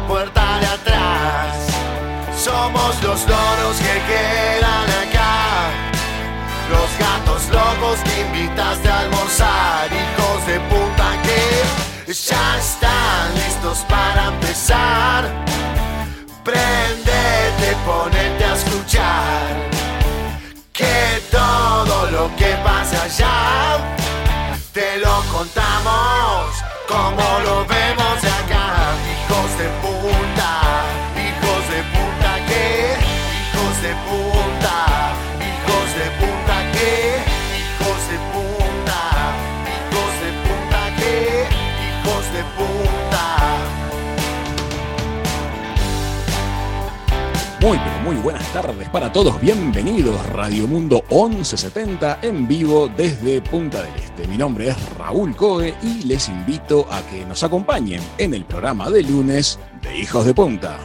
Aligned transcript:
Puerta 0.00 0.58
de 0.60 0.66
atrás. 0.66 1.56
Somos 2.36 3.02
los 3.02 3.20
loros 3.26 3.76
que 3.78 3.96
quedan 4.10 4.88
acá. 5.04 5.70
Los 6.70 6.90
gatos 6.98 7.48
locos 7.50 7.98
que 8.04 8.20
invitaste 8.20 8.88
a 8.88 9.00
almorzar. 9.00 9.88
Hijos 9.92 10.46
de 10.46 10.60
puta 10.70 11.08
que 11.22 12.12
ya 12.12 12.58
están 12.58 13.34
listos 13.34 13.78
para 13.88 14.28
empezar. 14.28 15.24
Prendete, 16.44 17.76
ponete 17.84 18.44
a 18.44 18.54
escuchar. 18.54 19.46
Que 20.72 21.22
todo 21.30 22.10
lo 22.10 22.36
que 22.36 22.54
pasa 22.64 23.02
allá 23.02 23.78
te 24.72 24.98
lo 24.98 25.22
contamos 25.32 26.66
como 26.86 27.40
lo 27.44 27.64
vemos 27.64 27.95
Muy, 47.66 47.78
pero 47.78 47.98
muy 47.98 48.14
buenas 48.14 48.46
tardes 48.52 48.88
para 48.90 49.10
todos. 49.10 49.40
Bienvenidos 49.40 50.24
Radio 50.26 50.68
Mundo 50.68 51.02
1170 51.10 52.20
en 52.22 52.46
vivo 52.46 52.86
desde 52.86 53.42
Punta 53.42 53.82
del 53.82 53.92
Este. 53.96 54.28
Mi 54.28 54.38
nombre 54.38 54.68
es 54.68 54.76
Raúl 54.96 55.34
Coe 55.34 55.74
y 55.82 56.04
les 56.04 56.28
invito 56.28 56.86
a 56.88 57.02
que 57.10 57.26
nos 57.26 57.42
acompañen 57.42 58.00
en 58.18 58.34
el 58.34 58.44
programa 58.44 58.88
de 58.88 59.02
lunes 59.02 59.58
de 59.82 59.98
Hijos 59.98 60.26
de 60.26 60.32
Punta. 60.32 60.78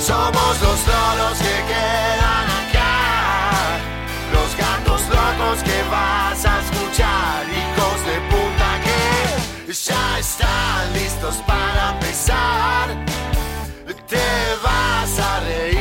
Somos 0.00 0.62
los 0.62 0.86
loros 0.88 1.38
que 1.38 1.58
quedan 1.70 2.48
acá, 2.66 3.78
los 4.32 4.56
gatos 4.56 5.00
locos 5.08 5.62
que 5.62 5.90
vas 5.92 6.44
a 6.44 6.60
escuchar, 6.60 7.46
hijos 7.46 8.04
de 8.04 8.20
puta 8.32 8.80
que 8.82 9.72
ya 9.72 10.18
están 10.18 10.92
listos 10.92 11.36
para 11.46 11.92
empezar. 11.92 13.07
Te 14.08 14.16
vas 14.62 15.18
a 15.18 15.40
reír 15.40 15.77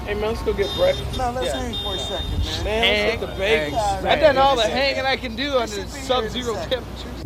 Hey 0.06 0.14
man, 0.14 0.22
let's 0.22 0.42
go 0.42 0.52
get 0.52 0.72
breakfast. 0.76 1.18
No, 1.18 1.32
let's 1.32 1.52
hang 1.52 1.74
for 1.82 1.96
a 1.96 1.98
second, 1.98 2.44
man. 2.44 2.64
Man, 2.64 3.08
let's 3.08 3.20
get 3.20 3.28
the 3.28 3.36
bacon. 3.36 3.74
Hang. 3.74 4.06
I've 4.06 4.20
done 4.20 4.38
all 4.38 4.54
the 4.54 4.62
hanging 4.62 5.04
I 5.04 5.16
can 5.16 5.34
do 5.34 5.58
under 5.58 5.84
sub-zero 5.88 6.54
temperatures. 6.54 7.24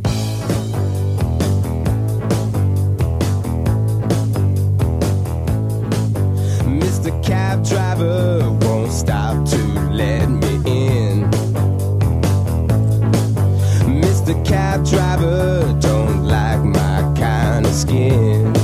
Mr. 6.65 7.23
Cab 7.23 7.63
Driver 7.67 8.51
won't 8.63 8.91
stop 8.91 9.47
to 9.47 9.59
let 9.91 10.31
me 10.31 10.55
in. 10.65 11.31
Mr. 14.01 14.43
Cab 14.47 14.87
Driver 14.87 15.79
don't 15.83 16.25
like 16.25 16.65
my 16.65 17.15
kind 17.15 17.67
of 17.67 17.75
skin. 17.75 18.60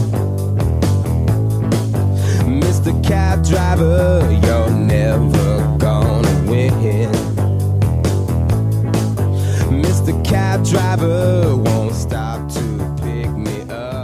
Cab 3.07 3.45
Driver, 3.45 4.21
you're 4.43 4.71
never 4.71 5.77
gonna 5.79 6.51
win. 6.51 7.11
Mr. 9.71 10.13
Cab 10.25 10.65
Driver 10.65 11.55
won't 11.57 11.95
stop 11.95 12.49
to 12.49 12.77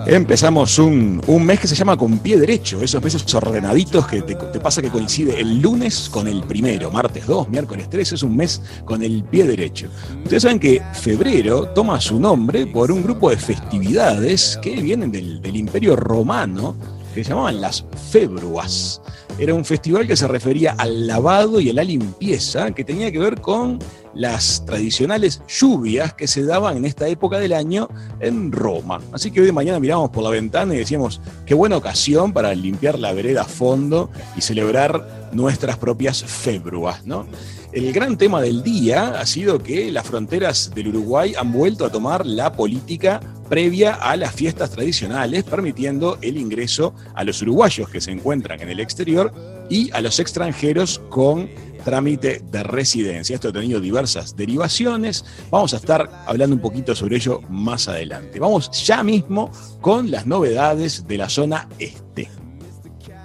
Empezamos 0.06 0.78
un, 0.78 1.22
un 1.26 1.44
mes 1.44 1.58
que 1.58 1.66
se 1.66 1.74
llama 1.74 1.96
con 1.96 2.18
pie 2.18 2.38
derecho, 2.38 2.82
esos 2.82 3.02
meses 3.02 3.34
ordenaditos 3.34 4.06
que 4.06 4.22
te, 4.22 4.34
te 4.34 4.60
pasa 4.60 4.82
que 4.82 4.90
coincide 4.90 5.40
el 5.40 5.60
lunes 5.60 6.08
con 6.10 6.28
el 6.28 6.42
primero, 6.42 6.90
martes 6.90 7.26
2, 7.26 7.48
miércoles 7.48 7.88
3, 7.88 8.12
es 8.12 8.22
un 8.22 8.36
mes 8.36 8.60
con 8.84 9.02
el 9.02 9.24
pie 9.24 9.46
derecho. 9.46 9.88
Ustedes 10.22 10.42
saben 10.42 10.58
que 10.58 10.82
febrero 10.92 11.68
toma 11.68 12.00
su 12.00 12.20
nombre 12.20 12.66
por 12.66 12.92
un 12.92 13.02
grupo 13.02 13.30
de 13.30 13.36
festividades 13.36 14.58
que 14.60 14.76
vienen 14.82 15.10
del, 15.10 15.40
del 15.40 15.56
Imperio 15.56 15.96
Romano 15.96 16.76
que 17.12 17.24
se 17.24 17.30
llamaban 17.30 17.60
las 17.60 17.84
Februas. 18.10 19.00
Era 19.38 19.54
un 19.54 19.64
festival 19.64 20.06
que 20.06 20.16
se 20.16 20.28
refería 20.28 20.74
al 20.78 21.06
lavado 21.06 21.60
y 21.60 21.70
a 21.70 21.74
la 21.74 21.84
limpieza, 21.84 22.70
que 22.72 22.84
tenía 22.84 23.10
que 23.10 23.18
ver 23.18 23.40
con 23.40 23.78
las 24.14 24.64
tradicionales 24.66 25.40
lluvias 25.48 26.12
que 26.14 26.26
se 26.26 26.44
daban 26.44 26.76
en 26.76 26.84
esta 26.84 27.08
época 27.08 27.38
del 27.38 27.52
año 27.52 27.88
en 28.20 28.52
Roma. 28.52 29.00
Así 29.12 29.30
que 29.30 29.40
hoy 29.40 29.46
de 29.46 29.52
mañana 29.52 29.80
miramos 29.80 30.10
por 30.10 30.22
la 30.22 30.30
ventana 30.30 30.74
y 30.74 30.78
decíamos, 30.78 31.20
qué 31.46 31.54
buena 31.54 31.76
ocasión 31.76 32.32
para 32.32 32.54
limpiar 32.54 32.98
la 32.98 33.12
vereda 33.12 33.42
a 33.42 33.46
fondo 33.46 34.10
y 34.36 34.42
celebrar 34.42 35.30
nuestras 35.32 35.78
propias 35.78 36.22
februas, 36.22 37.06
¿no? 37.06 37.26
El 37.72 37.90
gran 37.94 38.18
tema 38.18 38.42
del 38.42 38.62
día 38.62 39.18
ha 39.18 39.24
sido 39.24 39.62
que 39.62 39.90
las 39.90 40.06
fronteras 40.06 40.72
del 40.74 40.88
Uruguay 40.88 41.34
han 41.38 41.52
vuelto 41.52 41.86
a 41.86 41.90
tomar 41.90 42.26
la 42.26 42.52
política 42.52 43.20
previa 43.52 43.96
a 43.96 44.16
las 44.16 44.34
fiestas 44.34 44.70
tradicionales, 44.70 45.44
permitiendo 45.44 46.16
el 46.22 46.38
ingreso 46.38 46.94
a 47.14 47.22
los 47.22 47.42
uruguayos 47.42 47.86
que 47.90 48.00
se 48.00 48.10
encuentran 48.10 48.62
en 48.62 48.70
el 48.70 48.80
exterior 48.80 49.30
y 49.68 49.90
a 49.90 50.00
los 50.00 50.20
extranjeros 50.20 51.02
con 51.10 51.50
trámite 51.84 52.42
de 52.50 52.62
residencia. 52.62 53.34
Esto 53.34 53.50
ha 53.50 53.52
tenido 53.52 53.78
diversas 53.78 54.36
derivaciones. 54.36 55.26
Vamos 55.50 55.74
a 55.74 55.76
estar 55.76 56.24
hablando 56.26 56.56
un 56.56 56.62
poquito 56.62 56.94
sobre 56.94 57.16
ello 57.16 57.42
más 57.50 57.88
adelante. 57.88 58.40
Vamos 58.40 58.70
ya 58.86 59.02
mismo 59.02 59.50
con 59.82 60.10
las 60.10 60.26
novedades 60.26 61.06
de 61.06 61.18
la 61.18 61.28
zona 61.28 61.68
este. 61.78 62.30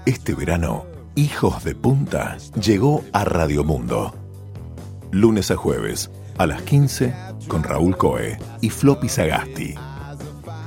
Este 0.05 0.35
verano, 0.35 0.87
Hijos 1.15 1.63
de 1.63 1.73
Punta 1.73 2.35
llegó 2.61 3.01
a 3.13 3.23
Radio 3.23 3.63
Mundo. 3.63 4.13
Lunes 5.09 5.51
a 5.51 5.55
jueves, 5.55 6.11
a 6.37 6.45
las 6.47 6.63
15, 6.63 7.13
con 7.47 7.63
Raúl 7.63 7.95
Coe 7.95 8.37
y 8.59 8.69
Floppy 8.69 9.07
Sagasti. 9.07 9.75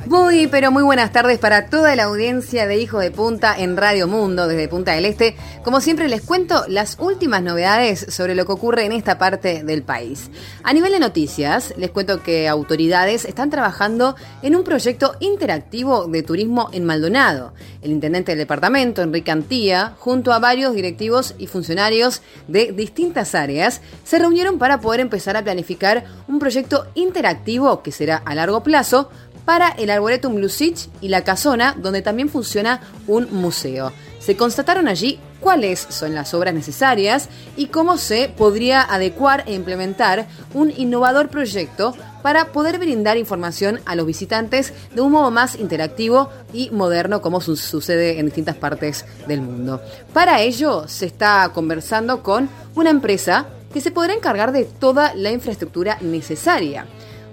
Muy, 0.07 0.47
pero 0.47 0.71
muy 0.71 0.83
buenas 0.83 1.13
tardes 1.13 1.39
para 1.39 1.67
toda 1.67 1.95
la 1.95 2.05
audiencia 2.05 2.67
de 2.67 2.79
Hijo 2.79 2.99
de 2.99 3.11
Punta 3.11 3.55
en 3.57 3.77
Radio 3.77 4.09
Mundo 4.09 4.49
desde 4.49 4.67
Punta 4.67 4.93
del 4.93 5.05
Este. 5.05 5.37
Como 5.63 5.81
siempre 5.81 6.09
les 6.09 6.23
cuento 6.23 6.65
las 6.69 6.97
últimas 6.99 7.43
novedades 7.43 8.07
sobre 8.09 8.35
lo 8.35 8.47
que 8.47 8.53
ocurre 8.53 8.87
en 8.87 8.93
esta 8.93 9.19
parte 9.19 9.63
del 9.63 9.83
país. 9.83 10.31
A 10.63 10.73
nivel 10.73 10.93
de 10.93 11.01
noticias, 11.01 11.75
les 11.77 11.91
cuento 11.91 12.23
que 12.23 12.49
autoridades 12.49 13.27
están 13.27 13.51
trabajando 13.51 14.17
en 14.43 14.57
un 14.57 14.65
proyecto 14.65 15.17
interactivo 15.21 16.07
de 16.07 16.23
turismo 16.23 16.71
en 16.73 16.87
Maldonado. 16.87 17.53
El 17.83 17.91
intendente 17.93 18.33
del 18.33 18.39
departamento, 18.39 19.03
Enrique 19.03 19.31
Antía, 19.31 19.95
junto 19.99 20.33
a 20.33 20.39
varios 20.39 20.75
directivos 20.75 21.35
y 21.39 21.47
funcionarios 21.47 22.23
de 22.49 22.73
distintas 22.73 23.35
áreas, 23.35 23.83
se 24.05 24.19
reunieron 24.19 24.59
para 24.59 24.81
poder 24.81 25.01
empezar 25.01 25.37
a 25.37 25.45
planificar 25.45 26.05
un 26.27 26.39
proyecto 26.39 26.87
interactivo 26.95 27.83
que 27.83 27.93
será 27.93 28.17
a 28.25 28.35
largo 28.35 28.63
plazo 28.63 29.11
para 29.51 29.71
el 29.71 29.91
Arboretum 29.91 30.37
Lusich 30.37 30.89
y 31.01 31.09
la 31.09 31.25
Casona, 31.25 31.75
donde 31.77 32.03
también 32.03 32.29
funciona 32.29 32.83
un 33.09 33.27
museo. 33.33 33.91
Se 34.21 34.37
constataron 34.37 34.87
allí 34.87 35.19
cuáles 35.41 35.89
son 35.89 36.15
las 36.15 36.35
obras 36.35 36.55
necesarias 36.55 37.29
y 37.57 37.67
cómo 37.67 37.99
se 37.99 38.29
podría 38.29 38.81
adecuar 38.81 39.43
e 39.49 39.55
implementar 39.55 40.29
un 40.55 40.71
innovador 40.71 41.31
proyecto 41.31 41.97
para 42.23 42.53
poder 42.53 42.79
brindar 42.79 43.17
información 43.17 43.81
a 43.87 43.97
los 43.97 44.07
visitantes 44.07 44.73
de 44.95 45.01
un 45.01 45.11
modo 45.11 45.33
más 45.33 45.57
interactivo 45.57 46.31
y 46.53 46.71
moderno 46.71 47.21
como 47.21 47.41
su 47.41 47.57
sucede 47.57 48.21
en 48.21 48.27
distintas 48.27 48.55
partes 48.55 49.05
del 49.27 49.41
mundo. 49.41 49.83
Para 50.13 50.43
ello 50.43 50.87
se 50.87 51.07
está 51.07 51.51
conversando 51.53 52.23
con 52.23 52.49
una 52.77 52.91
empresa 52.91 53.47
que 53.73 53.81
se 53.81 53.91
podrá 53.91 54.15
encargar 54.15 54.53
de 54.53 54.65
toda 54.65 55.13
la 55.17 55.33
infraestructura 55.33 55.99
necesaria. 56.03 56.87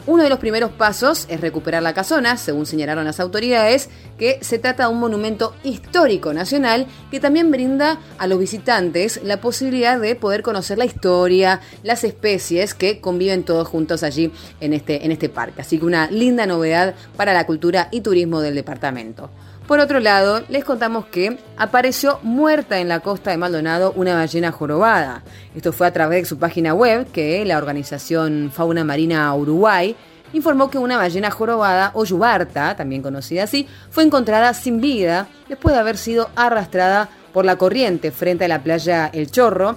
Uno 0.07 0.23
de 0.23 0.29
los 0.29 0.39
primeros 0.39 0.71
pasos 0.71 1.25
es 1.27 1.41
recuperar 1.41 1.83
la 1.83 1.93
casona, 1.93 2.37
según 2.37 2.65
señalaron 2.65 3.03
las 3.03 3.19
autoridades, 3.19 3.89
que 4.17 4.39
se 4.41 4.57
trata 4.57 4.83
de 4.83 4.93
un 4.93 5.01
monumento 5.01 5.53
histórico 5.65 6.33
nacional 6.33 6.87
que 7.11 7.19
también 7.19 7.51
brinda 7.51 7.99
a 8.17 8.25
los 8.25 8.39
visitantes 8.39 9.19
la 9.21 9.41
posibilidad 9.41 9.99
de 9.99 10.15
poder 10.15 10.43
conocer 10.43 10.77
la 10.77 10.85
historia, 10.85 11.59
las 11.83 12.05
especies 12.05 12.73
que 12.73 13.01
conviven 13.01 13.43
todos 13.43 13.67
juntos 13.67 14.01
allí 14.01 14.31
en 14.61 14.71
este, 14.71 15.05
en 15.05 15.11
este 15.11 15.27
parque. 15.27 15.59
Así 15.59 15.77
que 15.77 15.85
una 15.85 16.09
linda 16.09 16.45
novedad 16.45 16.95
para 17.17 17.33
la 17.33 17.45
cultura 17.45 17.89
y 17.91 17.99
turismo 17.99 18.39
del 18.39 18.55
departamento. 18.55 19.29
Por 19.67 19.81
otro 19.81 19.99
lado, 19.99 20.43
les 20.47 20.63
contamos 20.63 21.07
que 21.07 21.37
apareció 21.57 22.19
muerta 22.23 22.79
en 22.79 22.87
la 22.87 23.01
costa 23.01 23.31
de 23.31 23.37
Maldonado 23.37 23.91
una 23.97 24.15
ballena 24.15 24.53
jorobada. 24.53 25.23
Esto 25.55 25.73
fue 25.73 25.87
a 25.87 25.91
través 25.91 26.21
de 26.21 26.29
su 26.29 26.39
página 26.39 26.73
web 26.73 27.05
que 27.11 27.43
la 27.43 27.57
organización 27.57 28.49
Fauna 28.53 28.85
Marina 28.85 29.35
Uruguay 29.35 29.93
informó 30.31 30.69
que 30.69 30.77
una 30.77 30.95
ballena 30.95 31.31
jorobada 31.31 31.91
o 31.95 32.05
yubarta, 32.05 32.77
también 32.77 33.01
conocida 33.01 33.43
así, 33.43 33.67
fue 33.89 34.05
encontrada 34.05 34.53
sin 34.53 34.79
vida 34.79 35.27
después 35.49 35.75
de 35.75 35.81
haber 35.81 35.97
sido 35.97 36.29
arrastrada 36.37 37.09
por 37.33 37.43
la 37.43 37.57
corriente 37.57 38.11
frente 38.11 38.45
a 38.45 38.47
la 38.47 38.63
playa 38.63 39.09
El 39.11 39.29
Chorro, 39.29 39.75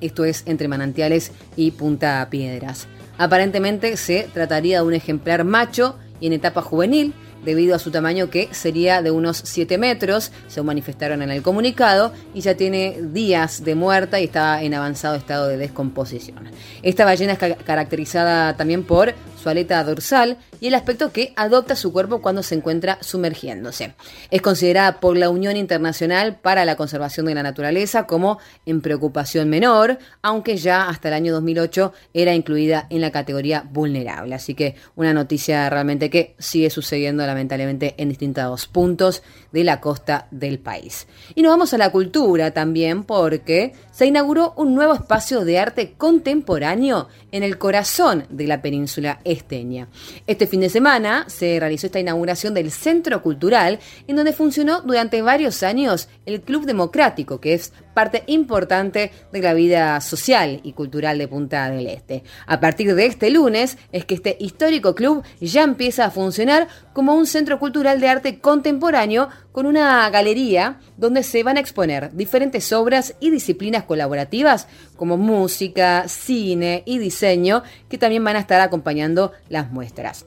esto 0.00 0.24
es 0.24 0.44
entre 0.46 0.68
Manantiales 0.68 1.32
y 1.56 1.72
Punta 1.72 2.24
Piedras. 2.30 2.86
Aparentemente 3.18 3.96
se 3.96 4.28
trataría 4.32 4.78
de 4.78 4.86
un 4.86 4.94
ejemplar 4.94 5.42
macho 5.44 5.96
y 6.20 6.28
en 6.28 6.34
etapa 6.34 6.62
juvenil, 6.62 7.14
debido 7.44 7.74
a 7.74 7.78
su 7.78 7.90
tamaño 7.90 8.30
que 8.30 8.48
sería 8.52 9.02
de 9.02 9.10
unos 9.10 9.36
7 9.44 9.78
metros, 9.78 10.32
se 10.48 10.62
manifestaron 10.62 11.22
en 11.22 11.30
el 11.30 11.42
comunicado, 11.42 12.12
y 12.34 12.40
ya 12.40 12.54
tiene 12.56 12.98
días 13.02 13.64
de 13.64 13.74
muerta 13.74 14.20
y 14.20 14.24
está 14.24 14.62
en 14.62 14.74
avanzado 14.74 15.16
estado 15.16 15.46
de 15.48 15.56
descomposición. 15.56 16.48
Esta 16.82 17.04
ballena 17.04 17.32
es 17.34 17.38
ca- 17.38 17.54
caracterizada 17.56 18.56
también 18.56 18.82
por 18.84 19.14
su 19.44 19.50
aleta 19.50 19.84
dorsal 19.84 20.38
y 20.58 20.68
el 20.68 20.74
aspecto 20.74 21.12
que 21.12 21.34
adopta 21.36 21.76
su 21.76 21.92
cuerpo 21.92 22.22
cuando 22.22 22.42
se 22.42 22.54
encuentra 22.54 22.96
sumergiéndose. 23.02 23.94
Es 24.30 24.40
considerada 24.40 25.00
por 25.00 25.18
la 25.18 25.28
Unión 25.28 25.58
Internacional 25.58 26.36
para 26.40 26.64
la 26.64 26.76
Conservación 26.76 27.26
de 27.26 27.34
la 27.34 27.42
Naturaleza 27.42 28.06
como 28.06 28.38
en 28.64 28.80
preocupación 28.80 29.50
menor, 29.50 29.98
aunque 30.22 30.56
ya 30.56 30.88
hasta 30.88 31.08
el 31.08 31.14
año 31.14 31.34
2008 31.34 31.92
era 32.14 32.34
incluida 32.34 32.86
en 32.88 33.02
la 33.02 33.10
categoría 33.10 33.68
vulnerable. 33.70 34.34
Así 34.34 34.54
que 34.54 34.76
una 34.96 35.12
noticia 35.12 35.68
realmente 35.68 36.08
que 36.08 36.34
sigue 36.38 36.70
sucediendo 36.70 37.26
lamentablemente 37.26 37.94
en 37.98 38.08
distintos 38.08 38.66
puntos 38.66 39.22
de 39.52 39.62
la 39.62 39.78
costa 39.78 40.26
del 40.30 40.58
país. 40.58 41.06
Y 41.34 41.42
nos 41.42 41.50
vamos 41.50 41.74
a 41.74 41.78
la 41.78 41.92
cultura 41.92 42.52
también 42.52 43.04
porque 43.04 43.74
se 43.94 44.06
inauguró 44.06 44.54
un 44.56 44.74
nuevo 44.74 44.92
espacio 44.92 45.44
de 45.44 45.60
arte 45.60 45.92
contemporáneo 45.96 47.08
en 47.30 47.44
el 47.44 47.58
corazón 47.58 48.26
de 48.28 48.48
la 48.48 48.60
península 48.60 49.20
esteña. 49.22 49.88
Este 50.26 50.48
fin 50.48 50.60
de 50.60 50.68
semana 50.68 51.26
se 51.28 51.60
realizó 51.60 51.86
esta 51.86 52.00
inauguración 52.00 52.54
del 52.54 52.72
Centro 52.72 53.22
Cultural, 53.22 53.78
en 54.08 54.16
donde 54.16 54.32
funcionó 54.32 54.80
durante 54.80 55.22
varios 55.22 55.62
años 55.62 56.08
el 56.26 56.40
Club 56.40 56.66
Democrático, 56.66 57.40
que 57.40 57.54
es 57.54 57.72
parte 57.94 58.24
importante 58.26 59.12
de 59.32 59.40
la 59.40 59.54
vida 59.54 60.00
social 60.00 60.60
y 60.62 60.72
cultural 60.72 61.18
de 61.18 61.28
Punta 61.28 61.70
del 61.70 61.86
Este. 61.86 62.24
A 62.46 62.60
partir 62.60 62.94
de 62.94 63.06
este 63.06 63.30
lunes 63.30 63.78
es 63.92 64.04
que 64.04 64.14
este 64.14 64.36
histórico 64.40 64.94
club 64.94 65.22
ya 65.40 65.62
empieza 65.62 66.04
a 66.04 66.10
funcionar 66.10 66.68
como 66.92 67.14
un 67.14 67.26
centro 67.26 67.58
cultural 67.58 68.00
de 68.00 68.08
arte 68.08 68.38
contemporáneo 68.40 69.28
con 69.52 69.66
una 69.66 70.08
galería 70.10 70.80
donde 70.96 71.22
se 71.22 71.42
van 71.42 71.56
a 71.56 71.60
exponer 71.60 72.12
diferentes 72.12 72.72
obras 72.72 73.14
y 73.20 73.30
disciplinas 73.30 73.84
colaborativas 73.84 74.68
como 74.96 75.16
música, 75.16 76.08
cine 76.08 76.82
y 76.86 76.98
diseño 76.98 77.62
que 77.88 77.98
también 77.98 78.24
van 78.24 78.36
a 78.36 78.40
estar 78.40 78.60
acompañando 78.60 79.32
las 79.48 79.70
muestras. 79.70 80.26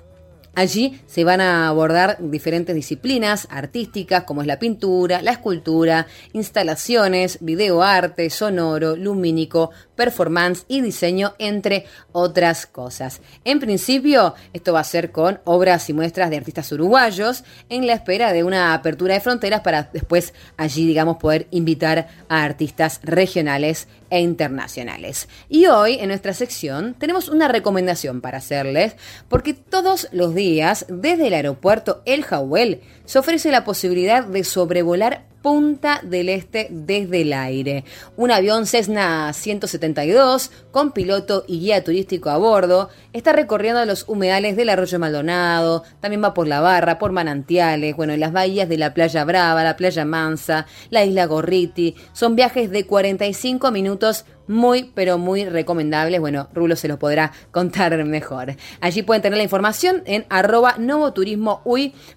Allí 0.58 1.00
se 1.06 1.24
van 1.24 1.40
a 1.40 1.68
abordar 1.68 2.18
diferentes 2.20 2.74
disciplinas 2.74 3.48
artísticas 3.52 4.24
como 4.24 4.42
es 4.42 4.48
la 4.48 4.58
pintura, 4.58 5.22
la 5.22 5.30
escultura, 5.30 6.08
instalaciones, 6.34 7.38
videoarte, 7.42 8.28
sonoro, 8.32 8.96
lumínico, 8.96 9.70
performance 9.98 10.63
y 10.70 10.80
diseño, 10.80 11.34
entre 11.39 11.86
otras 12.13 12.66
cosas. 12.66 13.20
En 13.44 13.60
principio, 13.60 14.36
esto 14.54 14.72
va 14.72 14.80
a 14.80 14.86
ser 14.86 15.12
con 15.12 15.42
obras 15.44 15.89
y 15.89 15.94
muestras 15.94 16.30
de 16.30 16.38
artistas 16.38 16.72
uruguayos 16.72 17.44
en 17.68 17.86
la 17.86 17.94
espera 17.94 18.32
de 18.32 18.46
una 18.46 18.74
apertura 18.74 19.16
de 19.16 19.20
fronteras 19.20 19.62
para 19.62 19.89
después 19.92 20.34
allí, 20.56 20.88
digamos, 20.88 21.18
poder 21.18 21.48
invitar 21.51 22.08
a 22.30 22.44
artistas 22.44 23.01
regionales 23.04 23.89
e 24.10 24.22
internacionales. 24.22 25.27
Y 25.50 25.66
hoy 25.66 25.98
en 26.00 26.08
nuestra 26.08 26.34
sección 26.34 26.94
tenemos 26.94 27.27
una 27.27 27.48
recomendación 27.48 28.22
para 28.22 28.38
hacerles, 28.38 28.96
porque 29.27 29.54
todos 29.54 30.08
los 30.12 30.34
días 30.34 30.86
desde 30.88 31.27
el 31.27 31.34
aeropuerto 31.34 32.01
El 32.06 32.24
Jawel 32.24 32.82
se 33.06 33.20
ofrece 33.20 33.51
la 33.51 33.66
posibilidad 33.66 34.24
de 34.24 34.44
sobrevolar 34.44 35.25
Punta 35.48 36.01
del 36.04 36.27
Este 36.27 36.68
desde 36.70 37.22
el 37.22 37.32
aire. 37.32 37.86
Un 38.18 38.32
avión 38.32 38.66
Cessna 38.66 39.32
172 39.32 40.51
con 40.72 40.92
piloto 40.92 41.46
y 41.48 41.62
guía 41.62 41.86
turístico 41.86 42.30
a 42.30 42.36
bordo 42.36 42.89
está 43.13 43.32
recorriendo 43.32 43.86
los 43.86 44.10
humedales 44.10 44.58
del 44.58 44.68
arroyo 44.68 45.00
Maldonado, 45.00 45.84
también 46.01 46.22
va 46.22 46.34
por 46.34 46.50
la 46.50 46.60
barra, 46.60 47.00
por 47.00 47.13
manantiales, 47.13 47.96
bueno, 47.96 48.12
en 48.12 48.20
las 48.20 48.34
bahías 48.34 48.68
de 48.68 48.77
la 48.77 48.94
playa 48.94 49.24
Brava, 49.24 49.63
la 49.63 49.77
playa 49.77 50.04
Mansa, 50.04 50.66
la 50.89 51.06
isla 51.06 51.25
Gorriti. 51.27 51.96
Son 52.12 52.36
viajes 52.36 52.70
de 52.70 52.86
45 52.86 53.72
minutos 53.72 54.25
muy, 54.48 54.92
pero 54.94 55.18
muy 55.18 55.46
recomendables. 55.46 56.20
Bueno, 56.20 56.50
Rulo 56.54 56.75
se 56.75 56.88
los 56.88 56.98
podrá 56.98 57.32
contar 57.51 58.04
mejor. 58.06 58.56
Allí 58.82 59.04
pueden 59.04 59.22
tener 59.22 59.38
la 59.38 59.44
información 59.44 60.04
en 60.06 60.25
arroba 60.30 60.75
novoturismo 60.77 61.62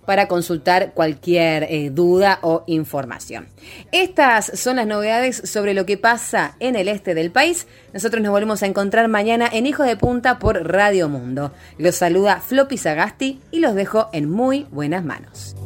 para 0.07 0.29
consultar 0.29 0.93
cualquier 0.95 1.65
eh, 1.65 1.91
duda 1.91 2.39
o 2.43 2.65
información. 2.67 3.49
Estas 3.93 4.59
son 4.59 4.77
las 4.77 4.87
novedades 4.87 5.43
sobre 5.45 5.75
lo 5.75 5.87
que 5.87 5.97
pasa 5.97 6.57
en 6.61 6.77
el 6.77 6.89
este 6.89 7.15
del 7.15 7.31
país. 7.31 7.67
Nosotros 7.93 8.23
nos 8.23 8.33
volvemos 8.33 8.63
a 8.63 8.67
encontrar 8.67 9.09
mañana 9.09 9.49
en 9.53 9.67
Hijo 9.67 9.83
de 9.83 9.97
Punta 9.97 10.39
por 10.39 10.69
Radio 10.71 11.09
Mundo. 11.09 11.53
Los 11.79 11.97
saluda 11.97 12.41
Floppy 12.41 12.79
Sagasti 12.79 13.41
y 13.51 13.61
los 13.61 13.75
dejo 13.75 14.09
en 14.13 14.31
muy 14.31 14.67
buenas 14.71 15.05
manos. 15.05 15.57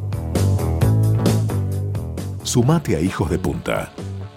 Sumate 2.42 2.96
a 2.96 3.00
Hijos 3.00 3.30
de 3.30 3.38
Punta. 3.38 3.92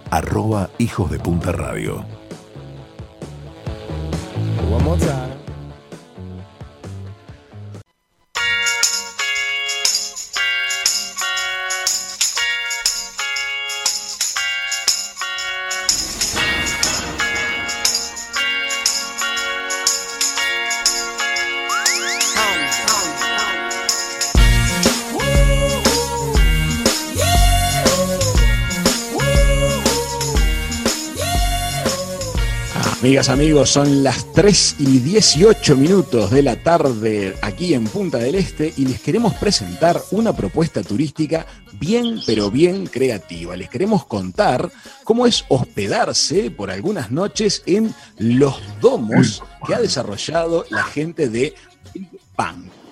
Arroba 0.10 0.70
Hijos 0.78 1.12
de 1.12 1.20
Punta 1.20 1.52
Radio. 1.52 2.17
One 4.78 4.86
more 4.86 4.98
time. 4.98 5.27
Amigas, 33.08 33.30
amigos, 33.30 33.70
son 33.70 34.04
las 34.04 34.34
3 34.34 34.76
y 34.80 35.00
18 35.00 35.78
minutos 35.78 36.30
de 36.30 36.44
la 36.44 36.62
tarde 36.62 37.38
aquí 37.42 37.74
en 37.74 37.86
Punta 37.86 38.18
del 38.18 38.36
Este 38.36 38.74
y 38.76 38.84
les 38.86 39.00
queremos 39.00 39.34
presentar 39.36 40.02
una 40.12 40.36
propuesta 40.36 40.84
turística 40.84 41.46
bien, 41.80 42.20
pero 42.26 42.52
bien 42.52 42.86
creativa. 42.86 43.56
Les 43.56 43.70
queremos 43.70 44.06
contar 44.06 44.70
cómo 45.06 45.26
es 45.26 45.46
hospedarse 45.48 46.52
por 46.52 46.70
algunas 46.70 47.10
noches 47.10 47.64
en 47.66 47.96
los 48.18 48.60
domos 48.82 49.42
que 49.66 49.74
ha 49.74 49.80
desarrollado 49.80 50.66
la 50.70 50.84
gente 50.84 51.30
de 51.30 51.54
Big 51.94 52.10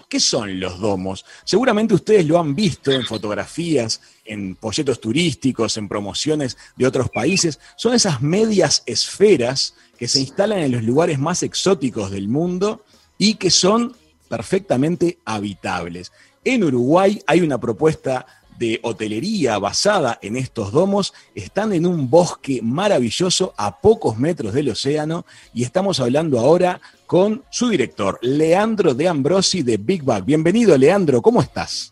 ¿Qué 0.09 0.19
son 0.19 0.59
los 0.59 0.79
domos? 0.79 1.25
Seguramente 1.43 1.93
ustedes 1.93 2.25
lo 2.25 2.39
han 2.39 2.55
visto 2.55 2.91
en 2.91 3.03
fotografías, 3.03 4.01
en 4.23 4.55
folletos 4.55 5.01
turísticos, 5.01 5.77
en 5.77 5.87
promociones 5.87 6.57
de 6.75 6.85
otros 6.85 7.09
países. 7.09 7.59
Son 7.75 7.93
esas 7.93 8.21
medias 8.21 8.83
esferas 8.85 9.73
que 9.97 10.07
se 10.07 10.19
instalan 10.19 10.59
en 10.59 10.71
los 10.71 10.83
lugares 10.83 11.17
más 11.17 11.41
exóticos 11.43 12.11
del 12.11 12.27
mundo 12.27 12.83
y 13.17 13.35
que 13.35 13.49
son 13.49 13.95
perfectamente 14.29 15.19
habitables. 15.25 16.11
En 16.43 16.63
Uruguay 16.63 17.21
hay 17.25 17.41
una 17.41 17.59
propuesta 17.59 18.25
de 18.57 18.79
hotelería 18.83 19.57
basada 19.59 20.19
en 20.21 20.35
estos 20.35 20.71
domos, 20.71 21.13
están 21.33 21.73
en 21.73 21.85
un 21.85 22.09
bosque 22.09 22.61
maravilloso 22.61 23.53
a 23.57 23.79
pocos 23.79 24.17
metros 24.17 24.53
del 24.53 24.69
océano 24.69 25.25
y 25.53 25.63
estamos 25.63 25.99
hablando 25.99 26.39
ahora 26.39 26.79
con 27.05 27.43
su 27.49 27.69
director, 27.69 28.17
Leandro 28.21 28.93
de 28.93 29.07
Ambrosi 29.07 29.63
de 29.63 29.77
Big 29.77 30.03
Bag. 30.03 30.25
Bienvenido, 30.25 30.77
Leandro, 30.77 31.21
¿cómo 31.21 31.41
estás? 31.41 31.91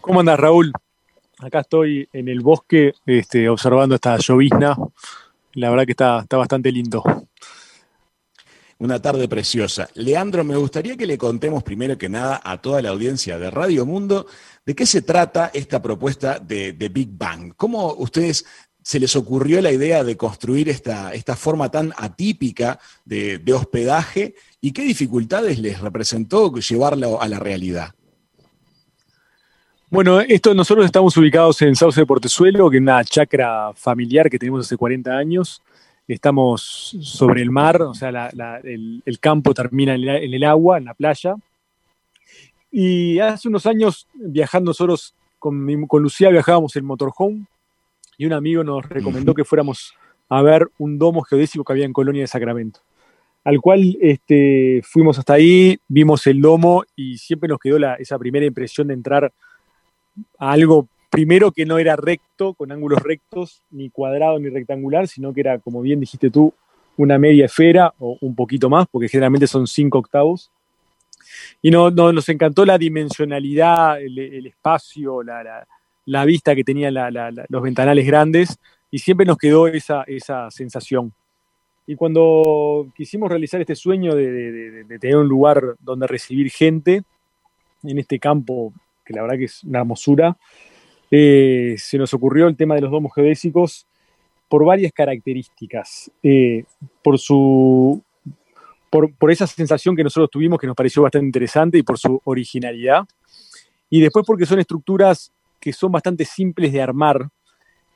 ¿Cómo 0.00 0.20
andas, 0.20 0.38
Raúl? 0.38 0.72
Acá 1.38 1.60
estoy 1.60 2.08
en 2.12 2.28
el 2.28 2.40
bosque 2.40 2.92
este, 3.06 3.48
observando 3.48 3.94
esta 3.94 4.16
llovizna 4.18 4.76
la 5.58 5.70
verdad 5.70 5.86
que 5.86 5.92
está, 5.92 6.20
está 6.20 6.36
bastante 6.36 6.70
lindo. 6.70 7.02
Una 8.80 9.02
tarde 9.02 9.26
preciosa. 9.26 9.88
Leandro, 9.94 10.44
me 10.44 10.56
gustaría 10.56 10.96
que 10.96 11.06
le 11.06 11.18
contemos 11.18 11.64
primero 11.64 11.98
que 11.98 12.08
nada 12.08 12.40
a 12.44 12.58
toda 12.62 12.80
la 12.80 12.90
audiencia 12.90 13.36
de 13.36 13.50
Radio 13.50 13.84
Mundo 13.84 14.26
de 14.64 14.74
qué 14.76 14.86
se 14.86 15.02
trata 15.02 15.50
esta 15.52 15.82
propuesta 15.82 16.38
de, 16.38 16.72
Big 16.92 17.08
Bang. 17.10 17.54
¿Cómo 17.56 17.94
ustedes 17.94 18.46
se 18.80 19.00
les 19.00 19.16
ocurrió 19.16 19.60
la 19.60 19.72
idea 19.72 20.04
de 20.04 20.16
construir 20.16 20.68
esta, 20.68 21.12
esta 21.12 21.34
forma 21.34 21.70
tan 21.70 21.92
atípica 21.96 22.78
de, 23.04 23.38
de 23.38 23.52
hospedaje 23.52 24.36
y 24.60 24.70
qué 24.70 24.82
dificultades 24.82 25.58
les 25.58 25.80
representó 25.80 26.54
llevarlo 26.54 27.20
a 27.20 27.26
la 27.26 27.40
realidad? 27.40 27.94
Bueno, 29.90 30.20
esto 30.20 30.54
nosotros 30.54 30.84
estamos 30.84 31.16
ubicados 31.16 31.62
en 31.62 31.74
Sauce 31.74 31.98
de 31.98 32.06
Portezuelo, 32.06 32.70
que 32.70 32.76
es 32.76 32.82
una 32.82 33.02
chacra 33.04 33.72
familiar 33.74 34.28
que 34.28 34.38
tenemos 34.38 34.66
hace 34.66 34.76
40 34.76 35.10
años. 35.10 35.62
Estamos 36.08 36.96
sobre 37.02 37.42
el 37.42 37.50
mar, 37.50 37.82
o 37.82 37.94
sea, 37.94 38.10
la- 38.10 38.30
la- 38.32 38.58
el, 38.58 39.02
el 39.04 39.20
campo 39.20 39.52
termina 39.52 39.94
en, 39.94 40.06
la- 40.06 40.18
en 40.18 40.32
el 40.32 40.42
agua, 40.44 40.78
en 40.78 40.86
la 40.86 40.94
playa. 40.94 41.36
Y 42.70 43.18
hace 43.18 43.48
unos 43.48 43.66
años, 43.66 44.06
viajando 44.14 44.70
nosotros 44.70 45.14
con, 45.38 45.64
mi- 45.64 45.86
con 45.86 46.02
Lucía, 46.02 46.30
viajábamos 46.30 46.74
en 46.76 46.84
motorhome 46.84 47.44
y 48.16 48.26
un 48.26 48.32
amigo 48.32 48.64
nos 48.64 48.88
recomendó 48.88 49.34
que 49.34 49.44
fuéramos 49.44 49.94
a 50.28 50.42
ver 50.42 50.68
un 50.78 50.98
domo 50.98 51.22
geodésico 51.22 51.62
que 51.64 51.72
había 51.74 51.84
en 51.86 51.92
Colonia 51.92 52.22
de 52.22 52.26
Sacramento. 52.26 52.80
Al 53.44 53.60
cual 53.60 53.96
este, 54.00 54.80
fuimos 54.84 55.18
hasta 55.18 55.34
ahí, 55.34 55.78
vimos 55.88 56.26
el 56.26 56.40
domo 56.40 56.84
y 56.96 57.16
siempre 57.18 57.48
nos 57.48 57.58
quedó 57.58 57.78
esa 57.98 58.18
primera 58.18 58.44
impresión 58.44 58.88
de 58.88 58.94
entrar 58.94 59.32
a 60.38 60.52
algo 60.52 60.88
primero 61.18 61.50
que 61.50 61.66
no 61.66 61.78
era 61.78 61.96
recto, 61.96 62.54
con 62.54 62.70
ángulos 62.70 63.02
rectos, 63.02 63.60
ni 63.72 63.90
cuadrado 63.90 64.38
ni 64.38 64.50
rectangular, 64.50 65.08
sino 65.08 65.34
que 65.34 65.40
era, 65.40 65.58
como 65.58 65.80
bien 65.80 65.98
dijiste 65.98 66.30
tú, 66.30 66.54
una 66.96 67.18
media 67.18 67.46
esfera 67.46 67.92
o 67.98 68.16
un 68.20 68.36
poquito 68.36 68.70
más, 68.70 68.86
porque 68.88 69.08
generalmente 69.08 69.48
son 69.48 69.66
cinco 69.66 69.98
octavos. 69.98 70.52
Y 71.60 71.72
no, 71.72 71.90
no- 71.90 72.12
nos 72.12 72.28
encantó 72.28 72.64
la 72.64 72.78
dimensionalidad, 72.78 74.00
el, 74.00 74.16
el 74.16 74.46
espacio, 74.46 75.24
la, 75.24 75.42
la- 75.42 75.66
la 76.04 76.24
vista 76.24 76.54
que 76.54 76.62
tenían 76.62 76.94
la- 76.94 77.10
los 77.48 77.62
ventanales 77.62 78.06
grandes, 78.06 78.56
y 78.88 79.00
siempre 79.00 79.26
nos 79.26 79.38
quedó 79.38 79.66
esa, 79.66 80.04
esa 80.06 80.52
sensación. 80.52 81.12
Y 81.84 81.96
cuando 81.96 82.92
quisimos 82.94 83.28
realizar 83.28 83.60
este 83.60 83.74
sueño 83.74 84.14
de- 84.14 84.30
de- 84.30 84.84
de 84.84 84.98
tener 85.00 85.16
un 85.16 85.26
lugar 85.26 85.74
donde 85.80 86.06
recibir 86.06 86.48
gente, 86.48 87.02
en 87.82 87.98
este 87.98 88.20
campo 88.20 88.72
que 89.04 89.14
la 89.14 89.22
verdad 89.22 89.36
que 89.38 89.46
es 89.46 89.64
una 89.64 89.80
hermosura, 89.80 90.36
eh, 91.10 91.74
se 91.78 91.98
nos 91.98 92.12
ocurrió 92.14 92.48
el 92.48 92.56
tema 92.56 92.74
de 92.74 92.82
los 92.82 92.90
domos 92.90 93.12
geodésicos 93.14 93.86
por 94.48 94.64
varias 94.64 94.92
características. 94.92 96.10
Eh, 96.22 96.64
por 97.02 97.18
su. 97.18 98.02
Por, 98.90 99.14
por 99.16 99.30
esa 99.30 99.46
sensación 99.46 99.94
que 99.94 100.02
nosotros 100.02 100.30
tuvimos 100.30 100.58
que 100.58 100.66
nos 100.66 100.74
pareció 100.74 101.02
bastante 101.02 101.26
interesante 101.26 101.76
y 101.76 101.82
por 101.82 101.98
su 101.98 102.20
originalidad. 102.24 103.04
Y 103.90 104.00
después 104.00 104.24
porque 104.26 104.46
son 104.46 104.60
estructuras 104.60 105.30
que 105.60 105.72
son 105.72 105.92
bastante 105.92 106.24
simples 106.24 106.72
de 106.72 106.80
armar. 106.80 107.28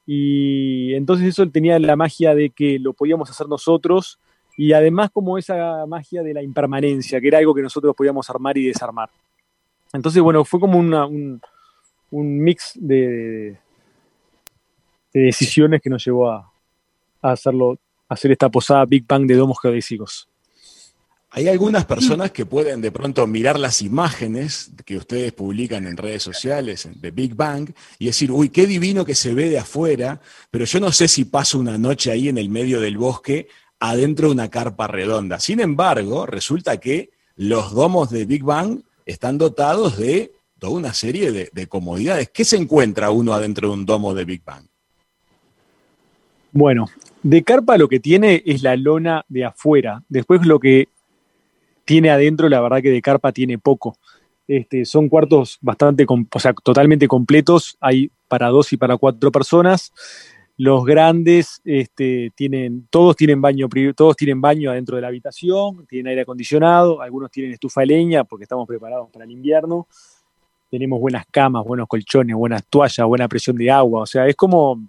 Y 0.06 0.94
entonces 0.94 1.28
eso 1.28 1.48
tenía 1.48 1.78
la 1.78 1.96
magia 1.96 2.34
de 2.34 2.50
que 2.50 2.78
lo 2.78 2.92
podíamos 2.92 3.30
hacer 3.30 3.48
nosotros 3.48 4.18
y 4.56 4.72
además 4.72 5.10
como 5.10 5.38
esa 5.38 5.86
magia 5.86 6.22
de 6.22 6.34
la 6.34 6.42
impermanencia, 6.42 7.20
que 7.20 7.28
era 7.28 7.38
algo 7.38 7.54
que 7.54 7.62
nosotros 7.62 7.94
podíamos 7.96 8.28
armar 8.28 8.58
y 8.58 8.66
desarmar. 8.66 9.08
Entonces, 9.92 10.22
bueno, 10.22 10.44
fue 10.44 10.60
como 10.60 10.78
una- 10.78 11.06
un, 11.06 11.40
un 12.12 12.38
mix 12.38 12.72
de, 12.74 13.58
de 15.12 15.20
decisiones 15.20 15.80
que 15.80 15.90
nos 15.90 16.04
llevó 16.04 16.30
a, 16.30 16.52
a 17.22 17.32
hacerlo, 17.32 17.78
a 18.08 18.14
hacer 18.14 18.30
esta 18.30 18.48
posada 18.48 18.84
Big 18.84 19.06
Bang 19.06 19.26
de 19.26 19.34
domos 19.34 19.58
geodésicos. 19.60 20.28
Hay 21.34 21.48
algunas 21.48 21.86
personas 21.86 22.30
que 22.30 22.44
pueden 22.44 22.82
de 22.82 22.92
pronto 22.92 23.26
mirar 23.26 23.58
las 23.58 23.80
imágenes 23.80 24.70
que 24.84 24.98
ustedes 24.98 25.32
publican 25.32 25.86
en 25.86 25.96
redes 25.96 26.22
sociales 26.22 26.86
de 26.94 27.10
Big 27.10 27.34
Bang 27.34 27.72
y 27.98 28.06
decir, 28.06 28.30
uy, 28.30 28.50
qué 28.50 28.66
divino 28.66 29.06
que 29.06 29.14
se 29.14 29.32
ve 29.32 29.48
de 29.48 29.58
afuera, 29.58 30.20
pero 30.50 30.66
yo 30.66 30.78
no 30.78 30.92
sé 30.92 31.08
si 31.08 31.24
paso 31.24 31.58
una 31.58 31.78
noche 31.78 32.10
ahí 32.10 32.28
en 32.28 32.36
el 32.36 32.50
medio 32.50 32.82
del 32.82 32.98
bosque 32.98 33.48
adentro 33.80 34.26
de 34.28 34.34
una 34.34 34.50
carpa 34.50 34.86
redonda. 34.88 35.40
Sin 35.40 35.60
embargo, 35.60 36.26
resulta 36.26 36.76
que 36.78 37.12
los 37.36 37.72
domos 37.72 38.10
de 38.10 38.26
Big 38.26 38.42
Bang 38.42 38.82
están 39.06 39.38
dotados 39.38 39.96
de 39.96 40.34
toda 40.62 40.78
una 40.78 40.94
serie 40.94 41.32
de, 41.32 41.50
de 41.52 41.66
comodidades. 41.66 42.30
¿Qué 42.30 42.44
se 42.44 42.56
encuentra 42.56 43.10
uno 43.10 43.32
adentro 43.32 43.66
de 43.66 43.74
un 43.74 43.84
domo 43.84 44.14
de 44.14 44.24
Big 44.24 44.44
Bang? 44.44 44.64
Bueno, 46.52 46.86
de 47.24 47.42
carpa 47.42 47.76
lo 47.76 47.88
que 47.88 47.98
tiene 47.98 48.44
es 48.46 48.62
la 48.62 48.76
lona 48.76 49.24
de 49.28 49.44
afuera. 49.44 50.04
Después 50.08 50.46
lo 50.46 50.60
que 50.60 50.86
tiene 51.84 52.10
adentro, 52.10 52.48
la 52.48 52.60
verdad 52.60 52.80
que 52.80 52.90
de 52.90 53.02
carpa 53.02 53.32
tiene 53.32 53.58
poco. 53.58 53.98
Este, 54.46 54.84
son 54.84 55.08
cuartos 55.08 55.58
bastante, 55.60 56.06
o 56.08 56.38
sea, 56.38 56.52
totalmente 56.52 57.08
completos. 57.08 57.76
Hay 57.80 58.12
para 58.28 58.46
dos 58.46 58.72
y 58.72 58.76
para 58.76 58.96
cuatro 58.96 59.32
personas. 59.32 59.92
Los 60.56 60.84
grandes 60.84 61.60
este, 61.64 62.30
tienen, 62.36 62.86
todos 62.88 63.16
tienen 63.16 63.40
baño, 63.40 63.68
todos 63.96 64.14
tienen 64.14 64.40
baño 64.40 64.70
adentro 64.70 64.94
de 64.94 65.02
la 65.02 65.08
habitación, 65.08 65.86
tienen 65.88 66.06
aire 66.10 66.20
acondicionado, 66.20 67.00
algunos 67.00 67.32
tienen 67.32 67.50
estufa 67.50 67.80
de 67.80 67.88
leña 67.88 68.22
porque 68.22 68.44
estamos 68.44 68.68
preparados 68.68 69.10
para 69.10 69.24
el 69.24 69.32
invierno. 69.32 69.88
Tenemos 70.72 70.98
buenas 70.98 71.26
camas, 71.30 71.66
buenos 71.66 71.86
colchones, 71.86 72.34
buenas 72.34 72.64
toallas, 72.64 73.06
buena 73.06 73.28
presión 73.28 73.56
de 73.56 73.70
agua. 73.70 74.00
O 74.00 74.06
sea, 74.06 74.26
es 74.26 74.34
como, 74.34 74.82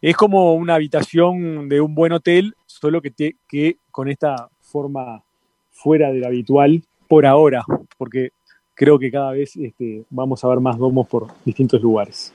es 0.00 0.16
como 0.16 0.54
una 0.54 0.74
habitación 0.74 1.68
de 1.68 1.82
un 1.82 1.94
buen 1.94 2.12
hotel, 2.12 2.54
solo 2.64 3.02
que, 3.02 3.12
que 3.46 3.76
con 3.90 4.08
esta 4.08 4.48
forma 4.62 5.22
fuera 5.70 6.10
de 6.10 6.20
lo 6.20 6.28
habitual 6.28 6.82
por 7.06 7.26
ahora, 7.26 7.62
porque 7.98 8.30
creo 8.72 8.98
que 8.98 9.10
cada 9.10 9.32
vez 9.32 9.54
este, 9.54 10.04
vamos 10.08 10.42
a 10.42 10.48
ver 10.48 10.60
más 10.60 10.78
domos 10.78 11.06
por 11.06 11.26
distintos 11.44 11.82
lugares. 11.82 12.32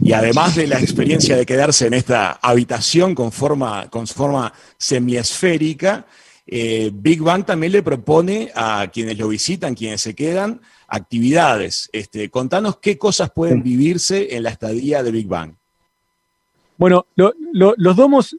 Y 0.00 0.12
además 0.12 0.54
de 0.54 0.68
la 0.68 0.78
experiencia 0.78 1.36
de 1.36 1.44
quedarse 1.44 1.88
en 1.88 1.94
esta 1.94 2.38
habitación 2.40 3.16
con 3.16 3.32
forma, 3.32 3.88
con 3.90 4.06
forma 4.06 4.52
semiesférica, 4.76 6.06
eh, 6.50 6.90
Big 6.94 7.20
Bang 7.20 7.44
también 7.44 7.72
le 7.72 7.82
propone 7.82 8.50
a 8.54 8.88
quienes 8.90 9.18
lo 9.18 9.28
visitan, 9.28 9.74
quienes 9.74 10.00
se 10.00 10.14
quedan, 10.14 10.60
actividades. 10.86 11.90
Este, 11.92 12.30
contanos 12.30 12.78
qué 12.78 12.96
cosas 12.96 13.30
pueden 13.30 13.62
vivirse 13.62 14.34
en 14.34 14.42
la 14.44 14.50
estadía 14.50 15.02
de 15.02 15.10
Big 15.10 15.26
Bang. 15.26 15.52
Bueno, 16.78 17.06
lo- 17.16 17.34
lo- 17.52 17.74
los 17.76 17.94
domos, 17.96 18.34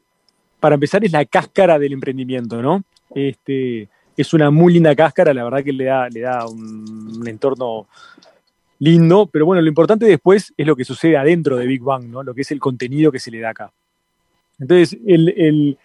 para 0.58 0.74
empezar, 0.74 1.04
es 1.04 1.12
la 1.12 1.24
cáscara 1.24 1.78
del 1.78 1.92
emprendimiento, 1.92 2.60
¿no? 2.60 2.82
Este, 3.14 3.88
es 4.16 4.34
una 4.34 4.50
muy 4.50 4.72
linda 4.72 4.94
cáscara, 4.96 5.32
la 5.32 5.44
verdad 5.44 5.62
que 5.62 5.72
le 5.72 5.84
da, 5.84 6.08
le 6.08 6.20
da 6.20 6.46
un, 6.48 7.18
un 7.20 7.28
entorno 7.28 7.86
lindo, 8.80 9.26
pero 9.26 9.44
bueno, 9.46 9.60
lo 9.62 9.68
importante 9.68 10.06
después 10.06 10.52
es 10.56 10.66
lo 10.66 10.74
que 10.74 10.84
sucede 10.84 11.16
adentro 11.16 11.56
de 11.56 11.66
Big 11.66 11.82
Bang, 11.82 12.04
¿no? 12.06 12.22
Lo 12.22 12.34
que 12.34 12.40
es 12.40 12.50
el 12.50 12.58
contenido 12.58 13.12
que 13.12 13.18
se 13.18 13.30
le 13.30 13.38
da 13.40 13.50
acá. 13.50 13.70
Entonces, 14.58 14.98
el, 15.06 15.28
el- 15.36 15.78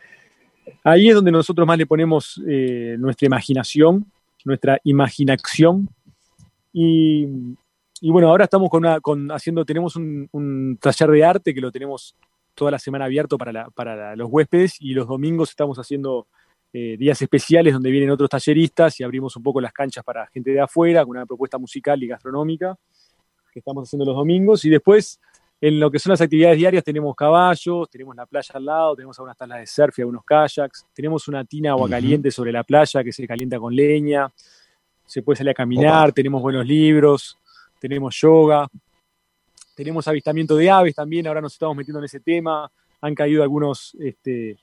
ahí 0.84 1.10
es 1.10 1.16
donde 1.16 1.32
nosotros 1.32 1.66
más 1.68 1.78
le 1.78 1.86
ponemos 1.86 2.42
eh, 2.48 2.96
nuestra 3.00 3.26
imaginación, 3.26 4.12
nuestra 4.44 4.80
imaginación. 4.84 5.90
Y, 6.72 7.28
bueno, 8.02 8.30
ahora 8.30 8.46
estamos 8.46 8.70
con 8.70 8.86
una, 8.86 9.00
con, 9.00 9.32
haciendo, 9.32 9.66
tenemos 9.66 9.96
un, 9.96 10.78
taller 10.82 11.10
de 11.10 11.24
arte 11.24 11.54
que 11.54 11.62
lo 11.62 11.72
tenemos 11.72 12.16
toda 12.54 12.72
la 12.72 12.80
semana 12.80 13.06
abierto 13.06 13.38
para, 13.38 14.16
los 14.16 14.30
huéspedes 14.30 14.78
y 14.80 14.94
los 14.94 15.08
domingos 15.08 15.50
estamos 15.50 15.78
haciendo 15.78 16.28
eh, 16.74 16.98
días 16.98 17.22
especiales 17.22 17.74
donde 17.74 17.90
vienen 17.90 18.10
otros 18.10 18.30
talleristas 18.30 19.00
y 19.00 19.04
abrimos 19.04 19.36
un 19.38 19.44
poco 19.44 19.62
las 19.62 19.72
canchas 19.72 20.04
para 20.04 20.28
gente 20.28 20.52
de 20.52 20.60
afuera 20.60 21.06
con 21.06 21.16
una 21.16 21.26
propuesta 21.26 21.58
musical 21.58 22.02
y 22.04 22.08
gastronómica 22.08 22.78
que 23.54 23.60
estamos 23.60 23.88
haciendo 23.88 24.06
los 24.06 24.16
domingos 24.16 24.66
y 24.66 24.70
después 24.70 25.22
en 25.62 25.80
lo 25.80 25.90
que 25.90 26.00
son 26.00 26.12
las 26.12 26.22
actividades 26.22 26.58
diarias 26.58 26.84
tenemos 26.84 27.16
caballos, 27.16 27.90
tenemos 27.90 28.16
la 28.16 28.26
playa 28.26 28.52
al 28.54 28.66
lado, 28.66 28.96
tenemos 28.96 29.18
algunas 29.18 29.38
tablas 29.38 29.60
de 29.60 29.68
surf 29.68 29.98
y 29.98 30.02
algunos 30.02 30.24
kayaks, 30.26 30.86
tenemos 30.94 31.28
una 31.28 31.46
tina 31.46 31.72
agua 31.72 31.90
caliente 31.90 32.30
sobre 32.30 32.52
la 32.52 32.64
playa 32.64 33.04
que 33.04 33.12
se 33.12 33.26
calienta 33.26 33.58
con 33.58 33.76
leña, 33.76 34.32
se 35.06 35.22
puede 35.22 35.38
salir 35.38 35.52
a 35.52 35.54
caminar, 35.54 36.10
Opa. 36.10 36.14
tenemos 36.14 36.42
buenos 36.42 36.66
libros, 36.66 37.38
tenemos 37.80 38.16
yoga, 38.20 38.68
tenemos 39.76 40.08
avistamiento 40.08 40.56
de 40.56 40.70
aves 40.70 40.96
también, 40.96 41.28
ahora 41.28 41.42
nos 41.42 41.54
estamos 41.54 41.76
metiendo 41.76 42.00
en 42.00 42.06
ese 42.06 42.20
tema. 42.20 42.72
Han 43.02 43.14
caído 43.14 43.44
algunos 43.44 43.96
este, 44.00 44.58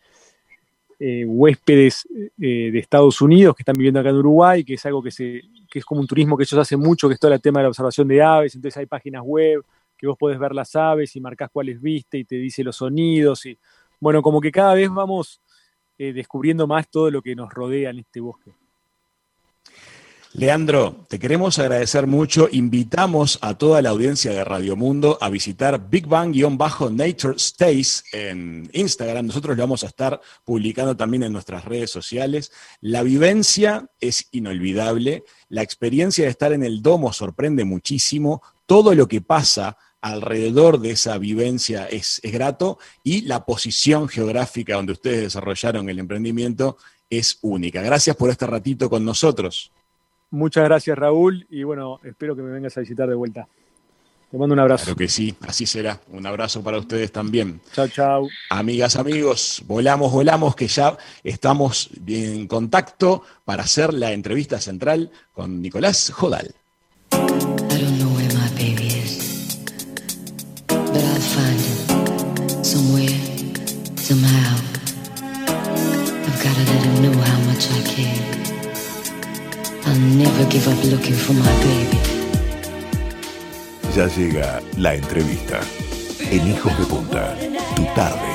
eh, 0.99 1.25
huéspedes 1.27 2.09
eh, 2.41 2.71
de 2.73 2.79
Estados 2.79 3.21
Unidos 3.21 3.55
que 3.55 3.63
están 3.63 3.75
viviendo 3.75 4.01
acá 4.01 4.09
en 4.09 4.17
Uruguay, 4.17 4.65
que 4.65 4.75
es 4.75 4.87
algo 4.87 5.03
que, 5.03 5.11
se, 5.11 5.43
que 5.71 5.79
es 5.79 5.85
como 5.85 6.01
un 6.01 6.07
turismo 6.07 6.37
que 6.37 6.45
ellos 6.45 6.59
hacen 6.59 6.81
mucho, 6.81 7.09
que 7.09 7.15
es 7.15 7.21
todo 7.21 7.33
el 7.33 7.41
tema 7.41 7.61
de 7.61 7.65
la 7.65 7.69
observación 7.69 8.09
de 8.09 8.23
aves. 8.23 8.55
Entonces 8.55 8.79
hay 8.79 8.87
páginas 8.87 9.23
web 9.23 9.63
que 10.03 10.09
vos 10.09 10.19
podés 10.19 10.37
ver 10.37 10.53
las 10.53 10.75
aves 10.75 11.15
y 11.15 11.21
marcás 11.21 11.49
cuáles 11.53 11.81
viste 11.81 12.19
y 12.19 12.25
te 12.25 12.35
dice 12.35 12.65
los 12.65 12.75
sonidos. 12.75 13.47
Y, 13.47 13.57
bueno, 14.01 14.21
como 14.21 14.41
que 14.41 14.51
cada 14.51 14.75
vez 14.75 14.91
vamos 14.91 15.41
eh, 15.97 16.13
descubriendo 16.13 16.67
más 16.67 16.91
todo 16.91 17.09
lo 17.09 17.23
que 17.23 17.37
nos 17.37 17.55
rodea 17.55 17.91
en 17.91 18.01
este 18.01 18.19
bosque. 18.19 18.53
Leandro, 20.35 21.05
te 21.09 21.21
queremos 21.21 21.61
agradecer 21.61 22.09
mucho. 22.09 22.49
Invitamos 22.51 23.39
a 23.43 23.57
toda 23.57 23.81
la 23.81 23.91
audiencia 23.91 24.33
de 24.33 24.43
Radio 24.43 24.75
Mundo 24.75 25.19
a 25.21 25.31
visitar 25.31 25.89
Big 25.89 26.09
Bang-Nature 26.09 27.39
Stays 27.39 28.03
en 28.13 28.69
Instagram. 28.73 29.27
Nosotros 29.27 29.57
lo 29.57 29.63
vamos 29.63 29.85
a 29.85 29.87
estar 29.87 30.21
publicando 30.43 30.97
también 30.97 31.23
en 31.23 31.33
nuestras 31.33 31.65
redes 31.65 31.93
sociales. 31.93 32.51
La 32.81 33.05
vivencia 33.05 33.89
es 34.01 34.27
inolvidable. 34.33 35.23
La 35.49 35.63
experiencia 35.63 36.25
de 36.25 36.31
estar 36.31 36.53
en 36.53 36.65
el 36.65 36.83
domo 36.83 37.13
sorprende 37.13 37.65
muchísimo. 37.65 38.43
Todo 38.67 38.97
lo 38.97 39.07
que 39.07 39.21
pasa 39.21 39.77
alrededor 40.03 40.81
de 40.81 40.91
esa 40.91 41.17
vivencia 41.17 41.87
es, 41.87 42.21
es 42.23 42.33
grato 42.33 42.79
y 43.03 43.23
la 43.23 43.47
posición 43.47 44.09
geográfica 44.09 44.75
donde 44.75 44.93
ustedes 44.93 45.23
desarrollaron 45.23 45.89
el 45.89 45.99
emprendimiento 45.99 46.77
es 47.09 47.39
única. 47.43 47.81
Gracias 47.83 48.17
por 48.17 48.29
este 48.29 48.47
ratito 48.47 48.91
con 48.91 49.05
nosotros. 49.05 49.71
Muchas 50.31 50.65
gracias, 50.65 50.99
Raúl, 50.99 51.47
y 51.51 51.63
bueno, 51.63 52.01
espero 52.05 52.35
que 52.35 52.43
me 52.43 52.51
vengas 52.51 52.77
a 52.77 52.81
visitar 52.81 53.09
de 53.09 53.15
vuelta. 53.15 53.47
Te 54.31 54.39
mando 54.39 54.55
un 54.55 54.61
abrazo. 54.61 54.85
Claro 54.85 54.97
que 54.97 55.09
sí, 55.09 55.35
así 55.43 55.67
será. 55.67 56.01
Un 56.09 56.27
abrazo 56.27 56.63
para 56.63 56.79
ustedes 56.79 57.13
también. 57.13 57.61
Chao, 57.75 57.87
chao. 57.87 58.29
Amigas, 58.49 58.97
amigos, 58.97 59.63
volamos, 59.67 60.11
volamos, 60.11 60.57
que 60.57 60.69
ya 60.69 60.97
estamos 61.23 61.91
en 62.07 62.47
contacto 62.47 63.23
para 63.45 63.65
hacer 63.65 63.93
la 63.93 64.13
entrevista 64.13 64.59
central 64.59 65.11
con 65.35 65.61
Nicolás 65.61 66.11
Jodal. 66.11 66.55
Ya 83.97 84.07
llega 84.09 84.61
la 84.77 84.95
entrevista. 84.95 85.61
En 86.31 86.49
Hijos 86.49 86.79
de 86.79 86.85
Punta, 86.85 87.35
tu 87.75 87.85
tarde, 87.95 88.33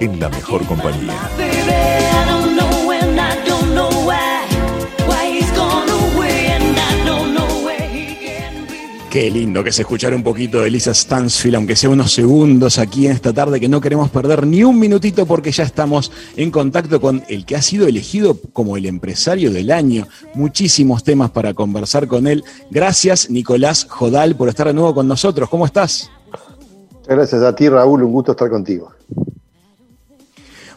en 0.00 0.20
la 0.20 0.28
mejor 0.28 0.66
compañía. 0.66 1.14
Qué 9.14 9.30
lindo 9.30 9.62
que 9.62 9.70
se 9.70 9.82
escuchara 9.82 10.16
un 10.16 10.24
poquito 10.24 10.62
de 10.62 10.70
Lisa 10.72 10.92
Stansfield, 10.92 11.54
aunque 11.54 11.76
sea 11.76 11.88
unos 11.88 12.12
segundos 12.12 12.80
aquí 12.80 13.06
en 13.06 13.12
esta 13.12 13.32
tarde 13.32 13.60
que 13.60 13.68
no 13.68 13.80
queremos 13.80 14.10
perder 14.10 14.44
ni 14.44 14.64
un 14.64 14.76
minutito 14.76 15.24
porque 15.24 15.52
ya 15.52 15.62
estamos 15.62 16.10
en 16.36 16.50
contacto 16.50 17.00
con 17.00 17.22
el 17.28 17.46
que 17.46 17.54
ha 17.54 17.62
sido 17.62 17.86
elegido 17.86 18.36
como 18.52 18.76
el 18.76 18.86
empresario 18.86 19.52
del 19.52 19.70
año. 19.70 20.08
Muchísimos 20.34 21.04
temas 21.04 21.30
para 21.30 21.54
conversar 21.54 22.08
con 22.08 22.26
él. 22.26 22.42
Gracias, 22.72 23.30
Nicolás 23.30 23.86
Jodal, 23.88 24.34
por 24.34 24.48
estar 24.48 24.66
de 24.66 24.74
nuevo 24.74 24.92
con 24.92 25.06
nosotros. 25.06 25.48
¿Cómo 25.48 25.64
estás? 25.64 26.10
Gracias 27.06 27.40
a 27.40 27.54
ti, 27.54 27.68
Raúl. 27.68 28.02
Un 28.02 28.10
gusto 28.10 28.32
estar 28.32 28.50
contigo. 28.50 28.90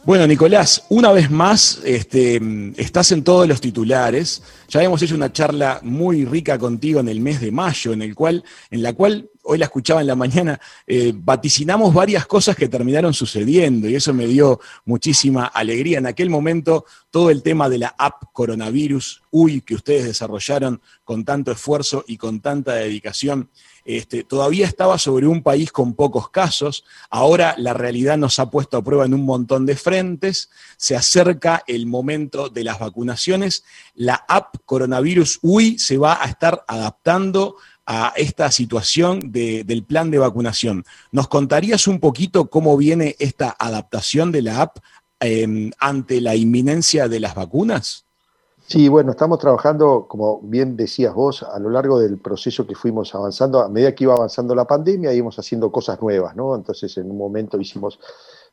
Bueno, 0.07 0.25
Nicolás, 0.25 0.85
una 0.87 1.11
vez 1.11 1.29
más, 1.29 1.81
este, 1.83 2.39
estás 2.77 3.11
en 3.11 3.25
todos 3.25 3.45
los 3.45 3.59
titulares. 3.59 4.41
Ya 4.69 4.81
hemos 4.81 5.01
hecho 5.01 5.15
una 5.15 5.33
charla 5.33 5.81
muy 5.83 6.23
rica 6.23 6.57
contigo 6.57 7.01
en 7.01 7.09
el 7.09 7.19
mes 7.19 7.41
de 7.41 7.51
mayo, 7.51 7.91
en 7.91 8.01
el 8.01 8.15
cual, 8.15 8.41
en 8.71 8.83
la 8.83 8.93
cual 8.93 9.29
hoy 9.43 9.57
la 9.57 9.65
escuchaba 9.65 9.99
en 9.99 10.07
la 10.07 10.15
mañana, 10.15 10.61
eh, 10.85 11.11
vaticinamos 11.13 11.93
varias 11.93 12.25
cosas 12.25 12.55
que 12.55 12.69
terminaron 12.69 13.13
sucediendo 13.13 13.89
y 13.89 13.95
eso 13.95 14.13
me 14.13 14.27
dio 14.27 14.61
muchísima 14.85 15.45
alegría. 15.45 15.97
En 15.97 16.05
aquel 16.05 16.29
momento, 16.29 16.85
todo 17.11 17.29
el 17.29 17.43
tema 17.43 17.67
de 17.67 17.79
la 17.79 17.93
app 17.97 18.31
coronavirus, 18.31 19.23
uy, 19.31 19.59
que 19.59 19.75
ustedes 19.75 20.05
desarrollaron 20.05 20.81
con 21.03 21.25
tanto 21.25 21.51
esfuerzo 21.51 22.05
y 22.07 22.15
con 22.15 22.39
tanta 22.39 22.75
dedicación, 22.75 23.49
este, 23.87 24.25
todavía 24.25 24.67
estaba 24.67 24.97
sobre 24.97 25.27
un 25.27 25.41
país 25.41 25.71
con 25.71 25.93
pocos 25.93 26.29
casos, 26.29 26.83
ahora 27.09 27.55
la 27.57 27.73
realidad 27.73 28.17
nos 28.17 28.37
ha 28.37 28.51
puesto 28.51 28.75
a 28.75 28.83
prueba 28.83 29.05
en 29.05 29.13
un 29.13 29.23
montón 29.23 29.65
de 29.65 29.77
frentes, 29.77 30.49
se 30.75 30.97
acerca 30.97 31.63
el 31.67 31.85
momento 31.85 32.49
de 32.49 32.65
las 32.65 32.79
vacunaciones, 32.79 33.63
la 33.95 34.15
app 34.27 34.57
coronavirus 34.65 35.39
UI 35.41 35.79
se 35.79 35.97
va 35.97 36.21
a 36.21 36.25
estar 36.27 36.65
adaptando 36.67 37.55
a 37.85 38.11
esta 38.17 38.51
situación 38.51 39.31
de- 39.31 39.63
del 39.63 39.85
plan 39.85 40.11
de 40.11 40.17
vacunación. 40.17 40.83
¿Nos 41.13 41.29
contarías 41.29 41.87
un 41.87 42.01
poquito 42.01 42.49
cómo 42.49 42.75
viene 42.75 43.15
esta 43.19 43.55
adaptación 43.57 44.33
de 44.33 44.41
la 44.41 44.61
app 44.63 44.79
eh, 45.21 45.71
ante 45.79 46.19
la 46.19 46.35
inminencia 46.35 47.07
de 47.07 47.21
las 47.21 47.33
vacunas? 47.35 48.06
Sí, 48.69 48.89
bueno, 48.89 49.11
estamos 49.11 49.39
trabajando, 49.39 50.07
como 50.09 50.41
bien 50.41 50.75
decías 50.75 51.13
vos, 51.13 51.41
a 51.41 51.57
lo 51.57 51.69
largo 51.69 52.01
del 52.01 52.17
proceso 52.17 52.67
que 52.67 52.75
fuimos 52.75 53.15
avanzando, 53.15 53.61
a 53.61 53.69
medida 53.69 53.95
que 53.95 54.03
iba 54.03 54.13
avanzando 54.13 54.53
la 54.53 54.65
pandemia, 54.65 55.13
íbamos 55.13 55.39
haciendo 55.39 55.71
cosas 55.71 56.01
nuevas, 56.01 56.35
¿no? 56.35 56.53
Entonces, 56.53 56.97
en 56.97 57.09
un 57.09 57.17
momento 57.17 57.57
hicimos 57.61 57.97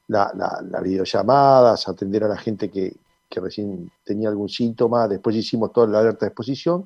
la, 0.07 0.33
la, 0.37 0.62
la 0.70 0.81
videollamadas, 0.81 1.88
atender 1.88 2.22
a 2.22 2.29
la 2.29 2.37
gente 2.37 2.70
que, 2.70 2.94
que 3.29 3.40
recién 3.40 3.90
tenía 4.05 4.29
algún 4.29 4.48
síntoma, 4.48 5.09
después 5.09 5.35
hicimos 5.35 5.72
toda 5.72 5.88
la 5.88 5.98
alerta 5.98 6.27
de 6.27 6.29
exposición, 6.29 6.85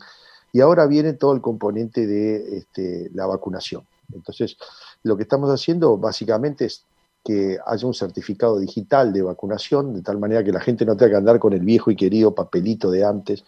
y 0.51 0.63
ahora 0.63 0.87
viene 0.87 1.13
todo 1.13 1.35
el 1.35 1.43
componente 1.43 2.07
de 2.07 2.57
este, 2.57 3.11
la 3.13 3.27
vacunación. 3.27 3.87
Entonces, 4.11 4.57
lo 5.03 5.19
que 5.19 5.25
estamos 5.25 5.51
haciendo 5.51 5.99
básicamente 5.99 6.65
es 6.65 6.83
que 7.25 7.59
haya 7.67 7.87
un 7.87 7.95
certificado 7.95 8.59
digital 8.59 9.13
de 9.13 9.23
vacunación, 9.23 9.95
de 9.95 10.03
tal 10.03 10.19
manera 10.19 10.43
que 10.43 10.53
la 10.53 10.61
gente 10.61 10.87
no 10.87 10.97
tenga 10.97 11.11
que 11.11 11.17
andar 11.17 11.39
con 11.39 11.53
el 11.53 11.61
viejo 11.61 11.91
y 11.91 11.97
querido 11.97 12.35
papelito 12.35 12.91
de 12.91 13.05
antes, 13.05 13.45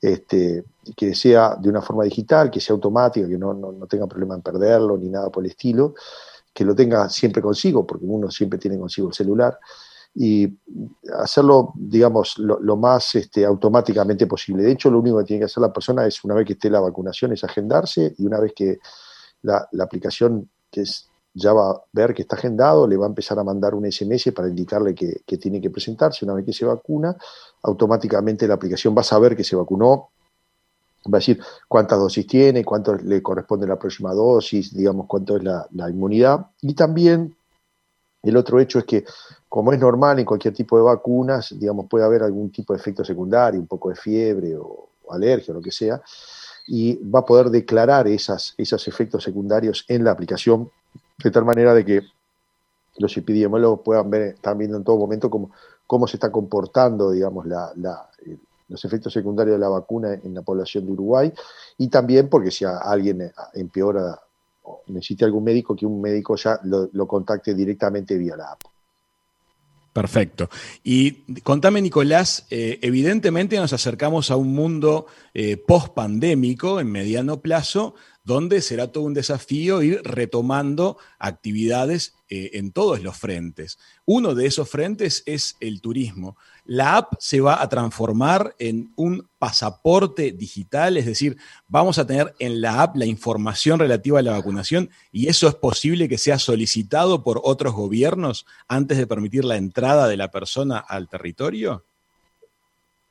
este, 0.00 0.64
que 0.96 1.14
sea 1.14 1.56
de 1.56 1.68
una 1.68 1.80
forma 1.80 2.04
digital, 2.04 2.50
que 2.50 2.60
sea 2.60 2.74
automática, 2.74 3.26
que 3.26 3.38
no, 3.38 3.54
no, 3.54 3.86
tenga 3.86 4.06
problema 4.06 4.34
en 4.34 4.42
perderlo 4.42 4.98
ni 4.98 5.08
nada 5.08 5.30
por 5.30 5.44
el 5.44 5.50
estilo, 5.50 5.94
que 6.52 6.64
lo 6.64 6.74
tenga 6.74 7.08
siempre 7.08 7.40
consigo, 7.40 7.86
porque 7.86 8.04
uno 8.06 8.30
siempre 8.30 8.58
tiene 8.58 8.78
consigo 8.78 9.08
el 9.08 9.14
celular, 9.14 9.58
y 10.16 10.48
hacerlo, 11.18 11.72
digamos, 11.74 12.38
lo, 12.38 12.76
más 12.76 13.16
este, 13.16 13.44
automáticamente 13.44 14.28
posible. 14.28 14.62
De 14.62 14.70
hecho, 14.70 14.88
lo 14.88 15.00
único 15.00 15.18
que 15.18 15.24
tiene 15.24 15.40
que 15.40 15.46
hacer 15.46 15.60
la 15.60 15.72
persona 15.72 16.06
es, 16.06 16.22
una 16.22 16.34
vez 16.34 16.46
que 16.46 16.52
esté 16.52 16.70
la 16.70 16.80
vacunación, 16.80 17.32
es 17.32 17.42
agendarse, 17.42 18.14
y 18.18 18.26
una 18.26 18.38
vez 18.38 18.52
que 18.54 18.78
la, 19.42 19.66
la 19.72 19.84
aplicación 19.84 20.48
que 20.70 20.82
es 20.82 21.08
ya 21.34 21.52
va 21.52 21.72
a 21.72 21.82
ver 21.92 22.14
que 22.14 22.22
está 22.22 22.36
agendado, 22.36 22.86
le 22.86 22.96
va 22.96 23.06
a 23.06 23.08
empezar 23.08 23.38
a 23.38 23.44
mandar 23.44 23.74
un 23.74 23.90
SMS 23.90 24.32
para 24.32 24.48
indicarle 24.48 24.94
que, 24.94 25.36
tiene 25.36 25.60
que 25.60 25.68
presentarse. 25.68 26.24
Una 26.24 26.34
vez 26.34 26.46
que 26.46 26.52
se 26.52 26.64
vacuna, 26.64 27.16
automáticamente 27.62 28.46
la 28.46 28.54
aplicación 28.54 28.96
va 28.96 29.00
a 29.00 29.04
saber 29.04 29.36
que 29.36 29.42
se 29.42 29.56
vacunó, 29.56 30.10
va 31.12 31.18
a 31.18 31.20
decir 31.20 31.40
cuántas 31.66 31.98
dosis 31.98 32.26
tiene, 32.26 32.64
cuánto 32.64 32.94
le 32.94 33.20
corresponde 33.20 33.66
la 33.66 33.76
próxima 33.76 34.14
dosis, 34.14 34.72
digamos, 34.72 35.06
cuánto 35.06 35.36
es 35.36 35.42
la, 35.42 35.90
inmunidad. 35.90 36.46
Y 36.62 36.74
también 36.74 37.34
el 38.22 38.36
otro 38.36 38.60
hecho 38.60 38.78
es 38.78 38.84
que, 38.84 39.04
como 39.48 39.72
es 39.72 39.80
normal 39.80 40.20
en 40.20 40.24
cualquier 40.24 40.54
tipo 40.54 40.76
de 40.76 40.84
vacunas, 40.84 41.52
digamos, 41.58 41.86
puede 41.90 42.04
haber 42.04 42.22
algún 42.22 42.50
tipo 42.50 42.72
de 42.72 42.78
efecto 42.78 43.04
secundario, 43.04 43.60
un 43.60 43.66
poco 43.66 43.90
de 43.90 43.96
fiebre 43.96 44.56
o, 44.56 44.88
alergia 45.10 45.52
o 45.52 45.56
lo 45.56 45.60
que 45.60 45.72
sea, 45.72 46.00
y 46.66 46.94
va 47.10 47.20
a 47.20 47.24
poder 47.24 47.50
declarar 47.50 48.06
esos 48.06 48.54
efectos 48.88 49.22
secundarios 49.22 49.84
en 49.88 50.04
la 50.04 50.12
aplicación 50.12 50.70
de 51.22 51.30
tal 51.30 51.44
manera 51.44 51.74
de 51.74 51.84
que 51.84 52.02
los 52.98 53.16
epidemiólogos 53.16 53.80
puedan 53.84 54.10
ver, 54.10 54.22
están 54.34 54.58
viendo 54.58 54.76
en 54.76 54.84
todo 54.84 54.98
momento 54.98 55.30
cómo, 55.30 55.50
cómo 55.86 56.06
se 56.06 56.16
está 56.16 56.30
comportando, 56.30 57.10
digamos, 57.10 57.46
la, 57.46 57.72
los 58.68 58.84
efectos 58.84 59.12
secundarios 59.12 59.56
de 59.56 59.60
la 59.60 59.68
vacuna 59.68 60.14
en 60.14 60.34
la 60.34 60.42
población 60.42 60.86
de 60.86 60.92
Uruguay 60.92 61.32
y 61.78 61.88
también 61.88 62.28
porque 62.28 62.50
si 62.50 62.64
alguien 62.64 63.32
empeora 63.54 64.20
o 64.62 64.82
necesita 64.88 65.26
algún 65.26 65.44
médico, 65.44 65.76
que 65.76 65.86
un 65.86 66.00
médico 66.00 66.36
ya 66.36 66.58
lo, 66.64 67.06
contacte 67.06 67.54
directamente 67.54 68.16
vía 68.16 68.36
la 68.36 68.52
app. 68.52 68.60
Perfecto. 69.94 70.50
Y 70.82 71.22
contame, 71.44 71.80
Nicolás, 71.80 72.48
eh, 72.50 72.80
evidentemente 72.82 73.56
nos 73.58 73.72
acercamos 73.72 74.32
a 74.32 74.36
un 74.36 74.52
mundo 74.52 75.06
eh, 75.34 75.56
post-pandémico 75.56 76.80
en 76.80 76.90
mediano 76.90 77.40
plazo, 77.40 77.94
donde 78.24 78.60
será 78.60 78.90
todo 78.90 79.04
un 79.04 79.14
desafío 79.14 79.82
ir 79.82 80.00
retomando 80.02 80.98
actividades 81.20 82.16
eh, 82.34 82.50
en 82.54 82.72
todos 82.72 83.00
los 83.00 83.16
frentes. 83.16 83.78
Uno 84.04 84.34
de 84.34 84.46
esos 84.46 84.68
frentes 84.68 85.22
es 85.24 85.56
el 85.60 85.80
turismo. 85.80 86.36
La 86.64 86.96
app 86.96 87.12
se 87.20 87.40
va 87.40 87.62
a 87.62 87.68
transformar 87.68 88.56
en 88.58 88.92
un 88.96 89.28
pasaporte 89.38 90.32
digital, 90.32 90.96
es 90.96 91.06
decir, 91.06 91.36
vamos 91.68 91.96
a 91.98 92.06
tener 92.06 92.34
en 92.40 92.60
la 92.60 92.82
app 92.82 92.96
la 92.96 93.06
información 93.06 93.78
relativa 93.78 94.18
a 94.18 94.22
la 94.22 94.32
vacunación 94.32 94.90
y 95.12 95.28
eso 95.28 95.46
es 95.46 95.54
posible 95.54 96.08
que 96.08 96.18
sea 96.18 96.40
solicitado 96.40 97.22
por 97.22 97.40
otros 97.44 97.72
gobiernos 97.72 98.46
antes 98.66 98.98
de 98.98 99.06
permitir 99.06 99.44
la 99.44 99.56
entrada 99.56 100.08
de 100.08 100.16
la 100.16 100.32
persona 100.32 100.78
al 100.78 101.08
territorio. 101.08 101.84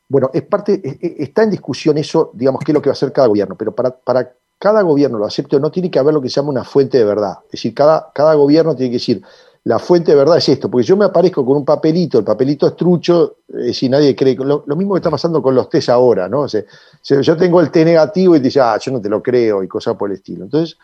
Bueno, 0.09 0.31
es 0.33 0.43
parte, 0.43 0.81
está 1.17 1.43
en 1.43 1.51
discusión 1.51 1.97
eso, 1.97 2.29
digamos, 2.33 2.61
qué 2.65 2.71
es 2.71 2.73
lo 2.73 2.81
que 2.81 2.89
va 2.89 2.91
a 2.91 2.97
hacer 2.97 3.13
cada 3.13 3.29
gobierno, 3.29 3.55
pero 3.55 3.73
para 3.73 4.33
cada 4.63 4.81
gobierno 4.81 5.17
lo 5.17 5.25
acepte 5.25 5.57
o 5.57 5.59
no, 5.59 5.69
tiene 5.69 5.91
que 5.91 5.99
haber 5.99 6.13
lo 6.13 6.21
que 6.21 6.29
se 6.29 6.35
llama 6.35 6.51
una 6.51 6.63
fuente 6.63 6.97
de 6.97 7.03
verdad. 7.03 7.39
Es 7.47 7.51
decir, 7.51 7.73
cada, 7.73 8.09
cada 8.13 8.33
gobierno 8.35 8.73
tiene 8.73 8.91
que 8.91 8.95
decir, 8.95 9.21
la 9.65 9.77
fuente 9.77 10.13
de 10.13 10.17
verdad 10.17 10.37
es 10.37 10.47
esto, 10.47 10.71
porque 10.71 10.87
yo 10.87 10.95
me 10.95 11.03
aparezco 11.03 11.45
con 11.45 11.57
un 11.57 11.65
papelito, 11.65 12.17
el 12.17 12.23
papelito 12.23 12.67
es 12.67 12.77
trucho, 12.77 13.39
eh, 13.59 13.73
si 13.73 13.89
nadie 13.89 14.15
cree, 14.15 14.35
lo, 14.35 14.63
mismo 14.67 14.93
que 14.93 14.99
está 14.99 15.11
pasando 15.11 15.41
con 15.41 15.53
los 15.53 15.67
test 15.67 15.89
ahora, 15.89 16.29
¿no? 16.29 16.43
O 16.43 16.47
sea, 16.47 16.63
yo 17.03 17.35
tengo 17.35 17.59
el 17.59 17.71
T 17.71 17.83
negativo 17.83 18.37
y 18.37 18.39
te 18.39 18.45
dice, 18.45 18.61
ah, 18.61 18.77
yo 18.81 18.93
no 18.93 19.01
te 19.01 19.09
lo 19.09 19.21
creo 19.21 19.63
y 19.63 19.67
cosas 19.67 19.97
por 19.97 20.09
el 20.09 20.15
estilo. 20.15 20.45
Entonces, 20.45 20.77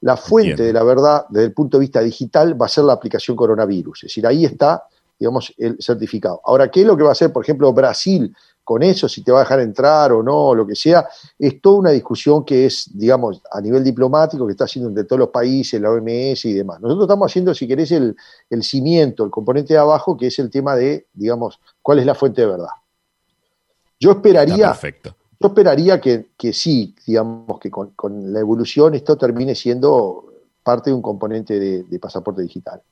la 0.00 0.16
fuente 0.16 0.62
de 0.62 0.72
la 0.72 0.82
verdad 0.82 1.26
desde 1.28 1.48
el 1.48 1.52
punto 1.52 1.76
de 1.76 1.82
vista 1.82 2.00
digital 2.00 2.58
va 2.58 2.64
a 2.64 2.70
ser 2.70 2.84
la 2.84 2.94
aplicación 2.94 3.36
coronavirus, 3.36 4.04
es 4.04 4.08
decir, 4.08 4.26
ahí 4.26 4.46
está, 4.46 4.84
digamos, 5.18 5.52
el 5.58 5.76
certificado. 5.78 6.40
Ahora, 6.42 6.70
¿qué 6.70 6.80
es 6.80 6.86
lo 6.86 6.96
que 6.96 7.02
va 7.02 7.10
a 7.10 7.12
hacer, 7.12 7.34
por 7.34 7.44
ejemplo, 7.44 7.70
Brasil 7.74 8.34
con 8.66 8.82
eso, 8.82 9.08
si 9.08 9.22
te 9.22 9.30
va 9.30 9.38
a 9.38 9.42
dejar 9.44 9.60
entrar 9.60 10.10
o 10.10 10.24
no, 10.24 10.52
lo 10.52 10.66
que 10.66 10.74
sea, 10.74 11.06
es 11.38 11.60
toda 11.60 11.78
una 11.78 11.90
discusión 11.92 12.44
que 12.44 12.66
es, 12.66 12.90
digamos, 12.92 13.40
a 13.52 13.60
nivel 13.60 13.84
diplomático, 13.84 14.44
que 14.44 14.50
está 14.50 14.64
haciendo 14.64 14.88
entre 14.88 15.04
todos 15.04 15.20
los 15.20 15.28
países, 15.28 15.80
la 15.80 15.88
OMS 15.92 16.44
y 16.46 16.52
demás. 16.52 16.80
Nosotros 16.80 17.04
estamos 17.04 17.30
haciendo, 17.30 17.54
si 17.54 17.68
querés, 17.68 17.92
el, 17.92 18.16
cimiento, 18.62 19.22
el 19.22 19.30
componente 19.30 19.74
de 19.74 19.78
abajo, 19.78 20.16
que 20.16 20.26
es 20.26 20.38
el 20.40 20.50
tema 20.50 20.74
de, 20.74 21.06
digamos, 21.12 21.60
cuál 21.80 22.00
es 22.00 22.06
la 22.06 22.16
fuente 22.16 22.40
de 22.40 22.48
verdad. 22.48 22.74
Yo 24.00 24.10
esperaría, 24.10 24.76
yo 25.38 25.46
esperaría 25.46 26.00
que, 26.00 26.52
sí, 26.52 26.92
digamos, 27.06 27.60
que 27.60 27.70
con, 27.70 28.32
la 28.32 28.40
evolución 28.40 28.96
esto 28.96 29.16
termine 29.16 29.54
siendo 29.54 30.24
parte 30.64 30.90
de 30.90 30.94
un 30.94 31.02
componente 31.02 31.60
de, 31.60 31.98
pasaporte 32.00 32.42
digital. 32.42 32.82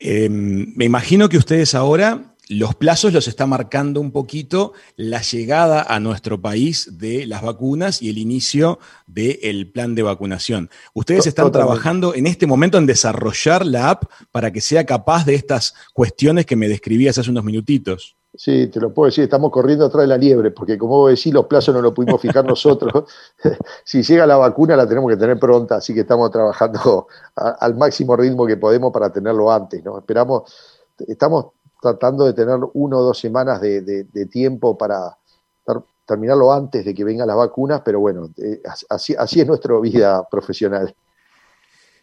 Em, 0.00 0.74
me 0.74 0.86
imagino 0.86 1.28
que 1.28 1.38
ustedes 1.38 1.76
ahora 1.76 2.34
los 2.48 2.74
plazos 2.74 3.12
los 3.12 3.28
está 3.28 3.46
marcando 3.46 4.00
un 4.00 4.10
poquito 4.10 4.72
la 4.96 5.20
llegada 5.20 5.82
a 5.82 6.00
nuestro 6.00 6.40
país 6.40 6.98
de 6.98 7.26
las 7.26 7.42
vacunas 7.42 8.00
y 8.00 8.08
el 8.08 8.18
inicio 8.18 8.78
del 9.06 9.70
plan 9.70 9.94
de 9.94 10.02
vacunación. 10.02 10.70
Ustedes 10.94 11.26
están 11.26 11.52
trabajando 11.52 12.14
en 12.14 12.26
este 12.26 12.46
momento 12.46 12.78
en 12.78 12.86
desarrollar 12.86 13.66
la 13.66 13.90
app 13.90 14.04
para 14.32 14.50
que 14.50 14.60
sea 14.60 14.86
capaz 14.86 15.26
de 15.26 15.34
estas 15.34 15.74
cuestiones 15.92 16.46
que 16.46 16.56
me 16.56 16.68
describías 16.68 17.18
hace 17.18 17.30
unos 17.30 17.44
minutitos. 17.44 18.16
Sí, 18.34 18.68
te 18.68 18.80
lo 18.80 18.92
puedo 18.92 19.06
decir, 19.06 19.24
estamos 19.24 19.50
corriendo 19.50 19.86
atrás 19.86 20.02
de 20.02 20.08
la 20.08 20.16
liebre, 20.16 20.50
porque 20.50 20.78
como 20.78 20.98
vos 20.98 21.10
decís, 21.10 21.32
los 21.32 21.46
plazos 21.46 21.74
no 21.74 21.82
los 21.82 21.92
pudimos 21.92 22.20
fijar 22.20 22.44
nosotros. 22.44 23.04
si 23.84 24.02
llega 24.02 24.26
la 24.26 24.36
vacuna 24.36 24.76
la 24.76 24.86
tenemos 24.86 25.10
que 25.10 25.16
tener 25.16 25.38
pronta, 25.38 25.76
así 25.76 25.92
que 25.92 26.00
estamos 26.00 26.30
trabajando 26.30 27.08
al 27.34 27.74
máximo 27.76 28.16
ritmo 28.16 28.46
que 28.46 28.56
podemos 28.56 28.92
para 28.92 29.10
tenerlo 29.10 29.50
antes. 29.50 29.82
¿no? 29.82 29.98
Esperamos, 29.98 30.42
estamos 31.06 31.46
tratando 31.80 32.24
de 32.24 32.32
tener 32.32 32.58
uno 32.74 32.98
o 32.98 33.02
dos 33.02 33.18
semanas 33.18 33.60
de, 33.60 34.28
tiempo 34.30 34.76
para 34.76 35.16
terminarlo 36.06 36.52
antes 36.52 36.84
de 36.84 36.94
que 36.94 37.04
vengan 37.04 37.26
las 37.26 37.36
vacunas, 37.36 37.82
pero 37.84 38.00
bueno, 38.00 38.30
eh, 38.38 38.62
así, 38.88 39.14
así 39.14 39.40
es 39.42 39.46
nuestra 39.46 39.78
vida 39.78 40.26
profesional. 40.28 40.94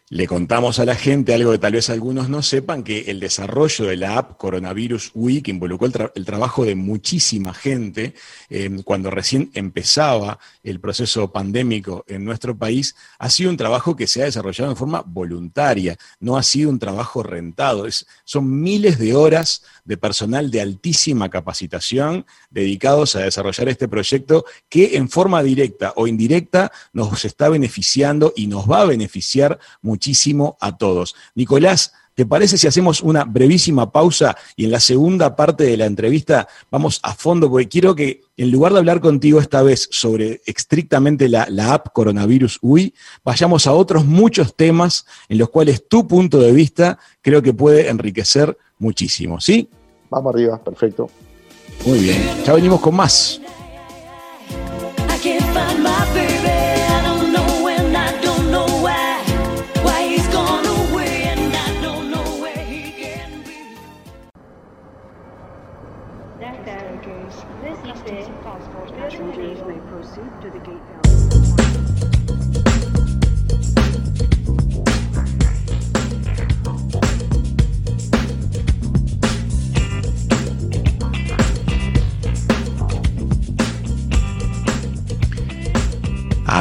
Le 0.08 0.28
contamos 0.28 0.78
a 0.78 0.84
la 0.84 0.94
gente 0.94 1.34
algo 1.34 1.50
que 1.50 1.58
tal 1.58 1.72
vez 1.72 1.90
algunos 1.90 2.28
no 2.28 2.40
sepan, 2.40 2.84
que 2.84 3.10
el 3.10 3.18
desarrollo 3.18 3.86
de 3.86 3.96
la 3.96 4.18
app 4.18 4.36
Coronavirus 4.36 5.10
que 5.42 5.50
involucró 5.50 6.12
el, 6.14 6.24
trabajo 6.24 6.64
de 6.64 6.76
muchísima 6.76 7.52
gente, 7.52 8.14
em, 8.48 8.84
cuando 8.84 9.10
recién 9.10 9.50
empezaba 9.54 10.38
el 10.62 10.78
proceso 10.78 11.32
pandémico 11.32 12.04
en 12.06 12.24
nuestro 12.24 12.56
país, 12.56 12.94
ha 13.18 13.28
sido 13.30 13.50
un 13.50 13.56
trabajo 13.56 13.96
que 13.96 14.06
se 14.06 14.22
ha 14.22 14.26
desarrollado 14.26 14.70
en 14.70 14.76
forma 14.76 15.02
voluntaria, 15.04 15.96
no 16.20 16.36
ha 16.36 16.44
sido 16.44 16.70
un 16.70 16.78
trabajo 16.78 17.24
rentado. 17.24 17.84
son 18.22 18.62
miles 18.62 19.00
de 19.00 19.12
horas 19.16 19.64
de 19.84 19.96
personal 19.96 20.52
de 20.52 20.60
altísima 20.60 21.28
capacitación 21.30 22.26
dedicados 22.48 23.16
a 23.16 23.20
desarrollar 23.20 23.68
este 23.68 23.88
proyecto 23.88 24.44
que 24.68 24.96
en 24.96 25.08
forma 25.08 25.42
directa 25.42 25.92
o 25.96 26.06
indirecta 26.06 26.70
nos 26.92 27.24
está 27.24 27.48
beneficiando 27.48 28.32
y 28.36 28.46
nos 28.46 28.70
va 28.70 28.82
a 28.82 28.86
beneficiar 28.86 29.58
muchísimo 29.82 29.95
a 30.60 30.76
todos. 30.76 31.14
Nicolás, 31.34 31.92
¿te 32.14 32.26
parece 32.26 32.58
si 32.58 32.66
hacemos 32.66 33.02
una 33.02 33.24
brevísima 33.24 33.90
pausa 33.90 34.36
y 34.56 34.64
en 34.64 34.70
la 34.70 34.80
segunda 34.80 35.36
parte 35.36 35.64
de 35.64 35.76
la 35.76 35.86
entrevista 35.86 36.48
vamos 36.70 37.00
a 37.02 37.14
fondo? 37.14 37.50
Porque 37.50 37.68
quiero 37.68 37.94
que 37.94 38.22
en 38.36 38.50
lugar 38.50 38.72
de 38.72 38.78
hablar 38.78 39.00
contigo 39.00 39.40
esta 39.40 39.62
vez 39.62 39.88
sobre 39.90 40.40
estrictamente 40.46 41.28
la, 41.28 41.46
la 41.50 41.74
app 41.74 41.88
Coronavirus 41.92 42.58
UI, 42.62 42.94
vayamos 43.24 43.66
a 43.66 43.72
otros 43.72 44.04
muchos 44.04 44.54
temas 44.54 45.06
en 45.28 45.38
los 45.38 45.50
cuales 45.50 45.86
tu 45.88 46.06
punto 46.06 46.38
de 46.38 46.52
vista 46.52 46.98
creo 47.22 47.42
que 47.42 47.52
puede 47.52 47.88
enriquecer 47.88 48.56
muchísimo, 48.78 49.40
¿sí? 49.40 49.68
Vamos 50.10 50.34
arriba, 50.34 50.62
perfecto. 50.62 51.10
Muy 51.84 51.98
bien, 51.98 52.22
ya 52.44 52.52
venimos 52.52 52.80
con 52.80 52.94
más. 52.94 53.40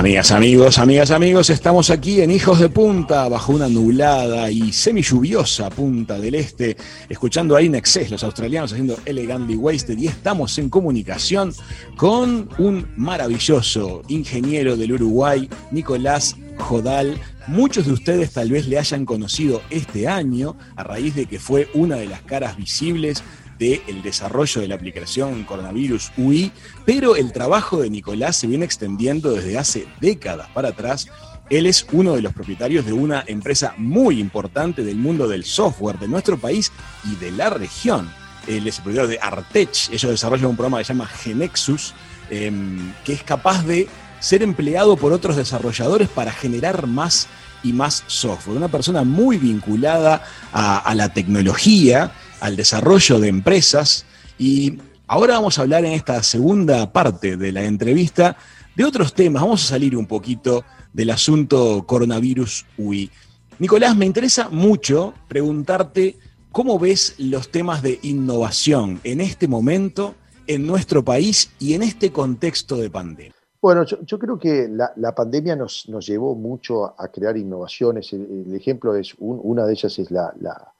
Amigas, 0.05 0.29
amigos, 0.29 0.77
amigas, 0.77 1.09
amigos, 1.09 1.49
estamos 1.49 1.89
aquí 1.89 2.21
en 2.21 2.29
Hijos 2.29 2.59
de 2.59 2.69
Punta, 2.69 3.27
bajo 3.27 3.53
una 3.53 3.67
nublada 3.67 4.51
y 4.51 4.71
semi-lluviosa 4.71 5.71
punta 5.71 6.19
del 6.19 6.35
este, 6.35 6.77
escuchando 7.09 7.55
a 7.55 7.63
Inexcess, 7.63 8.11
los 8.11 8.23
australianos 8.23 8.71
haciendo 8.71 8.99
Elegantly 9.03 9.55
Wasted, 9.55 9.97
y 9.97 10.05
estamos 10.05 10.59
en 10.59 10.69
comunicación 10.69 11.55
con 11.97 12.49
un 12.59 12.87
maravilloso 12.95 14.03
ingeniero 14.07 14.77
del 14.77 14.93
Uruguay, 14.93 15.49
Nicolás 15.71 16.35
Jodal. 16.59 17.19
Muchos 17.47 17.87
de 17.87 17.93
ustedes 17.93 18.31
tal 18.31 18.51
vez 18.51 18.67
le 18.67 18.77
hayan 18.77 19.05
conocido 19.05 19.63
este 19.71 20.07
año 20.07 20.55
a 20.75 20.83
raíz 20.83 21.15
de 21.15 21.25
que 21.25 21.39
fue 21.39 21.67
una 21.73 21.95
de 21.95 22.05
las 22.05 22.21
caras 22.21 22.57
visibles 22.57 23.23
del 23.59 24.01
desarrollo 24.03 24.61
de 24.61 24.67
la 24.67 24.75
aplicación 24.75 25.43
Coronavirus 25.43 26.11
UI, 26.17 26.51
pero 26.85 27.15
el 27.15 27.31
trabajo 27.31 27.81
de 27.81 27.89
Nicolás 27.89 28.35
se 28.35 28.47
viene 28.47 28.65
extendiendo 28.65 29.31
desde 29.31 29.57
hace 29.57 29.87
décadas 29.99 30.49
para 30.53 30.69
atrás. 30.69 31.07
Él 31.49 31.67
es 31.67 31.85
uno 31.91 32.15
de 32.15 32.21
los 32.21 32.33
propietarios 32.33 32.85
de 32.85 32.93
una 32.93 33.23
empresa 33.27 33.73
muy 33.77 34.19
importante 34.19 34.83
del 34.83 34.97
mundo 34.97 35.27
del 35.27 35.45
software 35.45 35.99
de 35.99 36.07
nuestro 36.07 36.37
país 36.37 36.71
y 37.03 37.15
de 37.15 37.31
la 37.31 37.49
región. 37.49 38.09
Él 38.47 38.67
es 38.67 38.77
el 38.77 38.83
propietario 38.83 39.09
de 39.09 39.19
Artech. 39.21 39.89
Ellos 39.91 40.11
desarrollan 40.11 40.47
un 40.47 40.55
programa 40.55 40.79
que 40.79 40.85
se 40.85 40.93
llama 40.93 41.07
Genexus, 41.07 41.93
em, 42.29 42.93
que 43.03 43.13
es 43.13 43.23
capaz 43.23 43.63
de 43.63 43.87
ser 44.19 44.41
empleado 44.41 44.97
por 44.97 45.13
otros 45.13 45.35
desarrolladores 45.35 46.09
para 46.09 46.31
generar 46.31 46.87
más 46.87 47.27
y 47.63 47.73
más 47.73 48.03
software. 48.07 48.57
Una 48.57 48.67
persona 48.67 49.03
muy 49.03 49.37
vinculada 49.37 50.23
a, 50.51 50.79
a 50.79 50.95
la 50.95 51.09
tecnología 51.09 52.11
al 52.45 52.55
desarrollo 52.55 53.19
de 53.19 53.27
empresas 53.27 54.05
y 54.37 54.77
ahora 55.07 55.35
vamos 55.35 55.57
a 55.57 55.63
hablar 55.63 55.83
en 55.85 55.93
esta 55.93 56.21
segunda 56.21 56.91
parte 56.91 57.37
de 57.37 57.51
la 57.51 57.63
entrevista 57.63 58.37
de 58.75 58.85
otros 58.85 59.13
temas. 59.13 59.41
Vamos 59.41 59.63
a 59.65 59.69
salir 59.69 59.97
un 59.97 60.05
poquito 60.05 60.63
del 60.93 61.09
asunto 61.09 61.85
coronavirus 61.87 62.65
UI. 62.77 63.09
Nicolás, 63.57 63.95
me 63.95 64.05
interesa 64.05 64.49
mucho 64.49 65.13
preguntarte 65.27 66.17
cómo 66.51 66.77
ves 66.77 67.15
los 67.17 67.49
temas 67.49 67.81
de 67.81 67.99
innovación 68.03 68.99
en 69.03 69.21
este 69.21 69.47
momento, 69.47 70.15
en 70.45 70.67
nuestro 70.67 71.03
país 71.03 71.51
y 71.59 71.73
en 71.73 71.81
este 71.81 72.11
contexto 72.11 72.77
de 72.77 72.89
pandemia. 72.89 73.33
Bueno, 73.61 73.83
yo, 73.83 74.19
creo 74.19 74.37
que 74.37 74.69
la, 74.69 75.15
pandemia 75.15 75.55
nos, 75.55 75.89
nos, 75.89 76.05
llevó 76.05 76.35
mucho 76.35 76.93
a 77.01 77.07
crear 77.07 77.35
innovaciones. 77.35 78.13
El, 78.13 78.53
ejemplo 78.53 78.95
es, 78.95 79.15
una 79.17 79.65
de 79.65 79.73
ellas 79.73 79.97
es 79.97 80.11
la, 80.11 80.31
la, 80.39 80.74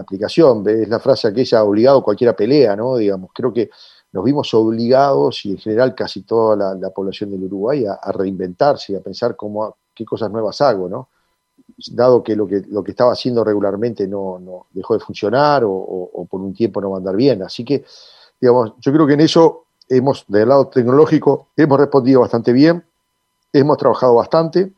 aplicación, 0.00 0.68
es 0.68 0.88
la 0.88 0.98
frase 0.98 1.28
aquella 1.28 1.64
obligado 1.64 2.02
cualquiera 2.02 2.34
pelea, 2.34 2.74
¿no? 2.76 2.96
Digamos, 2.96 3.30
creo 3.34 3.52
que 3.52 3.70
nos 4.12 4.24
vimos 4.24 4.52
obligados 4.54 5.44
y 5.44 5.52
en 5.52 5.58
general 5.58 5.94
casi 5.94 6.22
toda 6.22 6.74
la, 6.74 6.90
población 6.90 7.30
del 7.30 7.44
Uruguay 7.44 7.84
a, 7.86 8.12
reinventarse 8.12 8.92
y 8.92 8.96
a 8.96 9.00
pensar 9.00 9.36
cómo, 9.36 9.76
qué 9.94 10.04
cosas 10.04 10.30
nuevas 10.30 10.60
hago, 10.60 10.88
¿no? 10.88 11.08
Dado 11.92 12.22
que 12.22 12.34
lo 12.34 12.46
que, 12.46 12.62
lo 12.68 12.82
que 12.82 12.92
estaba 12.92 13.12
haciendo 13.12 13.44
regularmente 13.44 14.08
no, 14.08 14.38
no 14.38 14.66
dejó 14.72 14.94
de 14.94 15.00
funcionar 15.00 15.62
o, 15.64 16.26
por 16.28 16.40
un 16.40 16.54
tiempo 16.54 16.80
no 16.80 16.90
va 16.90 16.96
a 16.96 16.98
andar 16.98 17.16
bien. 17.16 17.42
Así 17.42 17.64
que, 17.64 17.84
digamos, 18.40 18.72
yo 18.80 18.92
creo 18.92 19.06
que 19.06 19.12
en 19.12 19.20
eso 19.20 19.66
hemos, 19.88 20.24
del 20.28 20.48
lado 20.48 20.68
tecnológico, 20.68 21.48
hemos 21.56 21.78
respondido 21.78 22.20
bastante 22.20 22.52
bien, 22.52 22.84
hemos 23.52 23.76
trabajado 23.76 24.14
bastante 24.14 24.72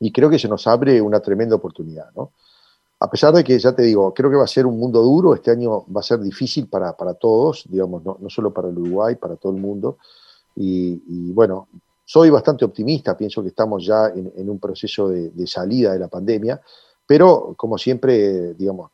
y 0.00 0.12
creo 0.12 0.30
que 0.30 0.38
se 0.38 0.48
nos 0.48 0.66
abre 0.66 1.00
una 1.00 1.20
tremenda 1.20 1.56
oportunidad, 1.56 2.10
¿no? 2.14 2.32
A 3.00 3.08
pesar 3.08 3.32
de 3.32 3.44
que, 3.44 3.58
ya 3.58 3.72
te 3.72 3.82
digo, 3.82 4.12
creo 4.12 4.30
que 4.30 4.36
va 4.36 4.44
a 4.44 4.48
ser 4.48 4.66
un 4.66 4.78
mundo 4.78 5.00
duro, 5.02 5.34
este 5.34 5.52
año 5.52 5.84
va 5.94 6.00
a 6.00 6.02
ser 6.02 6.18
difícil 6.18 6.66
para, 6.66 6.92
todos, 7.14 7.64
digamos, 7.68 8.02
no, 8.04 8.18
solo 8.28 8.52
para 8.52 8.68
el 8.68 8.78
Uruguay, 8.78 9.14
para 9.14 9.36
todo 9.36 9.52
el 9.52 9.60
mundo. 9.60 9.98
Y, 10.56 11.32
bueno, 11.32 11.68
soy 12.04 12.30
bastante 12.30 12.64
optimista, 12.64 13.16
pienso 13.16 13.42
que 13.42 13.48
estamos 13.48 13.86
ya 13.86 14.08
en, 14.08 14.50
un 14.50 14.58
proceso 14.58 15.08
de, 15.08 15.46
salida 15.46 15.92
de 15.92 16.00
la 16.00 16.08
pandemia, 16.08 16.60
pero 17.06 17.54
como 17.56 17.78
siempre, 17.78 18.54
digamos, 18.54 18.90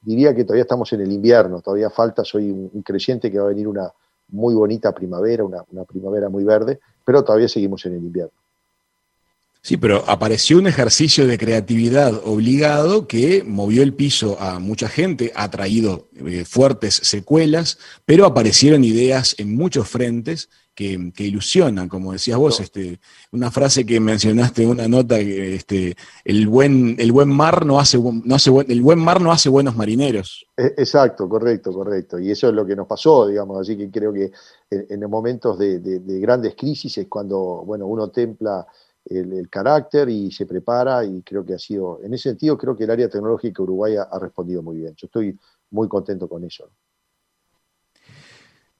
diría 0.00 0.34
que 0.34 0.44
todavía 0.44 0.62
estamos 0.62 0.92
en 0.92 1.00
el 1.00 1.10
invierno, 1.10 1.60
todavía 1.60 1.90
falta, 1.90 2.24
soy 2.24 2.50
un, 2.50 2.82
creyente 2.82 3.32
que 3.32 3.38
va 3.38 3.46
a 3.46 3.48
venir 3.48 3.66
una 3.66 3.92
muy 4.28 4.54
bonita 4.54 4.92
primavera, 4.92 5.44
una 5.44 5.84
primavera 5.84 6.28
muy 6.28 6.44
verde, 6.44 6.78
pero 7.04 7.24
todavía 7.24 7.48
seguimos 7.48 7.84
en 7.86 7.94
el 7.94 8.04
invierno. 8.04 8.39
Sí, 9.62 9.76
pero 9.76 10.04
apareció 10.06 10.56
un 10.56 10.66
ejercicio 10.66 11.26
de 11.26 11.36
creatividad 11.36 12.14
obligado 12.24 13.06
que 13.06 13.44
movió 13.44 13.82
el 13.82 13.92
piso 13.92 14.40
a 14.40 14.58
mucha 14.58 14.88
gente, 14.88 15.32
ha 15.36 15.50
traído 15.50 16.08
eh, 16.14 16.46
fuertes 16.46 16.94
secuelas, 16.94 17.78
pero 18.06 18.24
aparecieron 18.24 18.84
ideas 18.84 19.34
en 19.38 19.54
muchos 19.54 19.86
frentes 19.86 20.48
que, 20.74 21.12
ilusionan, 21.18 21.90
como 21.90 22.12
decías 22.12 22.38
vos, 22.38 22.58
este, 22.58 23.00
una 23.32 23.50
frase 23.50 23.84
que 23.84 24.00
mencionaste 24.00 24.62
en 24.62 24.70
una 24.70 24.88
nota 24.88 25.18
que 25.18 25.56
este, 25.56 25.94
el 26.24 26.48
buen, 26.48 26.96
el 26.98 27.12
buen 27.12 27.28
mar 27.28 27.66
no 27.66 27.78
hace, 27.78 27.98
no 27.98 28.34
hace 28.34 28.50
el 28.66 28.80
buen 28.80 28.98
mar 28.98 29.20
no 29.20 29.30
hace 29.30 29.50
buenos 29.50 29.76
marineros. 29.76 30.46
E, 30.56 30.72
exacto, 30.78 31.28
correcto, 31.28 31.70
correcto. 31.70 32.18
Y 32.18 32.30
eso 32.30 32.48
es 32.48 32.54
lo 32.54 32.64
que 32.64 32.76
nos 32.76 32.86
pasó, 32.86 33.26
digamos, 33.26 33.60
así 33.60 33.76
que 33.76 33.90
creo 33.90 34.10
que 34.10 34.32
en, 34.70 35.00
momentos 35.10 35.58
de, 35.58 35.80
de 35.80 36.20
grandes 36.20 36.54
crisis 36.54 36.96
es 36.96 37.08
cuando 37.08 37.62
bueno, 37.66 37.86
uno 37.86 38.08
templa 38.08 38.66
el, 39.04 39.48
carácter 39.48 40.08
y 40.08 40.30
se 40.30 40.46
prepara 40.46 41.04
y 41.04 41.22
creo 41.22 41.44
que 41.44 41.54
ha 41.54 41.58
sido, 41.58 42.00
en 42.02 42.14
ese 42.14 42.30
sentido, 42.30 42.56
creo 42.56 42.76
que 42.76 42.84
el 42.84 42.90
área 42.90 43.08
tecnológica 43.08 43.62
uruguaya 43.62 44.08
ha 44.10 44.18
respondido 44.18 44.62
muy 44.62 44.76
bien. 44.78 44.94
Yo 44.96 45.06
estoy 45.06 45.38
muy 45.70 45.88
contento 45.88 46.28
con 46.28 46.44
eso. 46.44 46.70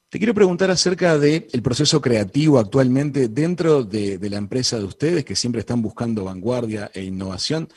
Te 0.08 0.18
quiero 0.18 0.34
preguntar 0.34 0.70
acerca 0.70 1.18
del 1.18 1.62
proceso 1.62 2.00
creativo 2.00 2.58
actualmente 2.58 3.28
dentro 3.28 3.84
de, 3.84 4.18
de, 4.18 4.30
la 4.30 4.38
empresa 4.38 4.76
de 4.76 4.84
ustedes, 4.84 5.24
que 5.24 5.36
siempre 5.36 5.60
están 5.60 5.80
buscando 5.82 6.24
vanguardia 6.24 6.90
e 6.92 7.04
innovación. 7.04 7.68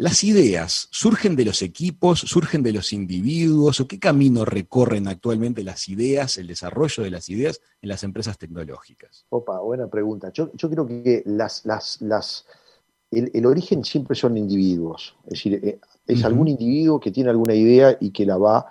¿Las 0.00 0.22
ideas 0.22 0.86
surgen 0.92 1.34
de 1.34 1.44
los 1.44 1.60
equipos, 1.60 2.20
surgen 2.20 2.62
de 2.62 2.72
los 2.72 2.92
individuos 2.92 3.80
o 3.80 3.88
qué 3.88 3.98
camino 3.98 4.44
recorren 4.44 5.08
actualmente 5.08 5.64
las 5.64 5.88
ideas, 5.88 6.38
el 6.38 6.46
desarrollo 6.46 7.02
de 7.02 7.10
las 7.10 7.28
ideas 7.28 7.60
en 7.82 7.88
las 7.88 8.04
empresas 8.04 8.38
tecnológicas? 8.38 9.26
Opa, 9.30 9.58
buena 9.58 9.88
pregunta. 9.88 10.30
Yo, 10.32 10.52
creo 10.52 10.86
que 10.86 11.24
las, 11.26 11.66
las, 11.66 12.00
las, 12.00 12.46
el, 13.10 13.44
origen 13.44 13.82
siempre 13.82 14.14
son 14.14 14.36
individuos. 14.36 15.16
Es 15.24 15.30
decir, 15.30 15.54
eh, 15.54 15.80
es 16.06 16.24
algún 16.24 16.46
individuo 16.46 17.00
que 17.00 17.10
tiene 17.10 17.30
alguna 17.30 17.56
idea 17.56 17.98
y 18.00 18.12
que 18.12 18.24
la 18.24 18.36
va 18.38 18.66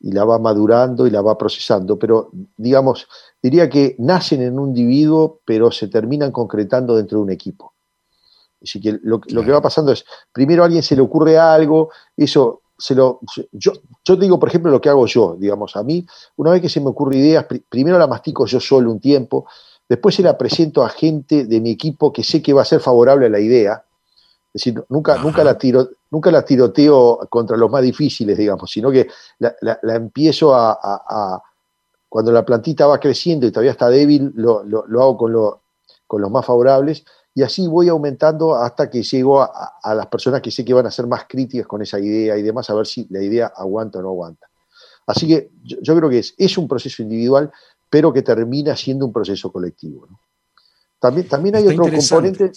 y 0.00 0.10
la 0.10 0.24
va 0.24 0.38
madurando 0.38 1.06
y 1.06 1.10
la 1.10 1.20
va 1.20 1.36
procesando, 1.36 1.98
pero 1.98 2.30
digamos, 2.56 3.06
diría 3.42 3.68
que 3.68 3.94
nacen 3.98 4.40
en 4.40 4.58
un 4.58 4.70
individuo, 4.70 5.42
pero 5.44 5.70
se 5.70 5.88
terminan 5.88 6.32
concretando 6.32 6.96
dentro 6.96 7.18
de 7.18 7.24
un 7.24 7.30
equipo. 7.30 7.71
Así 8.62 8.80
que 8.80 8.98
lo, 9.02 9.20
que 9.20 9.50
va 9.50 9.60
pasando 9.60 9.92
es, 9.92 10.04
primero 10.32 10.62
a 10.62 10.66
alguien 10.66 10.82
se 10.82 10.96
le 10.96 11.02
ocurre 11.02 11.38
algo, 11.38 11.90
eso 12.16 12.62
se 12.78 12.94
lo... 12.94 13.20
Yo, 13.52 13.72
yo 14.04 14.18
te 14.18 14.22
digo, 14.22 14.38
por 14.38 14.48
ejemplo, 14.48 14.70
lo 14.70 14.80
que 14.80 14.88
hago 14.88 15.06
yo, 15.06 15.36
digamos, 15.38 15.76
a 15.76 15.82
mí, 15.82 16.06
una 16.36 16.52
vez 16.52 16.62
que 16.62 16.68
se 16.68 16.80
me 16.80 16.88
ocurre 16.88 17.16
ideas, 17.16 17.46
primero 17.68 17.98
la 17.98 18.06
mastico 18.06 18.46
yo 18.46 18.60
solo 18.60 18.90
un 18.90 19.00
tiempo, 19.00 19.46
después 19.88 20.14
se 20.14 20.22
la 20.22 20.38
presento 20.38 20.84
a 20.84 20.88
gente 20.88 21.44
de 21.44 21.60
mi 21.60 21.70
equipo 21.70 22.12
que 22.12 22.24
sé 22.24 22.40
que 22.42 22.52
va 22.52 22.62
a 22.62 22.66
ser 22.66 22.80
favorable 22.80 23.26
a 23.26 23.30
la 23.30 23.40
idea, 23.40 23.84
es 24.54 24.64
decir, 24.64 24.84
nunca, 24.90 25.16
nunca, 25.16 25.42
la 25.42 25.56
tiro, 25.56 25.88
nunca 26.10 26.30
la 26.30 26.44
tiroteo 26.44 27.20
contra 27.30 27.56
los 27.56 27.70
más 27.70 27.82
difíciles, 27.82 28.36
digamos, 28.36 28.70
sino 28.70 28.90
que 28.90 29.08
la, 29.38 29.94
empiezo 29.94 30.54
a, 30.54 31.42
Cuando 32.06 32.30
la 32.30 32.44
plantita 32.44 32.86
va 32.86 33.00
creciendo 33.00 33.46
y 33.46 33.50
todavía 33.50 33.70
está 33.70 33.88
débil, 33.88 34.30
lo, 34.34 34.62
hago 35.00 35.16
con, 35.16 35.32
con 36.06 36.20
los 36.20 36.30
más 36.30 36.44
favorables 36.44 37.04
y 37.34 37.42
así 37.42 37.66
voy 37.66 37.88
aumentando 37.88 38.54
hasta 38.54 38.90
que 38.90 39.02
llego 39.02 39.42
a, 39.42 39.94
las 39.94 40.06
personas 40.06 40.42
que 40.42 40.50
sé 40.50 40.64
que 40.64 40.74
van 40.74 40.86
a 40.86 40.90
ser 40.90 41.06
más 41.06 41.24
críticas 41.26 41.66
con 41.66 41.80
esa 41.80 41.98
idea 41.98 42.36
y 42.36 42.42
demás, 42.42 42.68
a 42.68 42.74
ver 42.74 42.86
si 42.86 43.06
la 43.10 43.22
idea 43.22 43.52
aguanta 43.56 43.98
o 44.00 44.02
no 44.02 44.08
aguanta. 44.08 44.48
Así 45.06 45.26
que 45.26 45.50
yo, 45.62 45.96
creo 45.96 46.08
que 46.08 46.18
es, 46.18 46.34
es, 46.36 46.58
un 46.58 46.68
proceso 46.68 47.02
individual, 47.02 47.50
pero 47.88 48.12
que 48.12 48.22
termina 48.22 48.76
siendo 48.76 49.06
un 49.06 49.12
proceso 49.12 49.50
colectivo. 49.50 50.06
También, 51.00 51.26
también, 51.26 51.56
hay 51.56 51.66
otro 51.66 51.90
componente, 51.90 52.52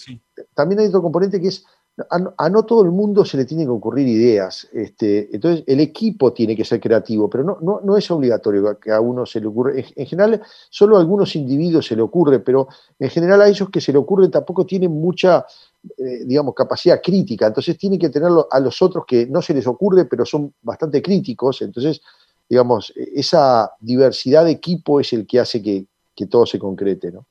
también 0.53 0.79
hay 0.79 0.87
otro 0.87 1.01
componente 1.01 1.41
que 1.41 1.47
es 1.47 1.65
a, 2.09 2.49
no 2.49 2.63
todo 2.63 2.83
el 2.83 2.91
mundo 2.91 3.23
se 3.23 3.37
le 3.37 3.45
tienen 3.45 3.67
que 3.67 3.71
ocurrir 3.71 4.07
ideas. 4.07 4.67
Este, 4.73 5.33
entonces, 5.33 5.63
el 5.65 5.79
equipo 5.79 6.33
tiene 6.33 6.55
que 6.55 6.65
ser 6.65 6.81
creativo, 6.81 7.29
pero 7.29 7.43
no, 7.43 7.57
no, 7.61 7.79
no 7.83 7.95
es 7.95 8.09
obligatorio 8.11 8.77
que 8.79 8.91
a 8.91 8.99
uno 8.99 9.25
se 9.25 9.39
le 9.39 9.47
ocurra. 9.47 9.73
En, 9.75 10.05
general, 10.05 10.41
solo 10.69 10.97
a 10.97 10.99
algunos 10.99 11.35
individuos 11.35 11.87
se 11.87 11.95
le 11.95 12.01
ocurre, 12.01 12.39
pero 12.39 12.67
en 12.99 13.09
general 13.09 13.41
a 13.41 13.47
ellos 13.47 13.69
que 13.69 13.79
se 13.79 13.93
le 13.93 13.97
ocurre 13.97 14.27
tampoco 14.27 14.65
tienen 14.65 14.91
mucha, 14.91 15.45
eh, 15.97 16.25
digamos, 16.25 16.53
capacidad 16.53 17.01
crítica. 17.01 17.47
Entonces, 17.47 17.77
tienen 17.77 17.99
que 17.99 18.09
tenerlo 18.09 18.47
a 18.51 18.59
los 18.59 18.81
otros 18.81 19.05
que 19.07 19.25
no 19.27 19.41
se 19.41 19.53
les 19.53 19.65
ocurre, 19.65 20.05
pero 20.05 20.25
son 20.25 20.53
bastante 20.61 21.01
críticos. 21.01 21.61
Entonces, 21.61 22.01
digamos, 22.49 22.91
esa 22.95 23.71
diversidad 23.79 24.43
de 24.43 24.51
equipo 24.51 24.99
es 24.99 25.13
el 25.13 25.25
que 25.25 25.39
hace 25.39 25.61
que, 25.61 25.85
que 26.13 26.25
todo 26.25 26.45
se 26.45 26.59
concrete, 26.59 27.11
¿no? 27.11 27.25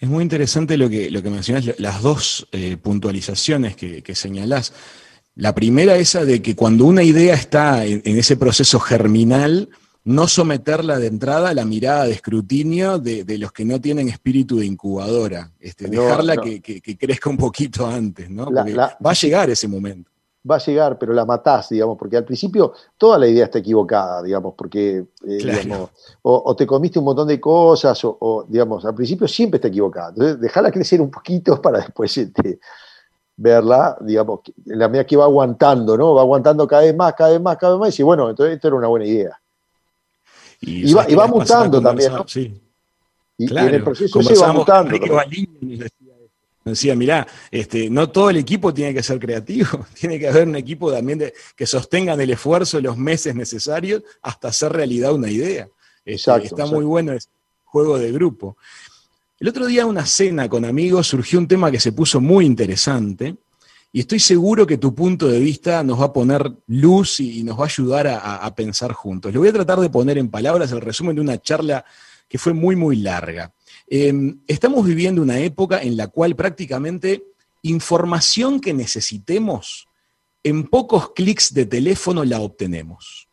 Es 0.00 0.08
muy 0.08 0.22
interesante 0.22 0.76
lo 0.76 0.88
que, 0.88 1.10
lo 1.10 1.22
que 1.22 1.30
mencionas, 1.30 1.64
las 1.78 2.02
dos 2.02 2.46
eh, 2.52 2.76
puntualizaciones 2.76 3.74
que, 3.76 4.02
que, 4.02 4.14
señalás. 4.14 4.72
La 5.34 5.54
primera 5.54 5.96
esa 5.96 6.24
de 6.24 6.40
que 6.42 6.54
cuando 6.54 6.84
una 6.84 7.02
idea 7.02 7.34
está 7.34 7.84
en, 7.84 8.02
ese 8.04 8.36
proceso 8.36 8.78
germinal, 8.80 9.68
no 10.04 10.26
someterla 10.28 10.98
de 10.98 11.08
entrada 11.08 11.50
a 11.50 11.54
la 11.54 11.64
mirada 11.64 12.04
de 12.06 12.12
escrutinio 12.12 12.98
de, 12.98 13.24
de 13.24 13.38
los 13.38 13.52
que 13.52 13.64
no 13.64 13.80
tienen 13.80 14.08
espíritu 14.08 14.58
de 14.58 14.66
incubadora, 14.66 15.52
este, 15.60 15.88
No, 15.88 16.02
dejarla 16.02 16.36
no. 16.36 16.42
Que, 16.42 16.60
que- 16.60 16.80
que 16.80 16.96
crezca 16.96 17.28
un 17.30 17.36
poquito 17.36 17.86
antes, 17.86 18.30
¿no? 18.30 18.50
La- 18.50 18.62
Porque 18.62 18.74
la- 18.76 18.98
va 19.04 19.10
a 19.10 19.14
llegar 19.14 19.50
ese 19.50 19.68
momento. 19.68 20.10
Va 20.50 20.56
a 20.56 20.58
llegar, 20.58 20.98
pero 20.98 21.12
la 21.12 21.24
matás, 21.26 21.68
digamos, 21.70 21.98
porque 21.98 22.16
al 22.16 22.24
principio 22.24 22.72
toda 22.96 23.18
la 23.18 23.26
idea 23.26 23.44
está 23.46 23.58
equivocada, 23.58 24.22
digamos, 24.22 24.54
porque, 24.56 25.04
eh, 25.26 25.38
Claro. 25.40 25.60
digamos, 25.62 25.90
o, 26.22 26.42
o 26.46 26.56
te 26.56 26.66
comiste 26.66 26.98
un 26.98 27.04
montón 27.06 27.28
de 27.28 27.40
cosas, 27.40 28.02
o, 28.04 28.16
o, 28.20 28.44
digamos, 28.48 28.84
al 28.84 28.94
principio 28.94 29.26
siempre 29.28 29.56
está 29.58 29.68
equivocada. 29.68 30.10
Entonces, 30.10 30.40
dejarla 30.40 30.70
crecer 30.70 31.00
un 31.00 31.10
poquito 31.10 31.60
para 31.62 31.78
después 31.78 32.16
este, 32.16 32.60
verla, 33.36 33.96
digamos, 34.00 34.40
en 34.66 34.78
la 34.78 34.88
medida 34.88 35.04
que 35.06 35.16
va 35.16 35.24
aguantando, 35.24 35.96
¿no? 35.96 36.14
Va 36.14 36.22
aguantando 36.22 36.66
cada 36.66 36.82
vez 36.82 36.94
más, 36.96 37.14
cada 37.14 37.30
vez 37.30 37.40
más, 37.40 37.56
cada 37.56 37.72
vez 37.74 37.80
más, 37.80 37.88
y 37.88 37.92
dice, 37.92 38.02
bueno, 38.04 38.30
entonces 38.30 38.54
esto 38.56 38.68
era 38.68 38.76
una 38.76 38.88
buena 38.88 39.06
idea. 39.06 39.40
Y 40.60 40.92
va- 40.92 41.02
¿sabes 41.02 41.12
y 41.12 41.16
va 41.16 41.26
mutando 41.26 41.80
también. 41.80 42.12
Sí. 42.26 42.62
Y, 43.40 43.44
y 43.54 43.56
en 43.56 43.74
el 43.74 43.84
proceso 43.84 44.18
ese 44.18 44.34
va 44.36 44.52
mutando. 44.52 44.96
Decía 46.70 46.94
mirá, 46.94 47.26
este, 47.50 47.90
no 47.90 48.10
todo 48.10 48.30
el 48.30 48.36
equipo 48.36 48.72
tiene 48.74 48.94
que 48.94 49.02
ser 49.02 49.18
creativo, 49.18 49.86
tiene 49.98 50.18
que 50.18 50.28
haber 50.28 50.48
un 50.48 50.56
equipo 50.56 50.92
también 50.92 51.18
de, 51.18 51.34
que 51.56 51.66
sostengan 51.66 52.20
el 52.20 52.30
esfuerzo 52.30 52.80
los 52.80 52.96
meses 52.96 53.34
necesarios 53.34 54.02
hasta 54.22 54.48
hacer 54.48 54.72
realidad 54.72 55.12
una 55.12 55.30
idea. 55.30 55.68
Este, 56.04 56.12
Exacto, 56.12 56.42
está 56.44 56.54
exacto. 56.62 56.74
muy 56.76 56.84
bueno 56.84 57.12
ese 57.12 57.28
juego 57.64 57.98
de 57.98 58.10
grupo. 58.12 58.56
El 59.40 59.48
otro 59.48 59.66
día 59.66 59.86
una 59.86 60.04
cena 60.06 60.48
con 60.48 60.64
amigos 60.64 61.06
surgió 61.06 61.38
un 61.38 61.46
tema 61.46 61.70
que 61.70 61.78
se 61.78 61.92
puso 61.92 62.20
muy 62.20 62.44
interesante 62.46 63.36
y 63.92 64.00
estoy 64.00 64.18
seguro 64.18 64.66
que 64.66 64.78
tu 64.78 64.94
punto 64.94 65.28
de 65.28 65.38
vista 65.38 65.82
nos 65.84 66.00
va 66.00 66.06
a 66.06 66.12
poner 66.12 66.50
luz 66.66 67.20
y, 67.20 67.42
nos 67.42 67.58
va 67.58 67.62
a 67.64 67.66
ayudar 67.66 68.06
a, 68.06 68.18
a- 68.18 68.36
a 68.46 68.54
pensar 68.54 68.92
juntos. 68.92 69.32
Le 69.32 69.38
voy 69.38 69.48
a 69.48 69.52
tratar 69.52 69.78
de 69.80 69.88
poner 69.90 70.18
en 70.18 70.28
palabras 70.28 70.72
el 70.72 70.80
resumen 70.80 71.14
de 71.14 71.22
una 71.22 71.38
charla 71.40 71.84
que 72.28 72.36
fue 72.38 72.52
muy, 72.52 72.74
muy 72.76 72.96
larga. 72.96 73.52
Eh, 73.90 74.12
estamos 74.46 74.84
viviendo 74.84 75.22
una 75.22 75.38
época 75.38 75.82
en 75.82 75.96
la 75.96 76.08
cual 76.08 76.36
prácticamente 76.36 77.24
información 77.62 78.60
que 78.60 78.74
necesitemos, 78.74 79.88
en 80.44 80.64
pocos 80.64 81.12
clics 81.12 81.52
de 81.52 81.66
teléfono 81.66 82.24
la 82.24 82.40
obtenemos. 82.40 83.28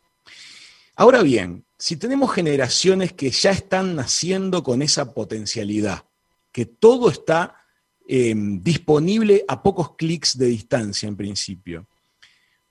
Ahora 0.96 1.22
bien, 1.22 1.64
si 1.78 1.96
tenemos 1.96 2.32
generaciones 2.32 3.12
que 3.12 3.30
ya 3.30 3.50
están 3.50 3.94
naciendo 3.94 4.62
con 4.62 4.82
esa 4.82 5.12
potencialidad, 5.12 6.04
que 6.50 6.64
todo 6.64 7.10
está 7.10 7.56
eh, 8.08 8.34
disponible 8.34 9.44
a 9.46 9.62
pocos 9.62 9.94
clics 9.96 10.38
de 10.38 10.46
distancia 10.46 11.06
en 11.06 11.16
principio, 11.16 11.86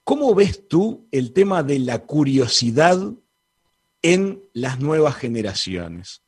¿cómo 0.02 0.34
ves 0.34 0.66
tú 0.66 1.06
el 1.12 1.32
tema 1.32 1.62
de 1.62 1.78
la 1.78 2.00
curiosidad 2.00 3.12
en 4.02 4.42
las 4.52 4.80
nuevas 4.80 5.14
generaciones? 5.16 6.22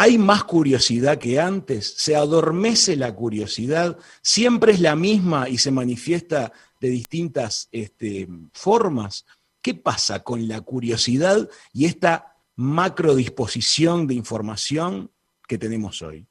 ¿Hay 0.00 0.16
más 0.16 0.44
curiosidad 0.44 1.18
que 1.18 1.40
antes? 1.40 1.94
¿Se 1.96 2.14
adormece 2.14 2.94
la 2.94 3.12
curiosidad? 3.12 3.96
¿Siempre 4.22 4.70
es 4.70 4.80
la 4.80 4.94
misma 4.94 5.48
y 5.48 5.58
se 5.58 5.72
manifiesta 5.72 6.52
de 6.80 6.88
distintas 6.88 7.68
este, 7.72 8.28
formas? 8.52 9.26
¿Qué 9.60 9.74
pasa 9.74 10.22
con 10.22 10.46
la 10.46 10.60
curiosidad 10.60 11.48
y 11.72 11.86
esta 11.86 12.36
macrodisposición 12.54 14.06
de 14.06 14.14
información 14.14 15.10
que 15.48 15.58
tenemos 15.58 16.00
hoy? 16.00 16.24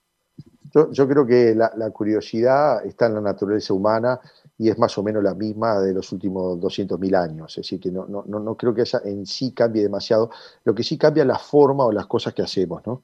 Yo, 0.93 1.05
creo 1.05 1.27
que 1.27 1.53
la, 1.53 1.89
curiosidad 1.91 2.85
está 2.85 3.07
en 3.07 3.15
la 3.15 3.21
naturaleza 3.21 3.73
humana 3.73 4.17
y 4.57 4.69
es 4.69 4.77
más 4.77 4.97
o 4.97 5.03
menos 5.03 5.21
la 5.21 5.33
misma 5.33 5.81
de 5.81 5.93
los 5.93 6.09
últimos 6.13 6.57
200.000 6.57 7.21
años. 7.21 7.51
Es 7.57 7.65
decir, 7.65 7.81
que 7.81 7.91
no, 7.91 8.05
no, 8.07 8.23
no 8.25 8.55
creo 8.55 8.73
que 8.73 8.85
en 9.03 9.25
sí 9.25 9.51
cambie 9.51 9.83
demasiado. 9.83 10.29
Lo 10.63 10.73
que 10.73 10.83
sí 10.83 10.97
cambia 10.97 11.23
es 11.23 11.27
la 11.27 11.39
forma 11.39 11.83
o 11.83 11.91
las 11.91 12.05
cosas 12.05 12.33
que 12.33 12.43
hacemos, 12.43 12.81
¿no? 12.87 13.03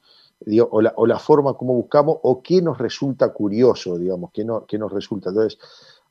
O, 0.69 0.81
la, 0.81 1.19
forma 1.19 1.53
como 1.53 1.73
buscamos 1.73 2.17
o 2.23 2.41
qué 2.41 2.61
nos 2.61 2.77
resulta 2.77 3.29
curioso, 3.29 3.97
digamos, 3.97 4.31
qué, 4.33 4.43
no, 4.43 4.65
qué 4.65 4.77
nos 4.77 4.91
resulta. 4.91 5.29
Entonces, 5.29 5.57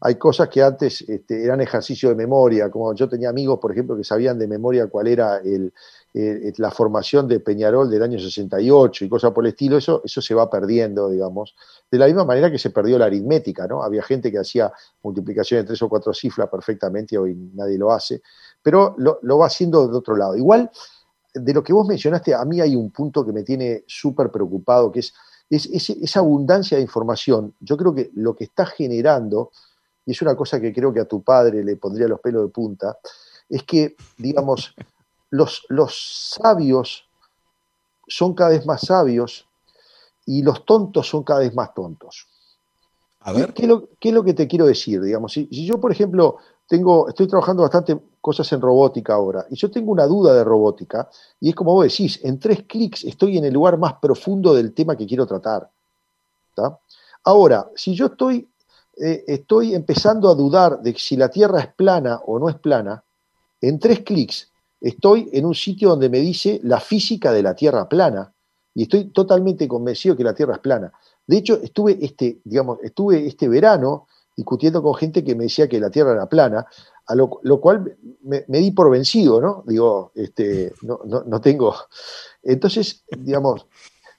hay 0.04 0.16
cosas 0.16 0.48
que 0.48 0.62
antes 0.62 1.02
este, 1.02 1.44
eran 1.44 1.60
ejercicio 1.60 2.08
de 2.08 2.16
memoria, 2.16 2.70
como 2.70 2.92
yo 2.92 3.08
tenía 3.08 3.28
amigos, 3.28 3.60
por 3.60 3.70
ejemplo, 3.70 3.96
que 3.96 4.02
sabían 4.02 4.36
de 4.36 4.48
memoria 4.48 4.88
cuál 4.88 5.06
era 5.06 5.36
el, 5.38 5.72
eh, 6.12 6.52
la 6.56 6.72
formación 6.72 7.28
de 7.28 7.38
Peñarol 7.38 7.88
del 7.88 8.02
año 8.02 8.18
68 8.18 9.04
y 9.04 9.08
cosas 9.08 9.30
por 9.30 9.44
el 9.44 9.50
estilo, 9.50 9.76
eso, 9.76 10.02
eso 10.04 10.20
se 10.20 10.34
va 10.34 10.50
perdiendo, 10.50 11.08
digamos. 11.08 11.54
De 11.88 11.98
la 11.98 12.06
misma 12.06 12.24
manera 12.24 12.50
que 12.50 12.58
se 12.58 12.70
perdió 12.70 12.98
la 12.98 13.04
aritmética, 13.04 13.68
¿no? 13.68 13.82
Había 13.82 14.02
gente 14.02 14.32
que 14.32 14.38
hacía 14.38 14.72
multiplicación 15.02 15.60
de 15.60 15.66
tres 15.68 15.82
o 15.82 15.88
cuatro 15.88 16.12
cifras 16.12 16.48
perfectamente, 16.48 17.16
hoy 17.16 17.36
nadie 17.54 17.78
lo 17.78 17.92
hace, 17.92 18.22
pero 18.60 18.96
lo, 18.98 19.20
lo 19.22 19.38
va 19.38 19.46
haciendo 19.46 19.86
de 19.86 19.96
otro 19.96 20.16
lado. 20.16 20.36
Igual, 20.36 20.68
de 21.34 21.54
lo 21.54 21.62
que 21.62 21.72
vos 21.72 21.86
mencionaste, 21.86 22.34
a 22.34 22.44
mí 22.44 22.60
hay 22.60 22.76
un 22.76 22.90
punto 22.90 23.24
que 23.24 23.32
me 23.32 23.42
tiene 23.42 23.84
súper 23.86 24.30
preocupado, 24.30 24.92
que 24.92 25.00
es, 25.00 25.14
es, 25.48 25.66
es 25.66 25.90
esa 25.90 26.20
abundancia 26.20 26.76
de 26.76 26.82
información. 26.82 27.54
Yo 27.60 27.76
creo 27.76 27.94
que 27.94 28.10
lo 28.14 28.36
que 28.36 28.44
está 28.44 28.66
generando, 28.66 29.50
y 30.04 30.12
es 30.12 30.22
una 30.22 30.36
cosa 30.36 30.60
que 30.60 30.72
creo 30.72 30.92
que 30.92 31.00
a 31.00 31.04
tu 31.06 31.22
padre 31.22 31.64
le 31.64 31.76
pondría 31.76 32.08
los 32.08 32.20
pelos 32.20 32.42
de 32.42 32.48
punta, 32.48 32.98
es 33.48 33.62
que, 33.64 33.96
digamos, 34.18 34.74
los, 35.30 35.64
los 35.68 36.38
sabios 36.40 37.08
son 38.06 38.34
cada 38.34 38.50
vez 38.50 38.66
más 38.66 38.82
sabios 38.82 39.48
y 40.26 40.42
los 40.42 40.64
tontos 40.64 41.08
son 41.08 41.22
cada 41.22 41.40
vez 41.40 41.54
más 41.54 41.72
tontos. 41.74 42.28
A 43.20 43.32
ver. 43.32 43.48
¿Qué, 43.48 43.54
qué 43.54 43.62
es, 43.62 43.68
lo, 43.68 43.88
qué 43.98 44.08
es 44.08 44.14
lo 44.14 44.24
que 44.24 44.34
te 44.34 44.48
quiero 44.48 44.66
decir? 44.66 45.00
Digamos, 45.00 45.32
si, 45.32 45.46
si 45.46 45.64
yo, 45.64 45.80
por 45.80 45.92
ejemplo, 45.92 46.38
tengo, 46.68 47.08
estoy 47.08 47.26
trabajando 47.26 47.62
bastante 47.62 47.98
cosas 48.22 48.50
en 48.52 48.62
robótica 48.62 49.14
ahora, 49.14 49.44
y 49.50 49.56
yo 49.56 49.70
tengo 49.70 49.92
una 49.92 50.06
duda 50.06 50.32
de 50.32 50.44
robótica, 50.44 51.11
y 51.40 51.50
es 51.50 51.54
como 51.54 51.74
vos 51.74 51.85
decís, 51.85 52.20
en 52.22 52.38
tres 52.38 52.62
clics 52.62 53.04
estoy 53.04 53.37
en 53.37 53.44
el 53.44 53.52
lugar 53.52 53.76
más 53.76 53.94
profundo 53.94 54.54
del 54.54 54.72
tema 54.72 54.96
que 54.96 55.06
quiero 55.06 55.26
tratar. 55.26 55.68
Ahora, 57.24 57.68
si 57.74 57.94
yo 57.94 58.06
estoy, 58.06 58.48
eh, 58.96 59.24
estoy 59.26 59.74
empezando 59.74 60.30
a 60.30 60.35
dudar 60.35 60.80
de 60.80 60.94
si 60.94 61.16
la 61.16 61.28
Tierra 61.28 61.61
es 61.61 61.74
plana 61.74 62.20
o 62.26 62.38
no 62.38 62.48
es 62.48 62.56
plana, 62.56 63.02
en 63.61 63.78
tres 63.78 64.00
clics 64.00 64.48
estoy 64.80 65.28
en 65.32 65.44
un 65.44 65.54
sitio 65.54 65.90
donde 65.90 66.08
me 66.08 66.18
dice 66.18 66.61
la 66.64 66.80
física 66.80 67.32
de 67.32 67.42
la 67.42 67.54
Tierra 67.54 67.88
plana, 67.88 68.32
y 68.74 68.85
estoy 68.85 69.06
totalmente 69.06 69.68
convencido 69.68 70.16
que 70.16 70.24
la 70.24 70.35
Tierra 70.35 70.54
es 70.54 70.61
plana. 70.61 70.92
De 71.26 71.37
hecho, 71.38 71.61
estuve 71.62 71.98
este, 72.00 72.38
digamos, 72.44 72.78
estuve 72.82 73.26
este 73.26 73.48
verano 73.48 74.06
discutiendo 74.37 74.82
con 74.82 74.94
gente 74.94 75.22
que 75.22 75.35
me 75.35 75.44
decía 75.44 75.68
que 75.68 75.78
la 75.78 75.90
Tierra 75.90 76.12
era 76.12 76.26
plana, 76.26 76.66
a 77.06 77.14
lo, 77.14 77.28
cual 77.60 77.96
me, 78.22 78.44
di 78.48 78.70
por 78.70 78.90
vencido, 78.90 79.40
¿no? 79.40 79.64
Digo, 79.66 80.12
este, 80.14 80.72
no, 80.82 81.00
no, 81.04 81.24
no 81.24 81.40
tengo. 81.40 81.74
Entonces, 82.42 83.04
digamos, 83.10 83.66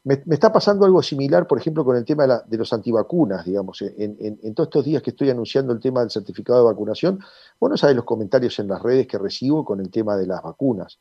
me, 0.04 0.22
está 0.30 0.52
pasando 0.52 0.86
algo 0.86 1.02
similar, 1.02 1.48
por 1.48 1.58
ejemplo, 1.58 1.86
con 1.86 1.96
el 1.96 2.04
tema 2.04 2.24
de, 2.24 2.28
la, 2.30 2.44
de 2.46 2.58
los 2.58 2.74
antivacunas, 2.74 3.46
digamos, 3.46 3.82
en, 3.82 4.54
todos 4.54 4.68
estos 4.68 4.86
días 4.86 5.02
que 5.02 5.12
estoy 5.12 5.30
anunciando 5.30 5.72
el 5.72 5.80
tema 5.80 6.02
del 6.02 6.12
certificado 6.12 6.60
de 6.60 6.66
vacunación, 6.66 7.20
bueno, 7.60 7.78
sabes 7.78 7.96
los 7.96 8.06
comentarios 8.06 8.60
en 8.60 8.68
las 8.68 8.82
redes 8.82 9.08
que 9.08 9.18
recibo 9.18 9.64
con 9.64 9.80
el 9.80 9.90
tema 9.90 10.18
de 10.18 10.28
las 10.28 10.42
vacunas, 10.42 11.00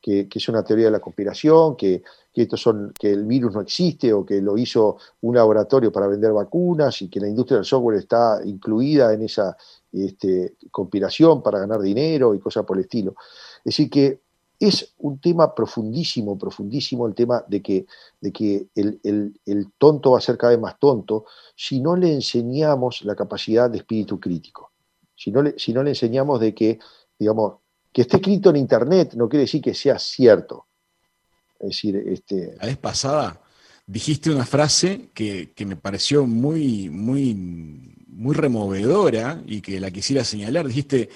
que, 0.00 0.28
es 0.32 0.48
una 0.48 0.64
teoría 0.64 0.86
de 0.86 0.90
la 0.90 1.00
conspiración, 1.00 1.76
que, 1.76 2.02
estos 2.34 2.60
son, 2.60 2.92
que 2.98 3.12
el 3.12 3.24
virus 3.24 3.54
no 3.54 3.60
existe 3.60 4.12
o 4.12 4.24
que 4.24 4.40
lo 4.40 4.56
hizo 4.58 4.96
un 5.20 5.36
laboratorio 5.36 5.92
para 5.92 6.08
vender 6.08 6.32
vacunas 6.32 7.02
y 7.02 7.08
que 7.08 7.20
la 7.20 7.28
industria 7.28 7.58
del 7.58 7.66
software 7.66 7.98
está 7.98 8.40
incluida 8.44 9.12
en 9.12 9.22
esa 9.22 9.56
este, 9.92 10.56
conspiración 10.70 11.42
para 11.42 11.58
ganar 11.58 11.80
dinero 11.80 12.34
y 12.34 12.40
cosas 12.40 12.64
por 12.64 12.76
el 12.76 12.84
estilo. 12.84 13.14
Es 13.58 13.76
decir, 13.76 13.90
que 13.90 14.20
es 14.58 14.94
un 14.98 15.18
tema 15.18 15.54
profundísimo, 15.54 16.36
profundísimo 16.36 17.06
el 17.06 17.14
tema 17.14 17.42
de 17.48 17.62
que, 17.62 17.86
de 18.20 18.30
que 18.30 18.66
el, 18.74 19.00
el, 19.02 19.72
tonto 19.78 20.10
va 20.10 20.18
a 20.18 20.20
ser 20.20 20.36
cada 20.36 20.52
vez 20.52 20.60
más 20.60 20.78
tonto 20.78 21.24
si 21.56 21.80
no 21.80 21.96
le 21.96 22.12
enseñamos 22.12 23.02
la 23.04 23.16
capacidad 23.16 23.70
de 23.70 23.78
espíritu 23.78 24.20
crítico. 24.20 24.72
Si 25.16 25.30
no 25.30 25.42
le, 25.42 25.58
si 25.58 25.72
no 25.72 25.82
le 25.82 25.90
enseñamos 25.90 26.40
de 26.40 26.54
que, 26.54 26.78
digamos, 27.18 27.54
que 27.90 28.02
esté 28.02 28.18
escrito 28.18 28.50
en 28.50 28.56
Internet 28.56 29.14
no 29.14 29.28
quiere 29.28 29.44
decir 29.44 29.62
que 29.62 29.72
sea 29.72 29.98
cierto. 29.98 30.66
Es 31.58 31.68
decir, 31.68 31.96
este... 31.96 32.56
La 32.58 32.66
vez 32.66 32.76
pasada 32.76 33.40
dijiste 33.90 34.30
una 34.30 34.46
frase 34.46 35.10
que, 35.14 35.52
que 35.54 35.66
me 35.66 35.76
pareció 35.76 36.24
muy, 36.26 36.88
muy, 36.88 37.34
muy 38.06 38.34
removedora 38.34 39.42
y 39.46 39.60
que 39.60 39.80
la 39.80 39.90
quisiera 39.90 40.22
señalar. 40.24 40.68
Dijiste, 40.68 41.08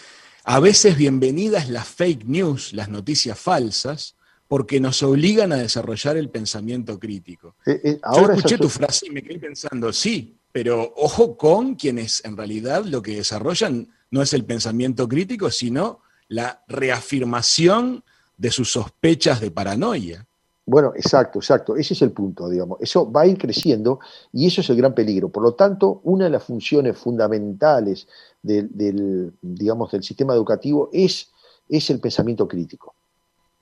a 0.42 0.58
veces 0.58 0.96
bienvenidas 0.96 1.68
las 1.70 1.86
fake 1.86 2.24
news, 2.24 2.72
las 2.72 2.88
noticias 2.88 3.38
falsas, 3.38 4.16
porque 4.48 4.80
nos 4.80 5.02
obligan 5.02 5.52
a 5.52 5.56
desarrollar 5.56 6.16
el 6.16 6.30
pensamiento 6.30 6.98
crítico. 6.98 7.54
Eh, 7.64 7.80
eh, 7.84 7.98
ahora 8.02 8.34
Yo 8.34 8.38
escuché 8.38 8.58
tu 8.58 8.68
frase 8.68 9.06
y 9.06 9.10
me 9.10 9.22
quedé 9.22 9.38
pensando, 9.38 9.92
sí, 9.92 10.36
pero 10.50 10.92
ojo 10.96 11.36
con 11.36 11.76
quienes 11.76 12.24
en 12.24 12.36
realidad 12.36 12.84
lo 12.84 13.02
que 13.02 13.16
desarrollan 13.16 13.88
no 14.10 14.20
es 14.20 14.32
el 14.32 14.44
pensamiento 14.44 15.08
crítico, 15.08 15.50
sino 15.50 16.00
la 16.28 16.64
reafirmación 16.66 18.04
de 18.36 18.50
sus 18.50 18.72
sospechas 18.72 19.40
de 19.40 19.50
paranoia. 19.52 20.26
Bueno, 20.66 20.92
exacto, 20.96 21.38
exacto. 21.38 21.76
Ese 21.76 21.92
es 21.94 22.00
el 22.02 22.12
punto, 22.12 22.48
digamos. 22.48 22.78
Eso 22.80 23.10
va 23.10 23.22
a 23.22 23.26
ir 23.26 23.36
creciendo 23.36 24.00
y 24.32 24.46
eso 24.46 24.62
es 24.62 24.70
el 24.70 24.76
gran 24.76 24.94
peligro. 24.94 25.28
Por 25.28 25.42
lo 25.42 25.52
tanto, 25.54 26.00
una 26.04 26.24
de 26.24 26.30
las 26.30 26.42
funciones 26.44 26.96
fundamentales 26.96 28.08
del, 28.42 28.68
del 28.72 29.32
digamos, 29.42 29.90
del 29.92 30.02
sistema 30.02 30.34
educativo 30.34 30.88
es, 30.92 31.30
es 31.68 31.90
el 31.90 32.00
pensamiento 32.00 32.48
crítico. 32.48 32.94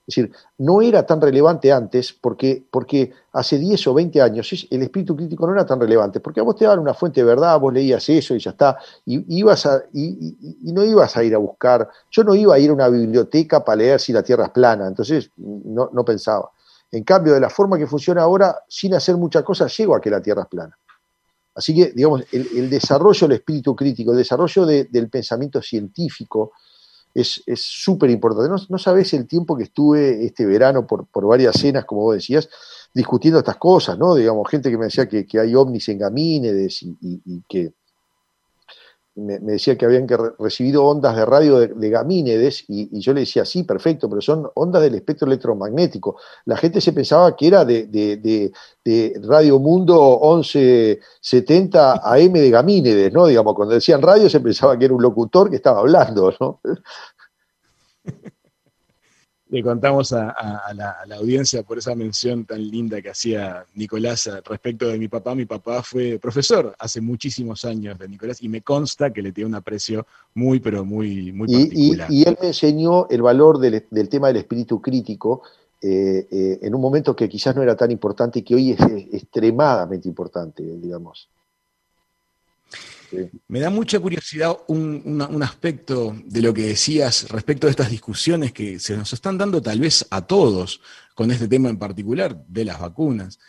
Es 0.05 0.15
decir, 0.15 0.31
no 0.57 0.81
era 0.81 1.05
tan 1.05 1.21
relevante 1.21 1.71
antes 1.71 2.11
porque, 2.11 2.61
porque 2.69 3.13
hace 3.31 3.57
10 3.57 3.87
o 3.87 3.93
20 3.93 4.21
años 4.21 4.51
el 4.69 4.81
espíritu 4.81 5.15
crítico 5.15 5.47
no 5.47 5.53
era 5.53 5.65
tan 5.65 5.79
relevante, 5.79 6.19
porque 6.19 6.41
a 6.41 6.43
vos 6.43 6.57
te 6.57 6.65
daban 6.65 6.79
una 6.79 6.93
fuente 6.93 7.21
de 7.21 7.25
verdad, 7.25 7.57
vos 7.57 7.73
leías 7.73 8.09
eso 8.09 8.35
y 8.35 8.39
ya 8.39 8.51
está, 8.51 8.77
y, 9.05 9.23
ibas 9.39 9.65
a, 9.65 9.81
y, 9.93 10.35
y- 10.41 10.57
y 10.69 10.73
no 10.73 10.83
ibas 10.83 11.15
a 11.15 11.23
ir 11.23 11.33
a 11.35 11.37
buscar, 11.37 11.87
yo 12.11 12.25
no 12.25 12.35
iba 12.35 12.53
a 12.55 12.59
ir 12.59 12.69
a 12.69 12.73
una 12.73 12.89
biblioteca 12.89 13.63
para 13.63 13.77
leer 13.77 13.99
si 14.01 14.11
la 14.11 14.23
Tierra 14.23 14.45
es 14.45 14.49
plana, 14.51 14.87
entonces 14.87 15.31
no, 15.37 15.89
no 15.93 16.03
pensaba. 16.03 16.51
En 16.93 17.03
cambio, 17.03 17.33
de 17.33 17.39
la 17.39 17.49
forma 17.49 17.77
que 17.79 17.87
funciona 17.87 18.21
ahora, 18.21 18.55
sin 18.69 18.93
hacer 18.93 19.17
muchas 19.17 19.43
cosas, 19.43 19.75
llego 19.75 19.95
a 19.95 19.99
que 19.99 20.11
la 20.11 20.21
Tierra 20.21 20.43
es 20.43 20.47
plana. 20.47 20.77
Así 21.55 21.73
que, 21.73 21.91
digamos, 21.91 22.23
el, 22.31 22.69
desarrollo 22.69 23.27
del 23.27 23.37
espíritu 23.37 23.75
crítico, 23.75 24.11
el 24.11 24.17
desarrollo 24.17 24.63
de- 24.65 24.83
del 24.85 25.09
pensamiento 25.09 25.59
científico 25.59 26.51
es 27.15 27.41
súper 27.55 28.11
importante. 28.11 28.49
No, 28.49 28.55
no 28.69 28.77
sabés 28.77 29.11
el 29.13 29.27
tiempo 29.27 29.57
que 29.57 29.63
estuve 29.63 30.23
este 30.23 30.45
verano 30.45 30.85
por, 30.85 31.07
por 31.07 31.25
varias 31.25 31.55
cenas, 31.55 31.85
como 31.85 32.01
vos 32.01 32.15
decías, 32.15 32.47
discutiendo 32.93 33.39
estas 33.39 33.57
cosas, 33.57 33.97
¿no? 33.97 34.13
Digamos, 34.13 34.47
gente 34.49 34.69
que 34.69 34.77
me 34.77 34.85
decía 34.85 35.07
que, 35.07 35.25
hay 35.39 35.55
ovnis 35.55 35.89
en 35.89 35.97
Gamínedes 35.97 36.83
y, 36.83 36.95
y- 37.01 37.21
y 37.25 37.41
que 37.49 37.73
me, 39.15 39.37
decía 39.39 39.77
que 39.77 39.85
habían 39.85 40.07
que 40.07 40.17
re- 40.17 40.31
recibido 40.39 40.85
ondas 40.85 41.15
de 41.15 41.25
radio 41.25 41.59
de, 41.59 41.67
de 41.67 41.89
Gamínedes 41.89 42.65
y, 42.67 42.99
yo 42.99 43.13
le 43.13 43.21
decía, 43.21 43.45
sí, 43.45 43.63
perfecto, 43.63 44.09
pero 44.09 44.21
son 44.21 44.49
ondas 44.55 44.81
del 44.81 44.95
espectro 44.95 45.27
electromagnético. 45.27 46.17
La 46.45 46.57
gente 46.57 46.81
se 46.81 46.93
pensaba 46.93 47.35
que 47.35 47.47
era 47.47 47.63
de, 47.65 47.85
de- 47.87 48.17
de- 48.17 48.51
de 48.83 49.19
Radio 49.23 49.59
Mundo 49.59 50.19
1170 50.21 52.01
AM 52.03 52.33
de 52.33 52.49
Gamínedes, 52.49 53.13
¿no? 53.13 53.27
Digamos, 53.27 53.53
cuando 53.55 53.75
decían 53.75 54.01
radio 54.01 54.29
se 54.29 54.39
pensaba 54.39 54.77
que 54.77 54.85
era 54.85 54.93
un 54.93 55.01
locutor 55.01 55.49
que 55.49 55.55
estaba 55.57 55.79
hablando, 55.79 56.33
¿no? 56.39 56.59
Le 59.53 59.61
contamos 59.61 60.11
a, 60.13 60.31
a- 60.31 60.57
a 60.67 60.73
la, 60.73 60.89
a 61.03 61.05
la 61.05 61.17
audiencia 61.17 61.61
por 61.61 61.77
esa 61.77 61.93
mención 61.93 62.43
tan 62.43 62.59
linda 62.71 62.99
que 63.03 63.11
hacía 63.11 63.63
Nicolás 63.75 64.27
respecto 64.45 64.87
de 64.87 64.97
mi 64.97 65.07
papá. 65.07 65.35
Mi 65.35 65.45
papá 65.45 65.83
fue 65.83 66.17
profesor 66.19 66.73
hace 66.79 66.99
muchísimos 67.01 67.63
años 67.63 67.99
de 67.99 68.07
Nicolás 68.09 68.41
y 68.41 68.49
me 68.49 68.63
consta 68.63 69.13
que 69.13 69.21
le 69.21 69.31
tiene 69.31 69.49
un 69.49 69.55
aprecio 69.55 70.07
muy, 70.33 70.59
pero 70.59 70.83
muy, 70.83 71.31
muy 71.31 71.47
Y, 71.47 71.55
y- 71.55 71.59
particular. 71.67 72.07
y 72.11 72.27
él 72.27 72.37
me 72.41 72.47
enseñó 72.47 73.07
el 73.09 73.21
valor 73.21 73.59
del, 73.59 73.85
del 73.91 74.09
tema 74.09 74.29
del 74.29 74.37
espíritu 74.37 74.81
crítico 74.81 75.43
eh, 75.79 76.25
eh, 76.31 76.59
en 76.63 76.73
un 76.73 76.81
momento 76.81 77.15
que 77.15 77.29
quizás 77.29 77.55
no 77.55 77.61
era 77.61 77.75
tan 77.75 77.91
importante 77.91 78.39
y 78.39 78.41
que 78.41 78.55
hoy 78.55 78.71
es, 78.71 78.79
es 78.79 79.13
extremadamente 79.21 80.07
importante, 80.07 80.63
digamos. 80.63 81.29
Me 83.47 83.59
da 83.59 83.69
mucha 83.69 83.99
curiosidad 83.99 84.57
un, 84.67 85.21
aspecto 85.41 86.15
de 86.25 86.41
lo 86.41 86.53
que 86.53 86.67
decías 86.67 87.29
respecto 87.29 87.67
de 87.67 87.71
estas 87.71 87.89
discusiones 87.89 88.51
que 88.51 88.79
se 88.79 88.97
nos 88.97 89.13
están 89.13 89.37
dando 89.37 89.61
tal 89.61 89.79
vez 89.79 90.05
a 90.09 90.21
todos 90.21 90.81
con 91.15 91.31
este 91.31 91.47
tema 91.47 91.69
en 91.69 91.77
particular 91.77 92.45
de 92.47 92.65
las 92.65 92.79
vacunas. 92.79 93.39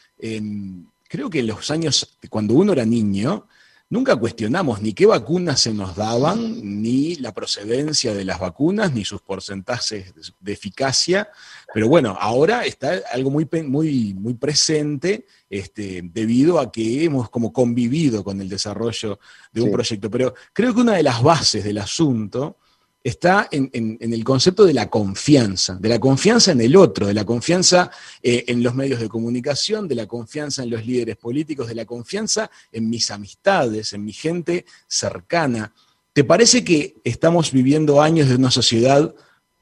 Creo 1.08 1.30
que 1.30 1.40
en 1.40 1.46
los 1.46 1.70
años, 1.70 2.18
cuando 2.28 2.54
uno 2.54 2.72
era 2.72 2.84
niño, 2.84 3.46
nunca 3.94 4.16
cuestionamos 4.16 4.82
ni 4.82 4.92
qué 4.92 5.06
vacunas 5.06 5.60
se 5.60 5.72
nos 5.72 5.94
daban, 5.94 6.82
ni 6.82 7.14
la 7.14 7.32
procedencia 7.32 8.12
de 8.12 8.24
las 8.24 8.40
vacunas, 8.40 8.92
ni 8.92 9.04
sus 9.04 9.22
porcentajes 9.22 10.12
de, 10.40 10.52
eficacia. 10.52 11.28
Pero 11.72 11.86
bueno, 11.88 12.16
ahora 12.18 12.64
está 12.64 13.00
algo 13.12 13.30
muy, 13.30 13.48
muy, 13.64 14.12
muy 14.14 14.34
presente 14.34 15.26
este, 15.48 16.02
debido 16.02 16.58
a 16.58 16.72
que 16.72 17.04
hemos 17.04 17.30
como 17.30 17.52
convivido 17.52 18.24
con 18.24 18.40
el 18.40 18.48
desarrollo 18.48 19.20
de 19.52 19.60
un 19.60 19.68
Sí. 19.68 19.72
proyecto. 19.72 20.10
Pero 20.10 20.34
creo 20.52 20.74
que 20.74 20.80
una 20.80 20.96
de 20.96 21.04
las 21.04 21.22
bases 21.22 21.62
del 21.62 21.78
asunto 21.78 22.56
está 23.04 23.48
en, 23.50 23.98
el 24.00 24.24
concepto 24.24 24.64
de 24.64 24.72
la 24.72 24.88
confianza, 24.88 25.76
de 25.78 25.90
la 25.90 26.00
confianza 26.00 26.52
en 26.52 26.62
el 26.62 26.74
otro, 26.74 27.06
de 27.06 27.12
la 27.12 27.26
confianza 27.26 27.90
eh, 28.22 28.44
en 28.48 28.62
los 28.62 28.74
medios 28.74 28.98
de 28.98 29.10
comunicación, 29.10 29.86
de 29.86 29.94
la 29.94 30.06
confianza 30.06 30.62
en 30.62 30.70
los 30.70 30.86
líderes 30.86 31.16
políticos, 31.18 31.68
de 31.68 31.74
la 31.74 31.84
confianza 31.84 32.50
en 32.72 32.88
mis 32.88 33.10
amistades, 33.10 33.92
en 33.92 34.06
mi 34.06 34.14
gente 34.14 34.64
cercana. 34.88 35.74
¿Te 36.14 36.24
parece 36.24 36.64
que 36.64 36.96
estamos 37.04 37.52
viviendo 37.52 38.00
años 38.00 38.30
de 38.30 38.36
una 38.36 38.50
sociedad 38.50 39.14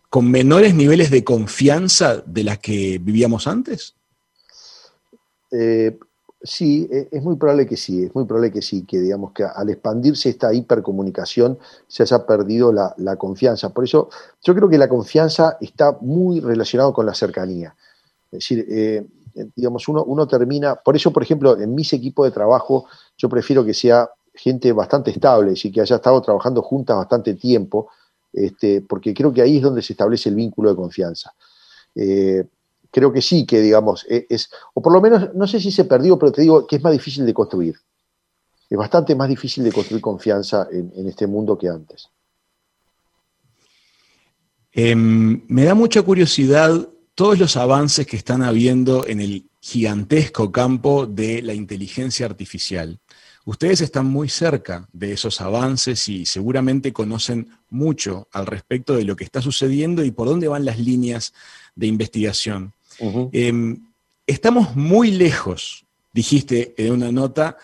con 0.09 0.31
menores 0.31 0.73
niveles 0.75 1.11
de 1.11 1.25
confianza 1.25 2.23
de 2.25 2.45
las 2.45 2.61
que 2.61 2.99
vivíamos 2.99 3.49
antes? 3.49 3.97
Eh, 5.51 5.99
sí, 6.43 6.89
eh, 6.91 7.09
es 7.11 7.23
muy 7.23 7.37
probable 7.37 7.67
que 7.67 7.77
sí, 7.77 8.05
es 8.05 8.15
muy 8.15 8.25
probable 8.25 8.53
que 8.53 8.63
sí, 8.63 8.85
que 8.85 9.01
digamos 9.01 9.33
que 9.33 9.45
al 9.45 9.71
expandirse 9.71 10.29
esta 10.29 10.53
hipercomunicación 10.53 11.59
se 11.87 12.03
haya 12.03 12.27
perdido 12.27 12.73
la, 12.73 13.17
confianza. 13.17 13.71
Por 13.71 13.85
eso 13.85 14.09
yo 14.43 14.55
creo 14.55 14.69
que 14.69 14.79
la 14.79 14.89
confianza 14.89 15.57
está 15.61 15.97
muy 16.01 16.41
relacionado 16.41 16.93
con 16.93 17.07
la 17.07 17.15
cercanía. 17.15 17.75
Es 18.31 18.39
decir, 18.39 18.67
eh, 18.69 19.07
digamos, 19.57 19.89
uno, 19.89 20.05
uno 20.05 20.27
termina, 20.27 20.75
por 20.77 20.97
eso, 20.97 21.13
por 21.13 21.23
ejemplo, 21.23 21.59
en 21.59 21.75
mis 21.75 21.93
equipos 21.93 22.27
de 22.27 22.33
trabajo, 22.33 22.87
yo 23.17 23.29
prefiero 23.29 23.65
que 23.65 23.75
sea 23.75 24.11
gente 24.35 24.73
bastante 24.73 25.11
estable, 25.11 25.55
y 25.63 25.71
que 25.71 25.81
haya 25.81 25.97
estado 25.97 26.21
trabajando 26.23 26.63
juntas 26.63 26.97
bastante 26.97 27.35
tiempo, 27.35 27.89
este, 28.33 28.81
porque 28.81 29.13
creo 29.13 29.33
que 29.33 29.43
ahí 29.43 29.59
es 29.59 29.63
donde 29.63 29.83
se 29.83 29.93
establece 29.93 30.29
el 30.29 30.35
vínculo 30.35 30.71
de 30.71 30.77
confianza. 30.77 31.33
Eh, 31.95 32.45
creo 32.93 33.13
que 33.13 33.23
sí, 33.23 33.45
que 33.47 33.61
digamos, 33.61 34.07
e- 34.09 34.27
es, 34.29 34.51
o 34.75 34.83
por 34.83 34.93
lo 34.93 35.01
menos, 35.01 35.35
no 35.35 35.47
sé 35.49 35.59
si 35.59 35.73
se 35.73 35.85
perdió, 35.85 36.19
pero 36.19 36.31
te 36.31 36.43
digo 36.43 36.67
que 36.67 36.77
es 36.77 36.83
más 36.83 36.93
difícil 36.93 37.27
de 37.27 37.35
construir. 37.35 37.75
Es 38.71 38.79
bastante 38.79 39.15
más 39.15 39.29
difícil 39.29 39.65
de 39.65 39.73
construir 39.73 40.01
confianza 40.01 40.69
en, 40.71 40.93
en 40.95 41.09
este 41.09 41.27
mundo 41.27 41.59
que 41.59 41.69
antes. 41.69 42.09
Em, 44.73 45.43
me 45.49 45.65
da 45.65 45.75
mucha 45.75 46.03
curiosidad 46.03 46.89
todos 47.15 47.39
los 47.39 47.57
avances 47.57 48.07
que 48.07 48.17
están 48.17 48.43
habiendo 48.43 49.07
en 49.07 49.21
el 49.21 49.51
gigantesco 49.61 50.51
campo 50.51 51.07
de 51.07 51.43
la 51.43 51.55
inteligencia 51.55 52.27
artificial. 52.27 52.99
Ustedes 53.45 53.81
están 53.81 54.07
muy 54.07 54.29
cerca 54.29 54.89
de 54.93 55.13
esos 55.13 55.41
avances 55.41 56.09
y 56.09 56.27
seguramente 56.27 56.93
conocen 56.93 57.51
mucho 57.69 58.29
al 58.33 58.47
respecto 58.47 58.95
de 58.95 59.05
lo 59.05 59.17
que 59.17 59.25
está 59.25 59.43
sucediendo 59.43 60.05
y 60.05 60.11
por 60.13 60.29
dónde 60.29 60.49
van 60.49 60.65
las 60.65 60.79
líneas 60.79 61.35
de 61.75 61.89
investigación. 61.89 62.73
Eh, 63.33 63.77
estamos 64.27 64.77
muy 64.77 65.11
lejos, 65.11 65.85
dijiste 66.13 66.75
en 66.77 66.93
una 66.93 67.11
nota, 67.13 67.57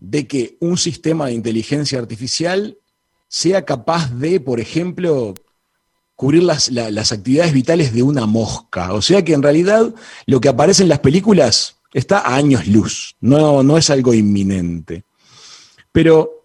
de 0.00 0.26
que 0.26 0.56
un 0.60 0.78
sistema 0.78 1.26
de 1.26 1.34
inteligencia 1.34 1.98
artificial 1.98 2.78
sea 3.28 3.64
capaz 3.64 4.10
de, 4.14 4.40
por 4.40 4.58
ejemplo, 4.60 5.34
cubrir 6.16 6.42
las, 6.42 6.70
la- 6.70 6.90
las 6.90 7.12
actividades 7.12 7.52
vitales 7.52 7.92
de 7.92 8.02
una 8.02 8.26
mosca. 8.26 8.92
O 8.94 9.02
sea 9.02 9.24
que 9.24 9.32
en 9.34 9.42
realidad 9.42 9.94
lo 10.26 10.40
que 10.40 10.48
aparece 10.48 10.82
en 10.82 10.88
las 10.88 10.98
películas 11.00 11.76
está 11.92 12.18
a 12.20 12.36
años 12.36 12.66
luz, 12.66 13.16
no, 13.20 13.62
no 13.62 13.76
es 13.78 13.90
algo 13.90 14.14
inminente. 14.14 15.04
Pero, 15.92 16.42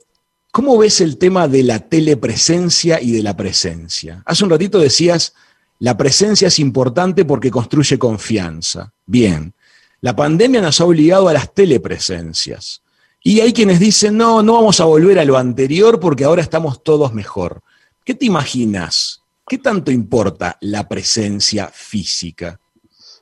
¿cómo 0.51 0.77
ves 0.77 1.01
el 1.01 1.17
tema 1.17 1.47
de 1.47 1.63
la 1.63 1.79
telepresencia 1.79 3.01
y 3.01 3.11
de 3.11 3.21
la 3.23 3.35
presencia? 3.37 4.23
Hace 4.25 4.43
un 4.43 4.49
ratito 4.49 4.79
decías, 4.79 5.33
la 5.79 5.97
presencia 5.97 6.47
es 6.47 6.59
importante 6.59 7.25
porque 7.25 7.51
construye 7.51 7.97
confianza. 7.99 8.93
Bien, 9.05 9.53
la 10.01 10.15
pandemia 10.15 10.61
nos 10.61 10.79
ha 10.79 10.85
obligado 10.85 11.27
a 11.27 11.33
las 11.33 11.53
telepresencias. 11.53 12.81
Y 13.23 13.39
hay 13.39 13.53
quienes 13.53 13.79
dicen, 13.79 14.17
no, 14.17 14.43
no 14.43 14.53
vamos 14.53 14.79
a 14.79 14.85
volver 14.85 15.17
a 15.19 15.25
lo 15.25 15.37
anterior 15.37 15.99
porque 15.99 16.23
ahora 16.25 16.41
estamos 16.43 16.83
todos 16.83 17.13
mejor. 17.13 17.61
¿Qué 18.03 18.13
te 18.13 18.25
imaginas? 18.25 19.21
¿Qué 19.47 19.57
tanto 19.57 19.91
importa 19.91 20.57
la 20.61 20.87
presencia 20.87 21.67
física? 21.73 22.59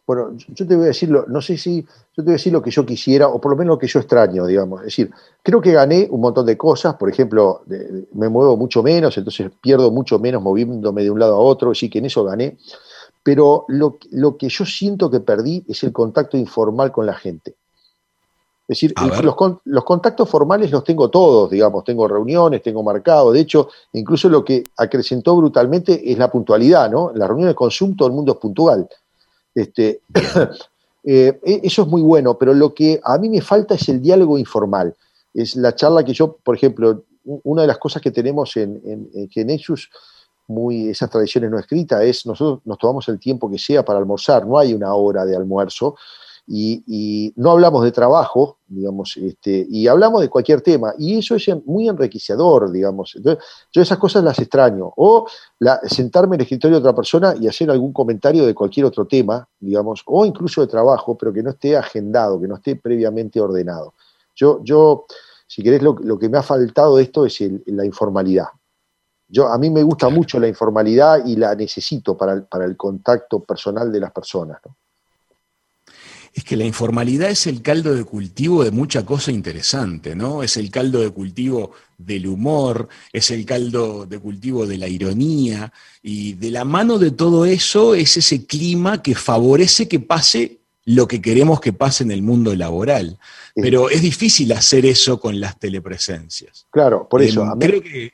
Bueno, 0.05 0.35
yo 0.49 0.67
te 0.67 0.75
voy 0.75 0.85
a 0.85 0.87
decir, 0.87 1.09
lo- 1.09 1.25
no 1.27 1.41
sé 1.41 1.57
si, 1.57 1.85
yo 2.16 2.22
te 2.22 2.24
voy 2.24 2.32
a 2.32 2.34
decir 2.34 2.53
lo 2.53 2.61
que 2.61 2.70
yo 2.72 2.86
quisiera, 2.86 3.28
o 3.28 3.41
por 3.41 3.51
lo 3.51 3.57
menos 3.57 3.74
lo 3.76 3.80
que 3.80 3.88
yo 3.88 3.99
extraño, 3.99 4.45
digamos. 4.45 4.82
Es 4.82 4.86
decir, 4.88 5.11
creo 5.41 5.59
que 5.61 5.72
gané 5.72 6.07
un 6.11 6.22
montón 6.22 6.45
de 6.45 6.55
cosas, 6.57 6.95
por 6.95 7.09
ejemplo, 7.09 7.61
de- 7.66 8.05
me 8.14 8.30
muevo 8.30 8.55
mucho 8.55 8.84
menos, 8.84 9.18
entonces 9.18 9.51
pierdo 9.61 9.89
mucho 9.91 10.20
menos 10.20 10.41
moviéndome 10.41 11.03
de 11.03 11.09
un 11.11 11.20
lado 11.20 11.36
a 11.36 11.39
otro, 11.39 11.72
así 11.72 11.89
que 11.89 11.99
en 11.99 12.05
eso 12.05 12.24
gané. 12.24 12.57
Pero 13.24 13.66
lo, 13.70 13.97
lo 14.11 14.38
que 14.38 14.49
yo 14.49 14.66
siento 14.66 15.09
que 15.09 15.22
perdí 15.22 15.64
es 15.68 15.82
el 15.84 15.91
contacto 15.91 16.38
informal 16.38 16.91
con 16.91 17.05
la 17.05 17.14
gente. 17.16 17.55
Es 18.66 18.78
decir, 18.80 18.93
los, 19.24 19.36
con- 19.36 19.59
los 19.66 19.84
contactos 19.84 20.30
formales 20.30 20.72
los 20.72 20.84
tengo 20.84 21.09
todos, 21.09 21.49
digamos, 21.49 21.84
tengo 21.84 22.07
reuniones, 22.07 22.61
tengo 22.61 22.82
marcado. 22.84 23.32
De 23.32 23.39
hecho, 23.41 23.70
incluso 23.93 24.30
lo 24.30 24.43
que 24.45 24.64
acrecentó 24.78 25.36
brutalmente 25.36 26.11
es 26.11 26.18
la 26.18 26.32
puntualidad, 26.32 26.89
¿no? 26.89 27.11
Las 27.14 27.28
reuniones 27.28 27.55
con 27.55 27.72
Zoom 27.72 27.95
todo 27.95 28.07
el 28.07 28.14
mundo 28.14 28.34
es 28.34 28.38
puntual. 28.38 28.88
Este, 29.53 30.01
eh, 31.03 31.39
e- 31.43 31.61
eso 31.63 31.83
es 31.83 31.87
muy 31.87 32.01
bueno, 32.01 32.37
pero 32.37 32.53
lo 32.53 32.73
que 32.73 32.99
a 33.03 33.17
mí 33.17 33.29
me 33.29 33.41
falta 33.41 33.75
es 33.75 33.87
el 33.89 34.01
diálogo 34.01 34.37
informal. 34.37 34.95
Es 35.33 35.55
la 35.55 35.75
charla 35.75 36.03
que 36.03 36.13
yo, 36.13 36.37
por 36.43 36.55
ejemplo, 36.55 37.03
una 37.23 37.61
de 37.63 37.67
las 37.67 37.77
cosas 37.77 38.01
que 38.01 38.11
tenemos 38.11 38.55
en, 38.57 38.81
en, 38.85 39.09
en 39.13 39.29
Genexus, 39.29 39.89
muy, 40.47 40.89
esas 40.89 41.09
tradiciones 41.09 41.49
no 41.49 41.57
escritas, 41.57 42.03
es 42.03 42.25
nosotros 42.25 42.59
nos 42.65 42.77
tomamos 42.77 43.07
el 43.07 43.19
tiempo 43.19 43.49
que 43.49 43.57
sea 43.57 43.83
para 43.83 43.99
almorzar, 43.99 44.45
no 44.45 44.57
hay 44.57 44.73
una 44.73 44.93
hora 44.93 45.25
de 45.25 45.35
almuerzo. 45.35 45.95
Y, 46.45 47.33
no 47.35 47.51
hablamos 47.51 47.83
de 47.83 47.91
trabajo, 47.91 48.59
digamos, 48.67 49.15
este, 49.17 49.65
y 49.69 49.87
hablamos 49.87 50.21
de 50.21 50.29
cualquier 50.29 50.61
tema, 50.61 50.93
y 50.97 51.19
eso 51.19 51.35
es 51.35 51.47
muy 51.65 51.87
enriquecedor, 51.87 52.71
digamos. 52.71 53.17
Yo 53.23 53.81
esas 53.81 53.97
cosas 53.97 54.23
las 54.23 54.39
extraño. 54.39 54.91
O 54.97 55.27
sentarme 55.87 56.35
en 56.35 56.41
el 56.41 56.43
escritorio 56.43 56.77
de 56.77 56.81
otra 56.81 56.95
persona 56.95 57.35
y 57.39 57.47
hacer 57.47 57.71
algún 57.71 57.93
comentario 57.93 58.45
de 58.45 58.53
cualquier 58.53 58.85
otro 58.85 59.05
tema, 59.05 59.47
digamos, 59.59 60.03
o 60.05 60.25
incluso 60.25 60.61
de 60.61 60.67
trabajo, 60.67 61.17
pero 61.17 61.31
que 61.31 61.43
no 61.43 61.51
esté 61.51 61.77
agendado, 61.77 62.39
que 62.39 62.47
no 62.47 62.55
esté 62.55 62.75
previamente 62.75 63.39
ordenado. 63.39 63.93
Yo, 64.35 64.59
yo 64.63 65.05
si 65.47 65.63
querés, 65.63 65.81
lo, 65.81 65.95
lo 66.01 66.17
que 66.17 66.29
me 66.29 66.37
ha 66.37 66.43
faltado 66.43 66.97
de 66.97 67.03
esto 67.03 67.25
es 67.25 67.39
la 67.67 67.85
informalidad. 67.85 68.47
Yo, 69.27 69.47
a 69.47 69.57
mí 69.57 69.69
me 69.69 69.81
gusta 69.81 70.09
mucho 70.09 70.39
la 70.39 70.47
informalidad 70.47 71.25
y 71.25 71.35
la 71.35 71.55
necesito 71.55 72.15
para 72.17 72.33
el, 72.33 72.43
para 72.43 72.65
el 72.65 72.77
contacto 72.77 73.39
personal 73.39 73.91
de 73.91 73.99
las 73.99 74.11
personas. 74.11 74.59
¿no? 74.65 74.75
Es 76.34 76.43
que 76.43 76.57
la 76.57 76.65
informalidad 76.65 77.29
es 77.29 77.45
el 77.45 77.61
caldo 77.61 77.93
de 77.93 78.03
cultivo 78.03 78.63
de 78.63 78.71
mucha 78.71 79.05
cosa 79.05 79.31
interesante, 79.31 80.15
¿no? 80.15 80.41
Es 80.41 80.57
el 80.57 80.71
caldo 80.71 80.99
de 81.01 81.11
cultivo 81.11 81.71
del 81.97 82.25
humor, 82.25 82.89
es 83.11 83.29
el 83.29 83.45
caldo 83.45 84.07
de 84.07 84.17
cultivo 84.17 84.65
de 84.65 84.77
la 84.79 84.88
ironía, 84.88 85.71
y 86.01 86.34
de 86.34 86.49
la 86.49 86.65
mano 86.65 86.97
de 86.97 87.11
todo 87.11 87.45
eso 87.45 87.93
es 87.93 88.17
ese 88.17 88.45
clima 88.45 89.01
que 89.03 89.13
favorece 89.13 89.88
que 89.88 89.99
pase 89.99 90.57
lo 90.86 91.07
que 91.07 91.21
queremos 91.21 91.61
que 91.61 91.71
pase 91.71 92.03
en 92.03 92.11
el 92.11 92.23
mundo 92.23 92.55
laboral. 92.55 93.17
Pero 93.55 93.89
es 93.91 94.01
difícil 94.01 94.51
hacer 94.53 94.86
eso 94.88 95.19
con 95.19 95.39
las 95.39 95.59
telepresencias. 95.59 96.65
Claro, 96.71 97.07
por 97.07 97.21
eso. 97.21 97.43
Em, 97.43 97.49
a 97.49 97.55
mí- 97.55 97.65
creo 97.65 97.81
que 97.81 98.11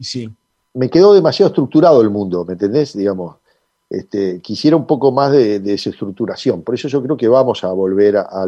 sí. 0.00 0.28
me 0.74 0.90
quedó 0.90 1.14
demasiado 1.14 1.48
estructurado 1.48 2.02
el 2.02 2.10
mundo, 2.10 2.44
¿me 2.44 2.52
entendés? 2.52 2.96
Digamos, 2.96 3.36
este, 3.90 4.40
quisiera 4.40 4.76
un 4.76 4.86
poco 4.86 5.12
más 5.12 5.32
de, 5.32 5.60
de 5.60 5.72
desestructuración. 5.72 6.62
Por 6.62 6.74
eso 6.74 6.88
yo 6.88 7.02
creo 7.02 7.16
que 7.16 7.28
vamos 7.28 7.62
a 7.64 7.68
volver 7.72 8.16
a, 8.16 8.46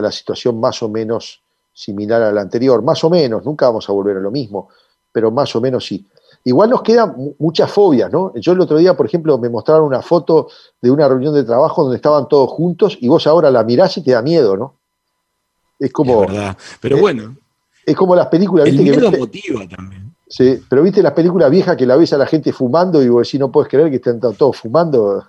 la 0.00 0.12
situación 0.12 0.58
más 0.60 0.82
o 0.82 0.88
menos 0.88 1.42
similar 1.72 2.22
a 2.22 2.32
la 2.32 2.40
anterior. 2.42 2.82
Más 2.82 3.02
o 3.04 3.10
menos, 3.10 3.44
nunca 3.44 3.66
vamos 3.66 3.88
a 3.88 3.92
volver 3.92 4.16
a 4.16 4.20
lo 4.20 4.30
mismo, 4.30 4.68
pero 5.10 5.30
más 5.30 5.54
o 5.56 5.60
menos 5.60 5.84
sí. 5.86 6.06
Igual 6.44 6.70
nos 6.70 6.82
quedan 6.82 7.14
mu- 7.16 7.34
muchas 7.38 7.70
fobias, 7.70 8.10
¿no? 8.12 8.32
Yo 8.34 8.52
el 8.52 8.60
otro 8.60 8.76
día, 8.76 8.96
por 8.96 9.06
ejemplo, 9.06 9.38
me 9.38 9.48
mostraron 9.48 9.84
una 9.84 10.02
foto 10.02 10.48
de 10.80 10.90
una 10.90 11.06
reunión 11.08 11.34
de 11.34 11.44
trabajo 11.44 11.82
donde 11.82 11.96
estaban 11.96 12.26
todos 12.28 12.50
juntos 12.50 12.96
y 13.00 13.08
vos 13.08 13.26
ahora 13.26 13.50
la 13.50 13.62
mirás 13.64 13.96
y 13.98 14.02
te 14.02 14.10
da 14.12 14.22
miedo, 14.22 14.56
¿no? 14.56 14.74
Es 15.78 15.92
como, 15.92 16.22
Es 16.24 16.28
verdad. 16.28 16.56
Pero 16.80 16.96
eh, 16.96 17.00
bueno, 17.00 17.36
es 17.86 17.96
como 17.96 18.14
las 18.16 18.26
películas, 18.26 18.66
el 18.66 18.72
¿viste? 18.76 18.84
que 18.90 18.96
miedo 18.96 19.10
mete- 19.10 19.18
motiva 19.18 19.68
también. 19.68 20.11
Sí, 20.34 20.58
pero 20.66 20.82
viste 20.82 21.02
las 21.02 21.12
películas 21.12 21.50
viejas 21.50 21.76
que 21.76 21.84
la 21.84 21.94
ves 21.94 22.10
a 22.14 22.16
la 22.18 22.24
gente 22.26 22.54
fumando 22.54 23.02
y 23.02 23.08
vos 23.10 23.26
decís, 23.28 23.38
no 23.38 23.52
puedes 23.52 23.70
creer 23.70 23.90
que 23.90 23.96
estén 23.96 24.18
to- 24.18 24.32
todos 24.32 24.56
fumando. 24.56 25.28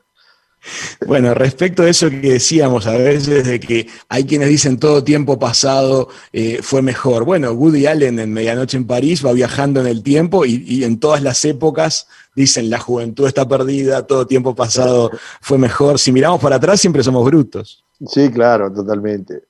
Bueno, 1.05 1.33
respecto 1.33 1.83
a 1.83 1.89
eso 1.89 2.09
que 2.09 2.21
decíamos 2.21 2.87
a 2.87 2.93
veces 2.95 3.45
de 3.45 3.59
que 3.59 3.85
hay 4.07 4.23
quienes 4.23 4.47
dicen 4.47 4.79
todo 4.79 5.03
tiempo 5.03 5.37
pasado 5.37 6.07
eh, 6.31 6.59
fue 6.61 6.81
mejor. 6.81 7.25
Bueno, 7.25 7.51
Woody 7.51 7.85
Allen 7.85 8.17
en 8.17 8.31
Medianoche 8.31 8.77
en 8.77 8.87
París 8.87 9.25
va 9.25 9.33
viajando 9.33 9.81
en 9.81 9.87
el 9.87 10.01
tiempo 10.03 10.45
y, 10.45 10.63
y 10.65 10.85
en 10.85 11.01
todas 11.01 11.21
las 11.21 11.43
épocas 11.43 12.07
dicen 12.33 12.69
la 12.69 12.79
juventud 12.79 13.27
está 13.27 13.45
perdida, 13.45 14.07
todo 14.07 14.25
tiempo 14.25 14.55
pasado 14.55 15.11
fue 15.41 15.57
mejor. 15.57 15.99
Si 15.99 16.13
miramos 16.13 16.39
para 16.39 16.55
atrás 16.55 16.79
siempre 16.79 17.03
somos 17.03 17.25
brutos. 17.25 17.83
Sí, 18.07 18.31
claro, 18.31 18.71
totalmente. 18.71 19.43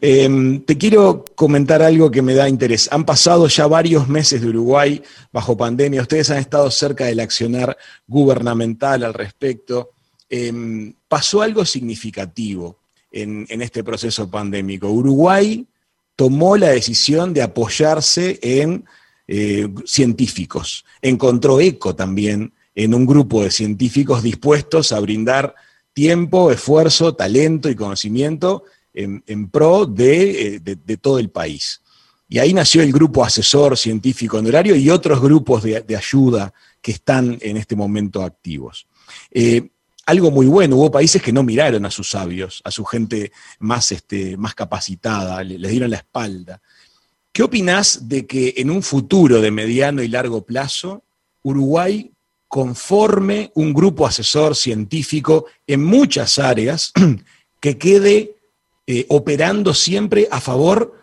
Eh, 0.00 0.60
te 0.66 0.78
quiero 0.78 1.24
comentar 1.34 1.82
algo 1.82 2.10
que 2.10 2.22
me 2.22 2.34
da 2.34 2.48
interés. 2.48 2.88
Han 2.92 3.04
pasado 3.04 3.48
ya 3.48 3.66
varios 3.66 4.06
meses 4.06 4.40
de 4.40 4.48
Uruguay 4.48 5.02
bajo 5.32 5.56
pandemia. 5.56 6.02
Ustedes 6.02 6.30
han 6.30 6.38
estado 6.38 6.70
cerca 6.70 7.06
del 7.06 7.18
accionar 7.18 7.76
gubernamental 8.06 9.02
al 9.02 9.14
respecto. 9.14 9.90
Eh, 10.28 10.92
pasó 11.08 11.42
algo 11.42 11.64
significativo 11.64 12.78
en, 13.10 13.46
en 13.48 13.62
este 13.62 13.82
proceso 13.82 14.30
pandémico. 14.30 14.88
Uruguay 14.88 15.66
tomó 16.14 16.56
la 16.56 16.68
decisión 16.68 17.32
de 17.32 17.42
apoyarse 17.42 18.38
en 18.42 18.84
eh, 19.28 19.68
científicos. 19.84 20.84
Encontró 21.02 21.60
eco 21.60 21.94
también 21.94 22.52
en 22.74 22.94
un 22.94 23.06
grupo 23.06 23.42
de 23.42 23.50
científicos 23.50 24.22
dispuestos 24.22 24.90
a 24.92 25.00
brindar 25.00 25.54
tiempo, 26.02 26.52
esfuerzo, 26.52 27.16
talento 27.16 27.68
y 27.68 27.74
conocimiento 27.74 28.62
en, 28.94 29.50
pro 29.50 29.84
de, 29.84 30.46
eh, 30.46 30.60
de- 30.60 30.96
todo 30.96 31.18
el 31.18 31.28
país. 31.28 31.82
Y 32.28 32.38
ahí 32.38 32.54
nació 32.54 32.82
el 32.82 32.92
grupo 32.92 33.24
asesor 33.24 33.76
científico 33.76 34.36
honorario 34.38 34.76
y 34.76 34.90
otros 34.90 35.20
grupos 35.20 35.64
de, 35.64 35.96
ayuda 35.96 36.52
que 36.80 36.92
están 36.92 37.36
en 37.40 37.56
este 37.56 37.74
momento 37.74 38.22
activos. 38.22 38.86
Eh, 39.32 39.70
algo 40.06 40.30
muy 40.30 40.46
bueno, 40.46 40.76
hubo 40.76 40.88
países 40.92 41.20
que 41.20 41.32
no 41.32 41.42
miraron 41.42 41.84
a 41.84 41.90
sus 41.90 42.10
sabios, 42.10 42.60
a 42.64 42.70
su 42.70 42.84
gente 42.84 43.32
más, 43.58 43.90
este, 43.90 44.36
más 44.36 44.54
capacitada, 44.54 45.42
le- 45.42 45.58
les 45.58 45.70
dieron 45.72 45.90
la 45.90 45.96
espalda. 45.96 46.60
¿Qué 47.32 47.42
opinás 47.42 48.08
de 48.08 48.24
que 48.24 48.54
en 48.58 48.70
un 48.70 48.84
futuro 48.84 49.40
de 49.40 49.50
mediano 49.50 50.00
y 50.00 50.06
largo 50.08 50.42
plazo 50.44 51.02
Uruguay 51.42 52.12
conforme 52.48 53.52
un 53.54 53.74
grupo 53.74 54.06
asesor 54.06 54.56
científico 54.56 55.46
en 55.66 55.84
muchas 55.84 56.38
áreas 56.38 56.92
que 57.60 57.78
quede 57.78 58.36
eh, 58.86 59.04
operando 59.10 59.74
siempre 59.74 60.28
a 60.30 60.40
favor 60.40 60.94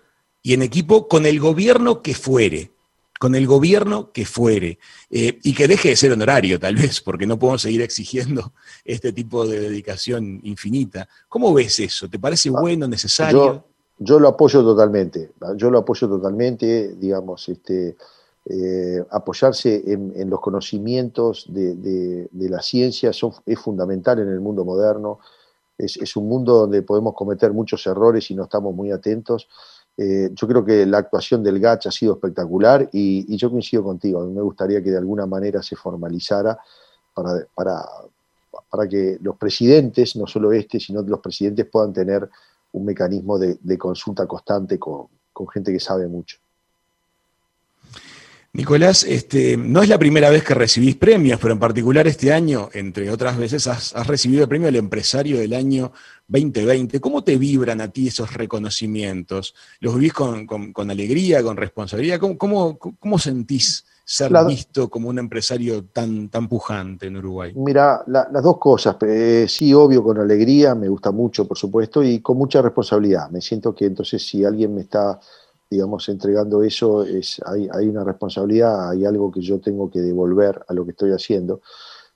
y 0.42 0.54
en 0.54 0.64
equipo 0.64 1.08
con 1.08 1.26
el 1.26 1.40
gobierno 1.40 2.02
que 2.02 2.16
fuere, 2.16 2.72
con 3.20 3.36
el 3.36 3.46
gobierno 3.46 4.12
que 4.12 4.26
fuere, 4.26 4.80
eh, 5.10 5.40
y 5.44 5.54
que 5.54 5.68
deje 5.68 5.90
de 5.90 5.96
ser 5.96 6.12
honorario 6.12 6.60
tal 6.60 6.76
vez, 6.76 7.00
porque 7.00 7.28
no 7.28 7.38
podemos 7.38 7.62
seguir 7.62 7.84
exigiendo 7.84 8.54
este 8.86 9.14
tipo 9.14 9.46
de 9.46 9.60
dedicación 9.60 10.40
infinita. 10.44 11.08
¿Cómo 11.30 11.54
ves 11.54 11.80
eso? 11.80 12.10
¿Te 12.10 12.18
parece 12.18 12.50
bueno, 12.50 12.88
necesario? 12.88 13.54
Yo, 13.54 13.66
yo 14.00 14.20
lo 14.20 14.30
apoyo 14.30 14.64
totalmente. 14.64 15.32
Yo 15.56 15.70
lo 15.70 15.80
apoyo 15.80 16.08
totalmente, 16.08 16.96
digamos, 16.96 17.48
este, 17.50 17.96
eh, 18.48 19.04
apoyarse 19.10 19.84
en, 19.88 20.30
los 20.30 20.40
conocimientos 20.40 21.48
de, 21.50 22.30
la 22.32 22.62
ciencia 22.62 23.10
es 23.10 23.60
fundamental 23.60 24.20
en 24.20 24.30
el 24.30 24.40
mundo 24.40 24.64
moderno. 24.64 25.20
Es, 25.78 26.16
un 26.16 26.30
mundo 26.30 26.54
donde 26.60 26.84
podemos 26.84 27.16
cometer 27.16 27.52
muchos 27.54 27.86
errores 27.88 28.30
y 28.30 28.36
no 28.36 28.44
estamos 28.44 28.74
muy 28.76 28.92
atentos. 28.92 29.50
Eh, 29.98 30.30
yo 30.34 30.48
creo 30.48 30.64
que 30.64 30.86
la 30.86 31.00
actuación 31.00 31.42
del 31.42 31.60
GACH 31.60 31.88
ha 31.88 31.92
sido 31.92 32.14
espectacular 32.14 32.88
y, 32.92 33.36
yo 33.36 33.50
coincido 33.50 33.84
contigo. 33.84 34.22
A 34.22 34.26
mí 34.26 34.34
me 34.34 34.42
gustaría 34.42 34.84
que 34.84 34.92
de 34.92 34.98
alguna 34.98 35.26
manera 35.26 35.64
se 35.64 35.76
formalizara 35.76 36.58
para, 37.14 37.48
que 38.88 39.18
los 39.22 39.38
presidentes, 39.38 40.16
no 40.16 40.28
solo 40.28 40.52
este, 40.52 40.80
sino 40.80 41.02
los 41.02 41.20
presidentes 41.20 41.66
puedan 41.66 41.94
tener 41.94 42.30
un 42.74 42.86
mecanismo 42.86 43.40
de, 43.40 43.78
consulta 43.80 44.28
constante 44.28 44.78
con, 44.78 45.08
con 45.34 45.48
gente 45.48 45.72
que 45.72 45.80
sabe 45.80 46.08
mucho. 46.08 46.38
Nicolás, 48.56 49.04
este, 49.04 49.58
no 49.58 49.84
es 49.84 49.90
la 49.90 50.00
primera 50.00 50.30
vez 50.30 50.42
que 50.42 50.54
recibís 50.54 50.96
premios, 50.96 51.40
pero 51.42 51.54
en 51.54 51.60
particular 51.60 52.08
este 52.08 52.32
año, 52.32 52.70
entre 52.74 53.12
otras 53.12 53.38
veces, 53.38 53.68
has, 53.68 53.94
has 53.94 54.08
recibido 54.08 54.44
el 54.44 54.48
premio 54.50 54.70
al 54.70 54.78
empresario 54.78 55.38
del 55.38 55.54
año 55.54 55.92
2020. 56.30 57.02
¿Cómo 57.02 57.22
te 57.22 57.38
vibran 57.38 57.82
a 57.82 57.90
ti 57.90 58.08
esos 58.08 58.34
reconocimientos? 58.34 59.54
¿Los 59.82 59.96
vivís 59.96 60.14
con, 60.14 60.46
con- 60.48 60.72
con 60.72 60.90
alegría, 60.90 61.44
con 61.44 61.58
responsabilidad? 61.58 62.18
¿Cómo, 62.18 62.38
cómo, 62.38 62.80
cómo 62.80 63.20
sentís 63.20 63.86
ser 64.06 64.32
La- 64.32 64.46
visto 64.46 64.90
como 64.90 65.10
un 65.10 65.20
empresario 65.20 65.84
tan, 65.86 66.30
tan 66.30 66.48
pujante 66.48 67.08
en 67.08 67.18
Uruguay? 67.18 67.52
Mira, 67.58 68.04
la- 68.08 68.30
las 68.32 68.42
dos 68.42 68.58
cosas, 68.58 68.96
eh, 69.06 69.48
sí, 69.50 69.74
obvio, 69.74 70.02
con 70.02 70.18
alegría, 70.18 70.74
me 70.76 70.88
gusta 70.88 71.12
mucho, 71.12 71.46
por 71.46 71.58
supuesto, 71.58 72.02
y 72.02 72.22
con 72.22 72.38
mucha 72.38 72.62
responsabilidad. 72.62 73.30
Me 73.32 73.42
siento 73.42 73.76
que 73.76 73.84
entonces 73.86 74.26
si 74.26 74.46
alguien 74.46 74.74
me 74.74 74.82
está, 74.82 75.20
digamos, 75.70 76.08
entregando 76.10 76.64
eso, 76.64 77.04
es, 77.04 77.42
hay, 77.46 77.68
hay 77.72 77.88
una 77.88 78.04
responsabilidad, 78.04 78.90
hay 78.90 79.06
algo 79.06 79.32
que 79.32 79.42
yo 79.42 79.60
tengo 79.60 79.90
que 79.90 80.00
devolver 80.00 80.64
a 80.68 80.74
lo 80.74 80.86
que 80.86 80.92
estoy 80.92 81.12
haciendo. 81.12 81.62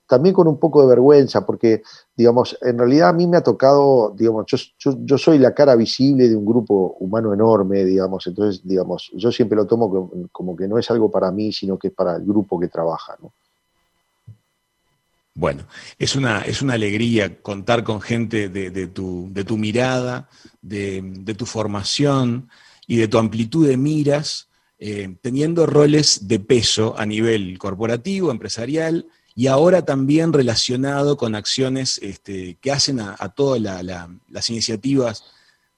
También 0.06 0.34
con 0.34 0.48
un 0.48 0.58
poco 0.58 0.82
de 0.82 0.88
vergüenza, 0.88 1.46
porque, 1.46 1.82
digamos, 2.16 2.58
en 2.62 2.78
realidad 2.78 3.10
a 3.10 3.12
mí 3.12 3.28
me 3.28 3.36
ha 3.36 3.42
tocado, 3.42 4.12
digamos, 4.16 4.44
yo, 4.48 4.56
yo, 4.78 4.98
yo 5.04 5.18
soy 5.18 5.38
la 5.38 5.54
cara 5.54 5.76
visible 5.76 6.28
de 6.28 6.34
un 6.34 6.44
grupo 6.44 6.96
humano 6.98 7.32
enorme, 7.32 7.84
digamos, 7.84 8.26
entonces, 8.26 8.60
digamos, 8.64 9.10
yo 9.14 9.30
siempre 9.30 9.56
lo 9.56 9.66
tomo 9.66 9.88
como, 9.88 10.28
como 10.32 10.56
que 10.56 10.66
no 10.66 10.78
es 10.78 10.90
algo 10.90 11.10
para 11.10 11.30
mí, 11.30 11.52
sino 11.52 11.78
que 11.78 11.88
es 11.88 11.94
para 11.94 12.16
el 12.16 12.24
grupo 12.24 12.58
que 12.58 12.68
trabaja, 12.68 13.16
¿no? 13.22 13.32
Bueno, 15.32 15.62
es 15.98 16.16
una, 16.16 16.42
es 16.42 16.60
una 16.60 16.74
alegría 16.74 17.40
contar 17.40 17.84
con 17.84 18.00
gente 18.00 18.48
de, 18.48 18.70
de 18.70 18.88
tu, 18.88 19.28
de 19.30 19.44
tu 19.44 19.56
mirada, 19.56 20.28
de, 20.60 21.00
de 21.02 21.34
tu 21.34 21.46
formación 21.46 22.50
y 22.90 22.96
de 22.96 23.06
tu 23.06 23.18
amplitud 23.18 23.68
de 23.68 23.76
miras, 23.76 24.48
eh, 24.80 25.14
teniendo 25.22 25.64
roles 25.64 26.26
de 26.26 26.40
peso 26.40 26.98
a 26.98 27.06
nivel 27.06 27.56
corporativo, 27.56 28.32
empresarial 28.32 29.06
y 29.36 29.46
ahora 29.46 29.84
también 29.84 30.32
relacionado 30.32 31.16
con 31.16 31.36
acciones 31.36 32.00
este, 32.02 32.58
que 32.60 32.72
hacen 32.72 32.98
a, 32.98 33.14
todas 33.28 33.60
la- 33.62 33.84
la- 33.84 34.10
las 34.28 34.50
iniciativas 34.50 35.22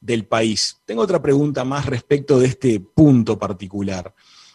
del 0.00 0.24
país. 0.24 0.78
Tengo 0.86 1.02
otra 1.02 1.20
pregunta 1.20 1.64
más 1.64 1.84
respecto 1.84 2.38
de 2.40 2.46
este 2.46 2.80
punto 2.80 3.38
particular. 3.38 4.14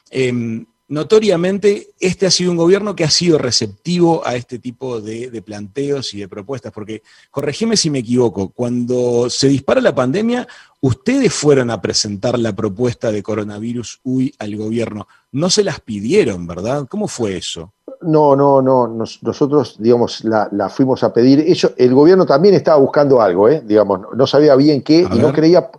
Em, 0.09 0.65
notoriamente 0.87 1.89
este 1.99 2.25
ha 2.25 2.31
sido 2.31 2.51
un 2.51 2.57
gobierno 2.57 2.95
que 2.95 3.03
ha 3.03 3.09
sido 3.09 3.37
receptivo 3.37 4.25
a 4.25 4.35
este 4.35 4.59
tipo 4.59 5.01
de, 5.01 5.29
de 5.29 5.41
planteos 5.41 6.13
y 6.13 6.19
de 6.19 6.27
propuestas, 6.27 6.71
porque 6.71 7.01
corregime 7.31 7.77
si 7.77 7.89
me 7.89 7.99
equivoco, 7.99 8.49
cuando 8.49 9.29
se 9.29 9.47
dispara 9.47 9.81
la 9.81 9.93
pandemia, 9.95 10.47
ustedes 10.81 11.33
fueron 11.33 11.69
a 11.71 11.81
presentar 11.81 12.37
la 12.39 12.55
propuesta 12.55 13.11
de 13.11 13.23
coronavirus 13.23 13.99
UI 14.03 14.33
al 14.39 14.55
gobierno, 14.55 15.07
no 15.31 15.49
se 15.49 15.63
las 15.63 15.79
pidieron, 15.81 16.47
¿verdad? 16.47 16.87
¿Cómo 16.89 17.07
fue 17.07 17.37
eso? 17.37 17.73
No, 18.01 18.35
no, 18.35 18.61
no. 18.61 18.87
Nos- 18.87 19.21
nosotros, 19.23 19.75
digamos, 19.79 20.23
la, 20.23 20.47
la 20.51 20.69
fuimos 20.69 21.03
a 21.03 21.11
pedir. 21.11 21.39
Ellos, 21.39 21.71
el 21.77 21.93
gobierno 21.95 22.25
también 22.25 22.53
estaba 22.53 22.77
buscando 22.77 23.21
algo, 23.21 23.49
¿eh? 23.49 23.61
Digamos, 23.65 24.01
no- 24.15 24.27
sabía 24.27 24.55
bien 24.55 24.81
qué 24.83 25.07
A 25.09 25.15
y 25.15 25.19
no 25.19 25.33
creía, 25.33 25.69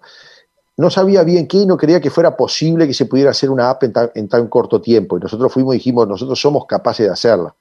no 0.79 0.91
sabía 0.91 1.23
bien 1.25 1.47
qué 1.47 1.59
y 1.59 1.67
no 1.67 1.77
creía 1.77 2.01
que 2.01 2.09
fuera 2.11 2.37
posible 2.37 2.87
que 2.87 2.95
se 2.95 3.07
pudiera 3.07 3.31
hacer 3.33 3.51
una 3.51 3.69
app 3.69 3.83
en 3.83 3.93
tan, 3.93 4.11
en 4.15 4.29
tan 4.29 4.49
corto 4.49 4.81
tiempo. 4.81 5.17
Y 5.17 5.21
nosotros 5.21 5.53
fuimos 5.53 5.75
y 5.75 5.79
dijimos, 5.79 6.09
nosotros 6.09 6.41
somos 6.41 6.65
capaces 6.67 7.07
de 7.07 7.13
hacerla. 7.13 7.55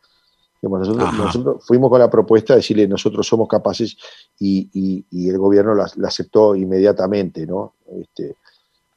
Nosotros, 0.62 1.14
nosotros 1.14 1.64
fuimos 1.66 1.90
con 1.90 2.00
la 2.00 2.10
propuesta 2.10 2.54
de 2.54 2.58
decirle, 2.60 2.88
nosotros 2.88 3.28
somos 3.28 3.48
capaces 3.48 3.96
y, 4.40 4.70
y- 4.74 5.06
y 5.12 5.30
el 5.30 5.38
gobierno 5.38 5.76
la, 5.76 5.88
la 5.98 6.08
aceptó 6.08 6.56
inmediatamente, 6.56 7.46
¿no? 7.46 7.74
Este, 8.02 8.36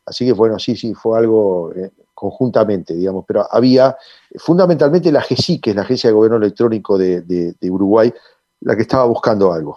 así 0.06 0.24
que 0.26 0.32
bueno, 0.32 0.58
sí, 0.58 0.74
sí, 0.76 0.94
fue 0.94 1.18
algo 1.18 1.72
eh, 1.74 1.90
conjuntamente, 2.14 2.94
digamos, 2.94 3.24
pero 3.26 3.46
había 3.50 3.96
fundamentalmente 4.36 5.12
la 5.12 5.20
GESI, 5.22 5.60
que 5.60 5.70
es 5.70 5.76
la 5.76 5.82
Agencia 5.82 6.08
de 6.10 6.14
Gobierno 6.14 6.38
Electrónico 6.38 6.96
de, 6.98 7.22
de- 7.22 7.54
de 7.60 7.70
Uruguay, 7.70 8.12
la 8.60 8.74
que 8.76 8.82
estaba 8.82 9.04
buscando 9.04 9.52
algo. 9.52 9.76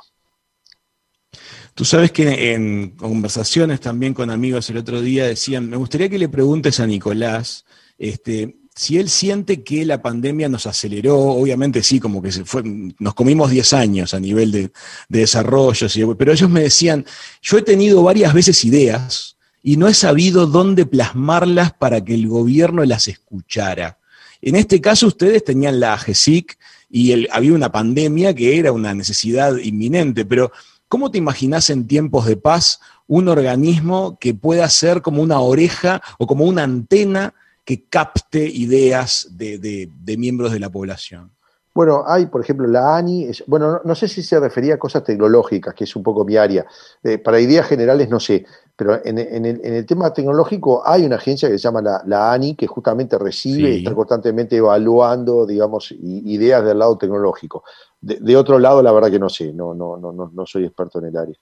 Tú 1.75 1.85
sabes 1.85 2.11
que 2.11 2.53
en 2.53 2.91
conversaciones 2.91 3.79
también 3.79 4.13
con 4.13 4.29
amigos 4.29 4.69
el 4.69 4.77
otro 4.77 5.01
día 5.01 5.25
decían, 5.25 5.69
me 5.69 5.77
gustaría 5.77 6.07
que 6.09 6.19
le 6.19 6.29
preguntes 6.29 6.79
a 6.79 6.85
Nicolás, 6.85 7.65
este, 7.97 8.57
si 8.75 8.99
él 8.99 9.09
siente 9.09 9.63
que 9.63 9.83
la 9.83 9.99
pandemia 10.01 10.49
nos 10.49 10.67
aceleró, 10.67 11.17
obviamente 11.17 11.81
sí, 11.81 11.99
como 11.99 12.21
que 12.21 12.31
se 12.31 12.45
fue, 12.45 12.61
nos 12.99 13.13
comimos 13.15 13.49
10 13.49 13.73
años 13.73 14.13
a 14.13 14.19
nivel 14.19 14.51
de, 14.51 14.61
de 15.09 15.19
desarrollo, 15.19 15.87
pero 16.15 16.31
ellos 16.31 16.49
me 16.49 16.61
decían, 16.61 17.05
yo 17.41 17.57
he 17.57 17.63
tenido 17.63 18.03
varias 18.03 18.33
veces 18.35 18.63
ideas 18.65 19.37
y 19.63 19.77
no 19.77 19.87
he 19.87 19.93
sabido 19.95 20.45
dónde 20.45 20.85
plasmarlas 20.85 21.73
para 21.73 22.03
que 22.03 22.13
el 22.13 22.27
gobierno 22.27 22.83
las 22.85 23.07
escuchara. 23.07 23.97
En 24.41 24.55
este 24.55 24.79
caso 24.79 25.07
ustedes 25.07 25.43
tenían 25.43 25.79
la 25.79 25.93
AGESIC 25.93 26.57
y 26.89 27.13
el- 27.13 27.29
había 27.31 27.53
una 27.53 27.71
pandemia 27.71 28.35
que 28.35 28.59
era 28.59 28.71
una 28.71 28.93
necesidad 28.93 29.55
inminente, 29.57 30.25
pero 30.25 30.51
¿cómo 30.93 31.09
te 31.09 31.17
imaginas 31.17 31.71
en 31.71 31.87
tiempos 31.87 32.27
de 32.27 32.37
paz 32.37 32.79
un 33.07 33.27
organismo 33.27 34.15
que 34.19 34.35
pueda 34.35 34.69
ser 34.69 35.01
como 35.01 35.23
una 35.23 35.39
oreja 35.39 35.99
o 36.19 36.27
como 36.27 36.45
una 36.45 36.61
antena 36.61 37.33
que 37.65 37.85
capte 37.89 38.45
ideas 38.47 39.27
de, 39.31 39.57
de- 39.57 39.89
de 40.07 40.17
miembros 40.17 40.51
de 40.51 40.59
la 40.59 40.69
población? 40.69 41.31
Bueno, 41.73 42.03
hay, 42.05 42.27
por 42.27 42.41
ejemplo, 42.41 42.67
la 42.67 42.95
ANI, 42.97 43.23
es- 43.23 43.43
bueno, 43.47 43.71
no, 43.71 43.81
no 43.83 43.95
sé 43.95 44.07
si 44.07 44.21
se 44.21 44.39
refería 44.39 44.75
a 44.75 44.77
cosas 44.77 45.03
tecnológicas, 45.03 45.73
que 45.73 45.85
es 45.85 45.95
un 45.95 46.03
poco 46.03 46.23
mi 46.23 46.37
área. 46.37 46.63
Eh, 47.03 47.17
para 47.17 47.39
ideas 47.39 47.65
generales 47.67 48.07
no 48.09 48.19
sé, 48.19 48.45
pero 48.75 49.03
en, 49.03 49.17
en 49.17 49.45
el, 49.47 49.59
en 49.63 49.73
el 49.73 49.85
tema 49.87 50.13
tecnológico 50.13 50.83
hay 50.85 51.03
una 51.05 51.15
agencia 51.15 51.49
que 51.49 51.57
se 51.57 51.63
llama 51.63 51.81
la, 51.81 52.03
la 52.05 52.31
ANI, 52.33 52.53
que 52.55 52.67
justamente 52.67 53.17
recibe 53.17 53.69
Sí. 53.71 53.75
y 53.75 53.77
está 53.79 53.95
constantemente 53.95 54.55
evaluando, 54.57 55.47
digamos, 55.47 55.91
ideas 55.99 56.63
del 56.63 56.77
lado 56.77 56.95
tecnológico. 56.99 57.63
De, 58.03 58.17
de 58.19 58.35
otro 58.35 58.59
lado, 58.59 58.83
la 58.83 58.91
verdad 58.91 59.09
que 59.09 59.17
no 59.17 59.29
sé, 59.29 59.53
no, 59.53 59.73
no, 59.73 59.95
no, 59.97 60.11
no, 60.11 60.29
no 60.33 60.45
soy 60.45 60.65
experto 60.65 60.99
en 60.99 61.05
el 61.05 61.17
área. 61.17 61.35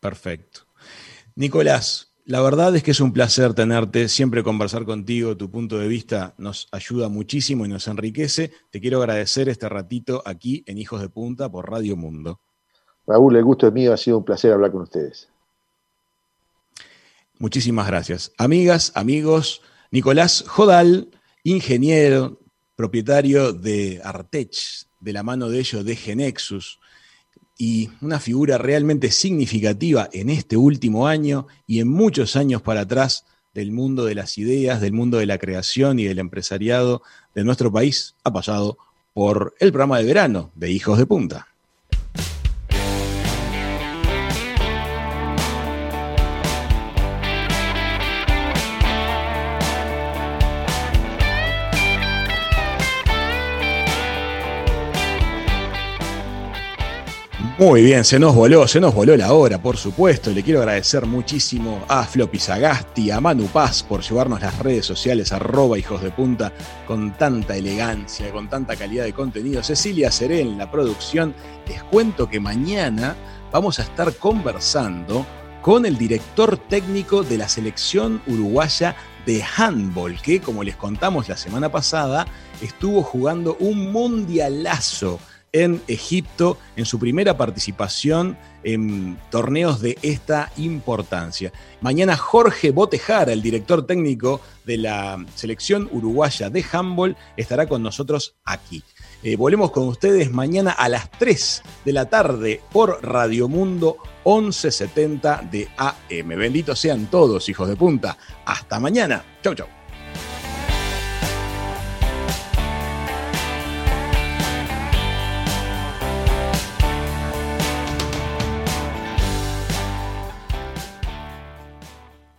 Perfecto. 0.00 0.60
Nicolás, 1.34 2.14
la 2.24 2.40
verdad 2.40 2.74
es 2.74 2.82
que 2.82 2.92
es 2.92 3.00
un 3.00 3.12
placer 3.12 3.52
tenerte, 3.52 4.08
siempre 4.08 4.42
conversar 4.42 4.86
contigo, 4.86 5.36
tu 5.36 5.50
punto 5.50 5.78
de 5.78 5.86
vista 5.86 6.34
nos 6.38 6.68
ayuda 6.72 7.10
muchísimo 7.10 7.66
y 7.66 7.68
nos 7.68 7.86
enriquece. 7.86 8.50
Te 8.70 8.80
quiero 8.80 8.98
agradecer 8.98 9.50
este 9.50 9.68
ratito 9.68 10.22
aquí 10.24 10.64
en 10.66 10.78
Hijos 10.78 11.02
de 11.02 11.10
Punta 11.10 11.50
por 11.50 11.70
Radio 11.70 11.96
Mundo. 11.96 12.40
Raúl, 13.06 13.36
el 13.36 13.44
gusto 13.44 13.66
es 13.66 13.72
mío, 13.74 13.92
ha 13.92 13.98
sido 13.98 14.18
un 14.18 14.24
placer 14.24 14.52
hablar 14.52 14.72
con 14.72 14.82
ustedes. 14.82 15.28
Muchísimas 17.38 17.86
gracias. 17.86 18.32
Amigas, 18.38 18.92
amigos, 18.94 19.60
Nicolás 19.90 20.44
Jodal, 20.48 21.10
ingeniero, 21.44 22.38
propietario 22.74 23.52
de 23.52 24.00
Artech, 24.02 24.87
de 25.00 25.12
la 25.12 25.22
mano 25.22 25.48
de 25.48 25.58
ellos 25.60 25.84
de 25.84 25.96
Genexus, 25.96 26.80
y 27.58 27.90
una 28.00 28.20
figura 28.20 28.56
realmente 28.56 29.10
significativa 29.10 30.08
en 30.12 30.30
este 30.30 30.56
último 30.56 31.08
año 31.08 31.48
y 31.66 31.80
en 31.80 31.88
muchos 31.88 32.36
años 32.36 32.62
para 32.62 32.82
atrás 32.82 33.24
del 33.52 33.72
mundo 33.72 34.04
de 34.04 34.14
las 34.14 34.38
ideas, 34.38 34.80
del 34.80 34.92
mundo 34.92 35.18
de 35.18 35.26
la 35.26 35.38
creación 35.38 35.98
y 35.98 36.04
del 36.04 36.20
empresariado 36.20 37.02
de 37.34 37.42
nuestro 37.42 37.72
país, 37.72 38.14
ha 38.22 38.32
pasado 38.32 38.78
por 39.12 39.54
el 39.58 39.72
programa 39.72 39.98
de 39.98 40.04
verano 40.04 40.52
de 40.54 40.70
Hijos 40.70 40.98
de 40.98 41.06
Punta. 41.06 41.48
Muy 57.58 57.82
bien, 57.82 58.04
se 58.04 58.20
nos 58.20 58.36
voló, 58.36 58.68
se 58.68 58.78
nos 58.78 58.94
voló 58.94 59.16
la 59.16 59.32
hora, 59.32 59.60
por 59.60 59.76
supuesto. 59.76 60.30
Le 60.30 60.44
quiero 60.44 60.60
agradecer 60.60 61.06
muchísimo 61.06 61.84
a 61.88 62.04
Floppy 62.04 62.38
Sagasti, 62.38 63.10
a 63.10 63.20
Manu 63.20 63.46
Paz 63.46 63.82
por 63.82 64.00
llevarnos 64.00 64.40
las 64.40 64.56
redes 64.60 64.86
sociales, 64.86 65.32
arroba 65.32 65.76
hijos 65.76 66.00
de 66.00 66.12
punta, 66.12 66.52
con 66.86 67.18
tanta 67.18 67.56
elegancia, 67.56 68.30
con 68.30 68.48
tanta 68.48 68.76
calidad 68.76 69.02
de 69.02 69.12
contenido. 69.12 69.60
Cecilia 69.64 70.12
Seré 70.12 70.40
en 70.40 70.56
la 70.56 70.70
producción. 70.70 71.34
Les 71.66 71.82
cuento 71.82 72.28
que 72.28 72.38
mañana 72.38 73.16
vamos 73.50 73.80
a 73.80 73.82
estar 73.82 74.14
conversando 74.14 75.26
con 75.60 75.84
el 75.84 75.98
director 75.98 76.58
técnico 76.58 77.24
de 77.24 77.38
la 77.38 77.48
selección 77.48 78.22
uruguaya 78.28 78.94
de 79.26 79.42
handball, 79.56 80.22
que 80.22 80.40
como 80.40 80.62
les 80.62 80.76
contamos 80.76 81.28
la 81.28 81.36
semana 81.36 81.72
pasada, 81.72 82.24
estuvo 82.62 83.02
jugando 83.02 83.56
un 83.58 83.90
mundialazo 83.90 85.18
en 85.52 85.82
Egipto 85.88 86.58
en 86.76 86.84
su 86.84 86.98
primera 86.98 87.36
participación 87.36 88.36
en 88.64 89.18
torneos 89.30 89.80
de 89.80 89.96
esta 90.02 90.52
importancia. 90.56 91.52
Mañana 91.80 92.16
Jorge 92.16 92.70
Botejara, 92.70 93.32
el 93.32 93.42
director 93.42 93.86
técnico 93.86 94.40
de 94.64 94.78
la 94.78 95.24
selección 95.34 95.88
uruguaya 95.92 96.50
de 96.50 96.64
handball, 96.70 97.16
estará 97.36 97.66
con 97.66 97.82
nosotros 97.82 98.36
aquí. 98.44 98.82
Eh, 99.22 99.36
volvemos 99.36 99.72
con 99.72 99.88
ustedes 99.88 100.30
mañana 100.30 100.70
a 100.70 100.88
las 100.88 101.10
3 101.10 101.62
de 101.84 101.92
la 101.92 102.08
tarde 102.08 102.60
por 102.72 103.00
Radio 103.02 103.48
Mundo 103.48 103.96
1170 104.24 105.48
de 105.50 105.68
AM. 105.76 106.28
Benditos 106.28 106.78
sean 106.78 107.06
todos, 107.06 107.48
hijos 107.48 107.68
de 107.68 107.76
punta. 107.76 108.16
Hasta 108.44 108.78
mañana. 108.78 109.24
Chau, 109.42 109.54
chau. 109.54 109.77